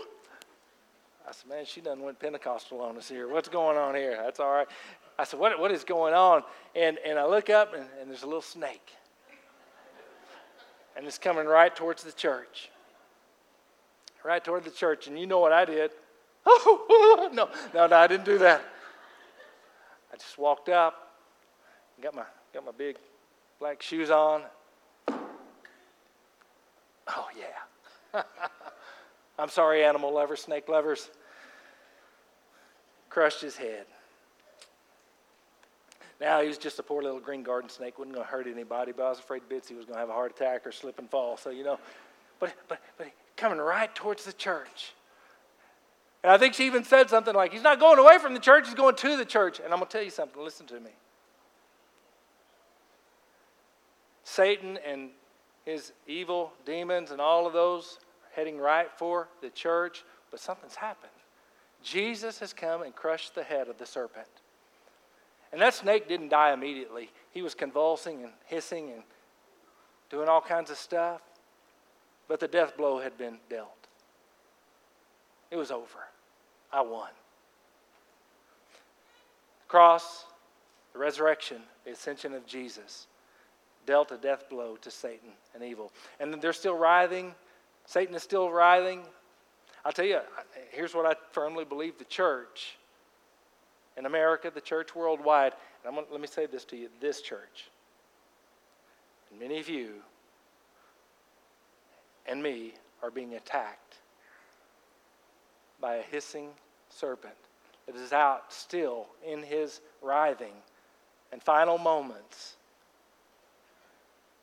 I 1.28 1.32
said, 1.32 1.50
man, 1.50 1.66
she 1.66 1.82
done 1.82 2.02
went 2.02 2.20
Pentecostal 2.20 2.80
on 2.82 2.98
us 2.98 3.10
here. 3.10 3.28
What's 3.28 3.50
going 3.50 3.78
on 3.78 3.96
here? 3.96 4.18
That's 4.24 4.40
all 4.40 4.52
right. 4.52 4.68
I 5.20 5.26
said, 5.26 5.40
what, 5.40 5.60
what 5.60 5.72
is 5.72 5.84
going 5.84 6.14
on? 6.14 6.44
And, 6.76 6.98
and 7.06 7.20
I 7.20 7.26
look 7.26 7.50
up, 7.50 7.74
and, 7.74 7.86
and 8.00 8.10
there's 8.10 8.24
a 8.24 8.28
little 8.28 8.42
snake. 8.42 8.94
And 10.96 11.06
it's 11.06 11.18
coming 11.18 11.46
right 11.46 11.76
towards 11.76 12.04
the 12.04 12.14
church 12.14 12.70
right 14.28 14.44
toward 14.44 14.66
the 14.66 14.72
church. 14.72 15.08
And 15.08 15.18
you 15.18 15.26
know 15.26 15.40
what 15.40 15.54
I 15.54 15.66
did? 15.66 15.92
Oh, 16.46 17.30
no, 17.34 17.50
no, 17.74 17.88
no, 17.88 17.96
I 17.96 18.08
didn't 18.08 18.26
do 18.26 18.38
that. 18.40 18.62
I 20.14 20.18
just 20.18 20.38
walked 20.38 20.70
up, 20.70 21.14
got 22.02 22.14
my, 22.14 22.24
got 22.54 22.66
my 22.66 22.72
big 22.78 22.98
black 23.60 23.82
shoes 23.82 24.10
on. 24.10 24.44
Oh, 27.10 27.28
yeah. 27.38 28.24
I'm 29.40 29.50
sorry, 29.50 29.84
animal 29.84 30.14
lovers, 30.14 30.42
snake 30.42 30.68
lovers. 30.68 31.10
Crushed 33.10 33.42
his 33.42 33.56
head. 33.56 33.86
Now, 36.20 36.42
he 36.42 36.48
was 36.48 36.58
just 36.58 36.80
a 36.80 36.84
poor 36.84 37.04
little 37.04 37.20
green 37.20 37.44
garden 37.44 37.70
snake, 37.70 38.00
wasn't 38.00 38.16
going 38.16 38.26
to 38.26 38.32
hurt 38.32 38.48
anybody, 38.48 38.92
but 38.92 39.04
I 39.04 39.10
was 39.10 39.20
afraid 39.20 39.44
Bitsy 39.50 39.76
was 39.76 39.86
going 39.86 39.94
to 39.94 40.00
have 40.00 40.10
a 40.10 40.14
heart 40.14 40.32
attack 40.32 40.66
or 40.66 40.72
slip 40.72 40.98
and 40.98 41.10
fall. 41.10 41.38
So, 41.38 41.52
you 41.52 41.64
know, 41.64 41.80
but, 42.40 42.54
but, 42.68 42.80
but 42.98 43.08
coming 43.36 43.60
right 43.60 43.94
towards 43.94 44.26
the 44.26 44.34
church. 44.34 44.94
And 46.24 46.32
I 46.32 46.38
think 46.38 46.56
she 46.56 46.66
even 46.66 46.84
said 46.84 47.10
something 47.10 47.36
like, 47.36 47.54
He's 47.54 47.62
not 47.62 47.80
going 47.80 48.00
away 48.00 48.18
from 48.18 48.34
the 48.34 48.40
church, 48.40 48.66
he's 48.66 48.74
going 48.74 48.96
to 48.96 49.16
the 49.16 49.26
church. 49.26 49.60
And 49.60 49.72
I'm 49.72 49.80
going 49.80 49.88
to 49.88 49.92
tell 49.92 50.04
you 50.04 50.10
something, 50.10 50.42
listen 50.42 50.66
to 50.68 50.80
me. 50.80 50.92
Satan 54.24 54.78
and 54.86 55.12
his 55.66 55.94
evil 56.08 56.52
demons 56.66 57.12
and 57.12 57.22
all 57.22 57.46
of 57.48 57.54
those 57.54 58.00
heading 58.38 58.60
right 58.60 58.90
for 58.98 59.28
the 59.42 59.50
church, 59.50 60.06
but 60.30 60.40
something's 60.40 60.76
happened. 60.76 61.12
Jesus 61.84 62.38
has 62.40 62.54
come 62.54 62.84
and 62.84 62.96
crushed 62.96 63.34
the 63.34 63.44
head 63.44 63.68
of 63.68 63.80
the 63.80 63.86
serpent. 63.86 64.28
And 65.52 65.60
that 65.60 65.74
snake 65.74 66.08
didn't 66.08 66.30
die 66.30 66.54
immediately. 66.54 67.10
He 67.32 67.42
was 67.42 67.56
convulsing 67.56 68.24
and 68.24 68.32
hissing 68.46 68.92
and 68.92 69.02
doing 70.12 70.30
all 70.30 70.42
kinds 70.42 70.70
of 70.70 70.78
stuff. 70.78 71.22
But 72.28 72.40
the 72.40 72.48
death 72.48 72.78
blow 72.78 73.00
had 73.00 73.18
been 73.18 73.38
dealt. 73.50 73.88
It 75.50 75.56
was 75.56 75.72
over. 75.72 76.06
I 76.72 76.82
won. 76.82 77.10
The 79.62 79.70
cross, 79.70 80.26
the 80.94 81.00
resurrection, 81.00 81.62
the 81.86 81.92
ascension 81.92 82.34
of 82.34 82.46
Jesus 82.46 83.08
dealt 83.88 84.12
a 84.12 84.18
death 84.18 84.48
blow 84.50 84.76
to 84.76 84.92
Satan 84.92 85.30
and 85.56 85.64
evil. 85.64 85.92
And 86.20 86.34
they're 86.40 86.54
still 86.54 86.78
writhing. 86.78 87.34
Satan 87.88 88.14
is 88.16 88.22
still 88.22 88.52
writhing. 88.52 89.02
I'll 89.84 89.94
tell 89.94 90.06
you, 90.06 90.20
here's 90.72 90.94
what 90.94 91.06
I 91.06 91.16
firmly 91.32 91.64
believe 91.64 91.98
the 91.98 92.06
church 92.06 92.78
in 93.96 94.06
America, 94.06 94.52
the 94.54 94.62
church 94.62 94.94
worldwide, 94.94 95.54
and 95.86 95.96
gonna, 95.96 96.06
let 96.12 96.20
me 96.20 96.28
say 96.28 96.46
this 96.46 96.66
to 96.66 96.76
you 96.76 96.90
this 97.00 97.22
church, 97.22 97.70
many 99.40 99.60
of 99.60 99.70
you 99.70 99.94
and 102.28 102.44
me 102.44 102.74
are 103.02 103.10
being 103.10 103.36
attacked 103.36 103.96
by 105.80 105.96
a 105.96 106.04
hissing 106.04 106.50
serpent 106.90 107.34
that 107.86 107.96
is 107.96 108.12
out 108.12 108.52
still 108.52 109.08
in 109.26 109.42
his 109.42 109.80
writhing 110.02 110.54
and 111.32 111.42
final 111.42 111.78
moments 111.78 112.58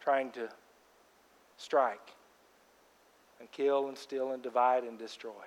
trying 0.01 0.31
to 0.31 0.49
strike 1.59 2.14
and 3.45 3.53
kill 3.53 3.89
and 3.89 3.99
steal 3.99 4.33
and 4.33 4.43
divide 4.43 4.85
and 4.85 4.99
destroy. 4.99 5.45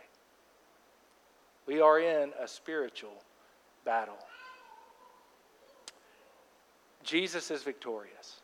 We 1.66 1.82
are 1.82 2.00
in 2.00 2.32
a 2.40 2.48
spiritual 2.48 3.24
battle. 3.84 4.20
Jesus 7.04 7.50
is 7.50 7.64
victorious 7.64 8.42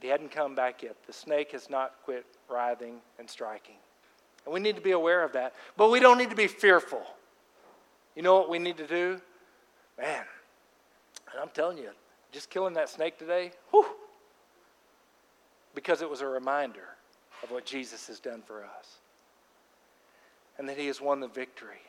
but 0.00 0.06
he 0.06 0.08
hadn't 0.08 0.30
come 0.30 0.54
back 0.54 0.82
yet. 0.82 0.96
The 1.06 1.12
snake 1.12 1.52
has 1.52 1.68
not 1.68 1.92
quit 2.04 2.24
writhing 2.48 3.00
and 3.18 3.28
striking. 3.28 3.74
And 4.46 4.54
we 4.54 4.58
need 4.58 4.74
to 4.76 4.80
be 4.80 4.92
aware 4.92 5.22
of 5.22 5.34
that. 5.34 5.52
But 5.76 5.90
we 5.90 6.00
don't 6.00 6.16
need 6.16 6.30
to 6.30 6.36
be 6.36 6.46
fearful. 6.46 7.02
You 8.16 8.22
know 8.22 8.34
what 8.34 8.48
we 8.48 8.58
need 8.58 8.78
to 8.78 8.86
do? 8.86 9.20
Man, 9.98 10.24
and 11.30 11.38
I'm 11.38 11.50
telling 11.50 11.76
you, 11.76 11.90
just 12.32 12.48
killing 12.48 12.72
that 12.74 12.88
snake 12.88 13.18
today, 13.18 13.52
whew, 13.72 13.84
because 15.74 16.00
it 16.00 16.08
was 16.08 16.22
a 16.22 16.26
reminder 16.26 16.88
of 17.42 17.50
what 17.50 17.64
Jesus 17.64 18.06
has 18.08 18.20
done 18.20 18.42
for 18.42 18.64
us. 18.64 18.98
And 20.58 20.68
that 20.68 20.76
he 20.76 20.86
has 20.88 21.00
won 21.00 21.20
the 21.20 21.28
victory. 21.28 21.82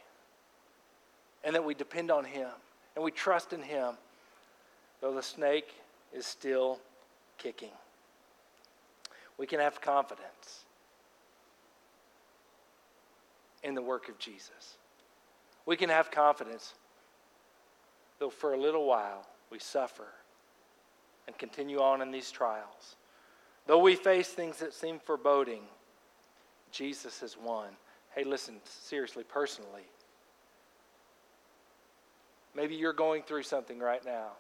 And 1.44 1.56
that 1.56 1.64
we 1.64 1.74
depend 1.74 2.12
on 2.12 2.24
him 2.24 2.50
and 2.96 3.04
we 3.06 3.12
trust 3.12 3.54
in 3.54 3.62
him, 3.62 3.94
though 5.00 5.14
the 5.14 5.24
snake 5.24 5.74
is 6.14 6.26
still 6.26 6.80
kicking 7.38 7.72
we 9.42 9.48
can 9.48 9.60
have 9.60 9.82
confidence 9.82 10.66
in 13.64 13.74
the 13.74 13.82
work 13.82 14.08
of 14.08 14.20
Jesus. 14.20 14.78
We 15.66 15.76
can 15.76 15.90
have 15.90 16.12
confidence, 16.12 16.76
though 18.20 18.30
for 18.30 18.54
a 18.54 18.58
little 18.58 18.86
while 18.86 19.26
we 19.52 19.58
suffer 19.58 20.06
and 21.26 21.36
continue 21.40 21.80
on 21.80 22.04
in 22.04 22.12
these 22.12 22.30
trials. 22.30 22.98
Though 23.68 23.80
we 23.80 23.96
face 23.96 24.28
things 24.28 24.58
that 24.60 24.74
seem 24.74 25.00
foreboding, 25.00 25.62
Jesus 26.72 27.22
has 27.22 27.38
won. 27.38 27.70
Hey, 28.16 28.24
listen, 28.24 28.56
seriously, 28.66 29.24
personally. 29.24 29.84
Maybe 32.56 32.76
you're 32.76 32.94
going 32.94 33.24
through 33.24 33.44
something 33.44 33.80
right 33.80 34.04
now 34.06 34.32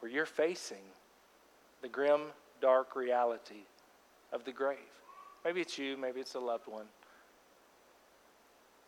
where 0.00 0.10
you're 0.10 0.26
facing 0.26 0.84
the 1.82 1.88
grim, 1.88 2.20
dark 2.60 2.96
reality 2.96 3.64
of 4.32 4.44
the 4.44 4.52
grave. 4.52 4.78
Maybe 5.44 5.60
it's 5.60 5.78
you, 5.78 5.96
maybe 5.96 6.20
it's 6.20 6.34
a 6.34 6.40
loved 6.40 6.66
one. 6.66 6.86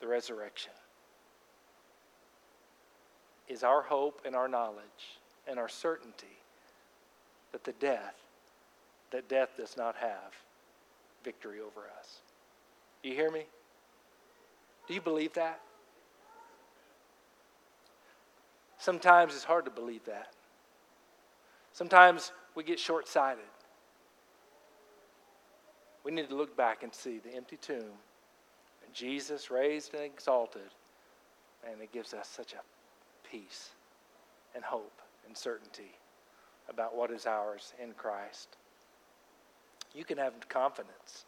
The 0.00 0.06
resurrection 0.06 0.72
is 3.48 3.62
our 3.62 3.82
hope 3.82 4.22
and 4.24 4.34
our 4.34 4.48
knowledge 4.48 5.20
and 5.46 5.58
our 5.58 5.68
certainty 5.68 6.38
that 7.52 7.64
the 7.64 7.72
death, 7.72 8.14
that 9.10 9.28
death 9.28 9.50
does 9.56 9.76
not 9.76 9.96
have 9.96 10.34
victory 11.24 11.58
over 11.60 11.86
us. 11.98 12.20
Do 13.02 13.08
you 13.08 13.14
hear 13.14 13.30
me? 13.30 13.44
Do 14.86 14.94
you 14.94 15.00
believe 15.00 15.32
that? 15.34 15.60
Sometimes 18.78 19.34
it's 19.34 19.44
hard 19.44 19.64
to 19.64 19.70
believe 19.70 20.04
that. 20.04 20.32
Sometimes 21.72 22.32
we 22.54 22.62
get 22.62 22.78
short 22.78 23.08
sighted. 23.08 23.44
We 26.04 26.12
need 26.12 26.28
to 26.28 26.36
look 26.36 26.56
back 26.56 26.82
and 26.82 26.94
see 26.94 27.18
the 27.18 27.34
empty 27.34 27.56
tomb 27.56 27.98
and 28.86 28.94
Jesus 28.94 29.50
raised 29.50 29.94
and 29.94 30.02
exalted, 30.04 30.70
and 31.68 31.80
it 31.82 31.92
gives 31.92 32.14
us 32.14 32.28
such 32.28 32.52
a 32.52 33.28
peace 33.28 33.70
and 34.54 34.62
hope 34.62 35.00
and 35.26 35.36
certainty 35.36 35.96
about 36.68 36.96
what 36.96 37.10
is 37.10 37.26
ours 37.26 37.72
in 37.82 37.92
Christ. 37.92 38.56
You 39.94 40.04
can 40.04 40.18
have 40.18 40.32
confidence 40.48 41.24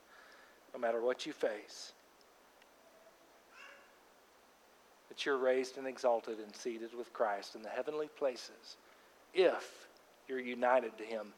no 0.74 0.80
matter 0.80 1.00
what 1.00 1.26
you 1.26 1.32
face 1.32 1.92
that 5.08 5.26
you're 5.26 5.38
raised 5.38 5.78
and 5.78 5.86
exalted 5.86 6.38
and 6.38 6.54
seated 6.54 6.90
with 6.96 7.12
Christ 7.12 7.56
in 7.56 7.62
the 7.62 7.68
heavenly 7.68 8.08
places 8.08 8.76
if 9.34 9.88
you're 10.28 10.38
united 10.38 10.96
to 10.98 11.04
Him. 11.04 11.28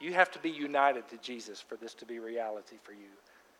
You 0.00 0.14
have 0.14 0.30
to 0.32 0.38
be 0.38 0.50
united 0.50 1.08
to 1.08 1.16
Jesus 1.18 1.60
for 1.60 1.76
this 1.76 1.94
to 1.94 2.06
be 2.06 2.18
reality 2.18 2.76
for 2.82 2.92
you. 2.92 3.10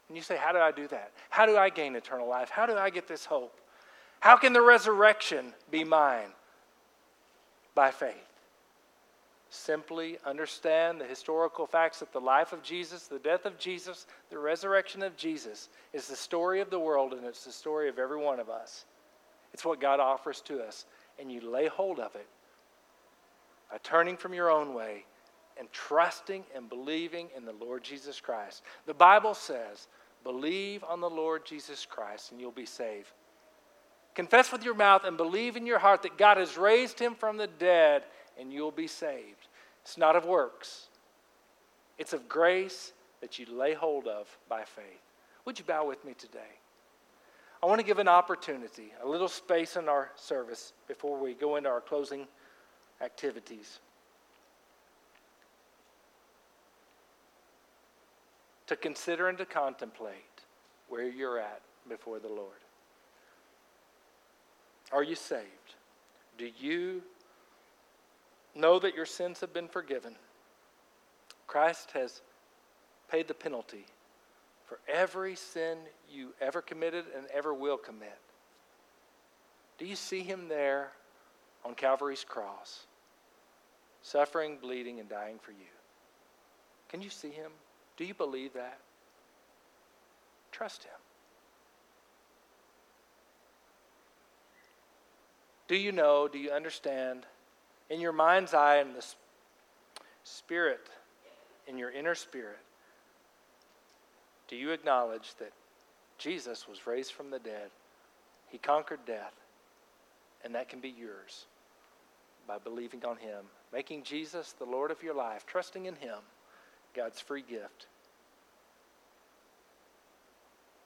And 0.09 0.17
you 0.17 0.23
say, 0.23 0.37
How 0.37 0.53
do 0.53 0.59
I 0.59 0.71
do 0.71 0.87
that? 0.89 1.13
How 1.31 1.47
do 1.47 1.57
I 1.57 1.69
gain 1.69 1.97
eternal 1.97 2.29
life? 2.29 2.51
How 2.51 2.67
do 2.67 2.77
I 2.77 2.91
get 2.91 3.09
this 3.09 3.25
hope? 3.25 3.61
How 4.21 4.37
can 4.37 4.53
the 4.53 4.63
resurrection 4.63 5.53
be 5.71 5.85
mine? 5.85 6.29
By 7.77 7.93
faith. 7.93 8.15
Simply 9.51 10.19
understand 10.27 11.01
the 11.01 11.05
historical 11.05 11.67
facts 11.67 12.01
that 12.01 12.13
the 12.13 12.21
life 12.21 12.53
of 12.53 12.63
Jesus, 12.63 13.07
the 13.07 13.19
death 13.21 13.45
of 13.45 13.59
Jesus, 13.59 14.07
the 14.31 14.39
resurrection 14.39 15.03
of 15.03 15.17
Jesus 15.17 15.69
is 15.93 16.09
the 16.09 16.17
story 16.17 16.61
of 16.61 16.71
the 16.71 16.81
world 16.81 17.13
and 17.13 17.25
it's 17.25 17.45
the 17.45 17.53
story 17.53 17.89
of 17.89 17.99
every 17.99 18.17
one 18.17 18.41
of 18.41 18.51
us. 18.51 18.87
It's 19.53 19.65
what 19.65 19.81
God 19.81 20.01
offers 20.01 20.41
to 20.43 20.61
us. 20.61 20.87
And 21.21 21.31
you 21.31 21.41
lay 21.41 21.69
hold 21.69 22.01
of 22.01 22.15
it 22.17 22.27
by 23.71 23.79
turning 23.83 24.17
from 24.17 24.35
your 24.35 24.51
own 24.51 24.75
way 24.75 25.05
and 25.59 25.71
trusting 25.71 26.45
and 26.55 26.69
believing 26.69 27.29
in 27.37 27.45
the 27.45 27.53
Lord 27.53 27.85
Jesus 27.85 28.21
Christ. 28.21 28.63
The 28.87 28.95
Bible 28.95 29.35
says, 29.35 29.87
believe 30.25 30.83
on 30.83 31.01
the 31.01 31.11
Lord 31.11 31.45
Jesus 31.45 31.87
Christ 31.87 32.33
and 32.33 32.41
you'll 32.41 32.51
be 32.51 32.67
saved. 32.67 33.13
Confess 34.17 34.51
with 34.51 34.65
your 34.65 34.75
mouth 34.75 35.05
and 35.05 35.19
believe 35.19 35.57
in 35.57 35.67
your 35.67 35.79
heart 35.79 36.03
that 36.03 36.17
God 36.17 36.39
has 36.39 36.57
raised 36.57 36.99
him 36.99 37.15
from 37.15 37.37
the 37.37 37.47
dead 37.47 38.03
and 38.41 38.51
you'll 38.51 38.71
be 38.71 38.87
saved. 38.87 39.49
It's 39.83 39.99
not 39.99 40.17
of 40.17 40.25
works, 40.25 40.89
it's 41.99 42.15
of 42.15 42.29
grace 42.29 42.93
that 43.21 43.39
you 43.39 43.47
lay 43.47 43.75
hold 43.75 44.09
of 44.09 44.27
by 44.49 44.65
faith. 44.65 44.85
Would 45.45 45.59
you 45.59 45.67
bow 45.67 45.87
with 45.87 46.03
me 46.05 46.15
today? 46.15 46.41
I 47.63 47.67
want 47.67 47.79
to 47.79 47.87
give 47.87 47.99
an 47.99 48.09
opportunity, 48.09 48.93
a 49.03 49.09
little 49.09 49.29
space 49.29 49.77
in 49.77 49.89
our 49.89 50.11
service 50.17 50.73
before 50.89 51.19
we 51.19 51.35
go 51.35 51.57
into 51.57 51.69
our 51.69 51.81
closing 51.81 52.27
activities. 53.03 53.81
To 58.69 58.77
consider 58.77 59.29
and 59.29 59.39
to 59.39 59.45
contemplate 59.45 60.15
where 60.89 61.09
you're 61.09 61.39
at 61.39 61.61
before 61.89 62.19
the 62.19 62.29
Lord. 62.29 62.66
Are 64.93 65.03
you 65.03 65.15
saved? 65.15 65.75
Do 66.39 66.51
you 66.59 67.03
know 68.55 68.79
that 68.79 68.95
your 68.95 69.07
sins 69.07 69.41
have 69.41 69.53
been 69.53 69.69
forgiven? 69.69 70.15
Christ 71.47 71.91
has 71.93 72.21
paid 73.11 73.29
the 73.29 73.35
penalty 73.35 73.87
for 74.67 74.79
every 74.93 75.37
sin 75.37 75.79
you 76.13 76.35
ever 76.41 76.61
committed 76.61 77.05
and 77.17 77.27
ever 77.33 77.55
will 77.55 77.77
commit. 77.77 78.19
Do 79.79 79.87
you 79.87 79.97
see 79.97 80.21
him 80.21 80.49
there 80.49 80.93
on 81.65 81.75
Calvary's 81.75 82.25
cross, 82.25 82.87
suffering, 84.03 84.59
bleeding, 84.61 85.01
and 85.01 85.09
dying 85.09 85.39
for 85.41 85.53
you? 85.53 85.67
Can 86.89 87.03
you 87.03 87.11
see 87.11 87.31
him? 87.31 87.51
Do 87.97 88.05
you 88.05 88.15
believe 88.15 88.53
that? 88.55 88.79
Trust 90.53 90.85
him. 90.85 90.93
Do 95.69 95.77
you 95.77 95.93
know, 95.93 96.29
do 96.29 96.39
you 96.39 96.51
understand 96.51 97.27
in 97.91 98.01
your 98.01 98.13
mind's 98.13 98.55
eye 98.55 98.77
and 98.77 98.95
the 98.95 99.05
spirit, 100.23 100.89
in 101.67 101.79
your 101.79 101.91
inner 101.91 102.15
spirit, 102.15 102.59
do 104.49 104.57
you 104.57 104.71
acknowledge 104.71 105.35
that 105.39 105.53
Jesus 106.19 106.69
was 106.69 106.87
raised 106.87 107.13
from 107.13 107.31
the 107.31 107.39
dead? 107.39 107.71
He 108.49 108.59
conquered 108.59 109.01
death, 109.07 109.35
and 110.45 110.55
that 110.55 110.69
can 110.69 110.81
be 110.81 110.89
yours 110.89 111.47
by 112.47 112.59
believing 112.59 113.05
on 113.05 113.17
Him, 113.17 113.45
making 113.73 114.05
Jesus 114.05 114.53
the 114.53 114.65
Lord 114.65 114.93
of 114.93 115.03
your 115.03 115.15
life, 115.15 115.47
trusting 115.47 115.87
in 115.87 115.97
Him, 115.97 116.19
God's 116.95 117.21
free 117.21 117.43
gift. 117.43 117.87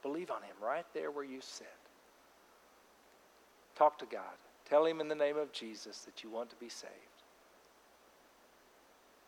Believe 0.02 0.30
on 0.30 0.42
Him 0.42 0.56
right 0.62 0.86
there 0.94 1.10
where 1.10 1.24
you 1.24 1.40
sit. 1.42 1.66
Talk 3.76 3.98
to 3.98 4.06
God. 4.06 4.22
Tell 4.70 4.86
Him 4.86 5.00
in 5.00 5.08
the 5.08 5.16
name 5.16 5.36
of 5.36 5.52
Jesus 5.52 5.98
that 6.02 6.22
you 6.22 6.30
want 6.30 6.48
to 6.50 6.56
be 6.56 6.68
saved. 6.68 6.94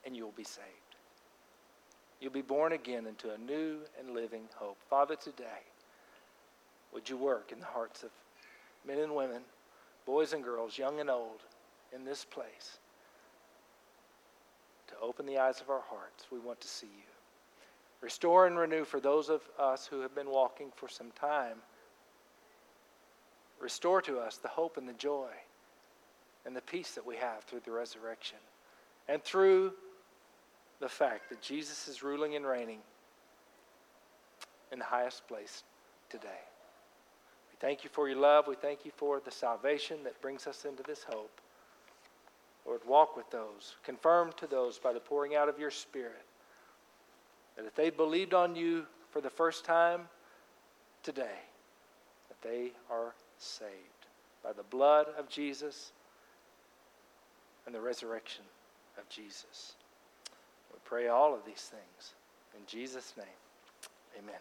And 0.06 0.16
you'll 0.16 0.30
be 0.36 0.44
saved. 0.44 0.66
You'll 2.20 2.32
be 2.32 2.42
born 2.42 2.72
again 2.72 3.06
into 3.06 3.32
a 3.32 3.38
new 3.38 3.78
and 3.98 4.14
living 4.14 4.44
hope. 4.54 4.78
Father, 4.88 5.16
today, 5.16 5.64
would 6.94 7.10
you 7.10 7.16
work 7.16 7.50
in 7.50 7.58
the 7.58 7.66
hearts 7.66 8.04
of 8.04 8.10
men 8.86 9.00
and 9.00 9.16
women, 9.16 9.42
boys 10.06 10.32
and 10.32 10.44
girls, 10.44 10.78
young 10.78 11.00
and 11.00 11.10
old, 11.10 11.40
in 11.92 12.04
this 12.04 12.24
place 12.24 12.78
to 14.86 14.94
open 15.02 15.26
the 15.26 15.38
eyes 15.38 15.60
of 15.60 15.70
our 15.70 15.82
hearts? 15.88 16.26
We 16.30 16.38
want 16.38 16.60
to 16.60 16.68
see 16.68 16.86
you. 16.86 17.12
Restore 18.00 18.46
and 18.46 18.56
renew 18.56 18.84
for 18.84 19.00
those 19.00 19.28
of 19.28 19.42
us 19.58 19.86
who 19.86 20.00
have 20.02 20.14
been 20.14 20.30
walking 20.30 20.68
for 20.76 20.88
some 20.88 21.10
time 21.18 21.56
Restore 23.62 24.02
to 24.02 24.18
us 24.18 24.36
the 24.38 24.48
hope 24.48 24.76
and 24.76 24.88
the 24.88 24.92
joy 24.92 25.30
and 26.44 26.54
the 26.54 26.60
peace 26.60 26.96
that 26.96 27.06
we 27.06 27.16
have 27.16 27.44
through 27.44 27.60
the 27.64 27.70
resurrection 27.70 28.38
and 29.08 29.22
through 29.22 29.72
the 30.80 30.88
fact 30.88 31.30
that 31.30 31.40
Jesus 31.40 31.86
is 31.86 32.02
ruling 32.02 32.34
and 32.34 32.44
reigning 32.44 32.80
in 34.72 34.80
the 34.80 34.84
highest 34.84 35.26
place 35.28 35.62
today. 36.10 36.26
We 37.52 37.56
thank 37.60 37.84
you 37.84 37.90
for 37.92 38.08
your 38.08 38.18
love. 38.18 38.48
We 38.48 38.56
thank 38.56 38.84
you 38.84 38.90
for 38.96 39.20
the 39.24 39.30
salvation 39.30 39.98
that 40.02 40.20
brings 40.20 40.48
us 40.48 40.64
into 40.64 40.82
this 40.82 41.04
hope. 41.04 41.40
Lord, 42.66 42.80
walk 42.84 43.16
with 43.16 43.30
those, 43.30 43.76
confirm 43.84 44.32
to 44.38 44.48
those 44.48 44.78
by 44.78 44.92
the 44.92 45.00
pouring 45.00 45.36
out 45.36 45.48
of 45.48 45.58
your 45.58 45.70
Spirit 45.70 46.24
that 47.56 47.64
if 47.66 47.74
they 47.74 47.90
believed 47.90 48.34
on 48.34 48.56
you 48.56 48.86
for 49.10 49.20
the 49.20 49.30
first 49.30 49.64
time 49.64 50.08
today, 51.02 51.38
that 52.28 52.48
they 52.48 52.72
are 52.90 53.14
saved 53.42 54.06
by 54.42 54.52
the 54.52 54.62
blood 54.62 55.06
of 55.18 55.28
Jesus 55.28 55.92
and 57.66 57.74
the 57.74 57.80
resurrection 57.80 58.44
of 58.98 59.08
Jesus. 59.08 59.74
We 60.72 60.78
pray 60.84 61.08
all 61.08 61.34
of 61.34 61.44
these 61.44 61.70
things 61.70 62.14
in 62.56 62.64
Jesus' 62.66 63.14
name. 63.16 63.26
Amen. 64.18 64.40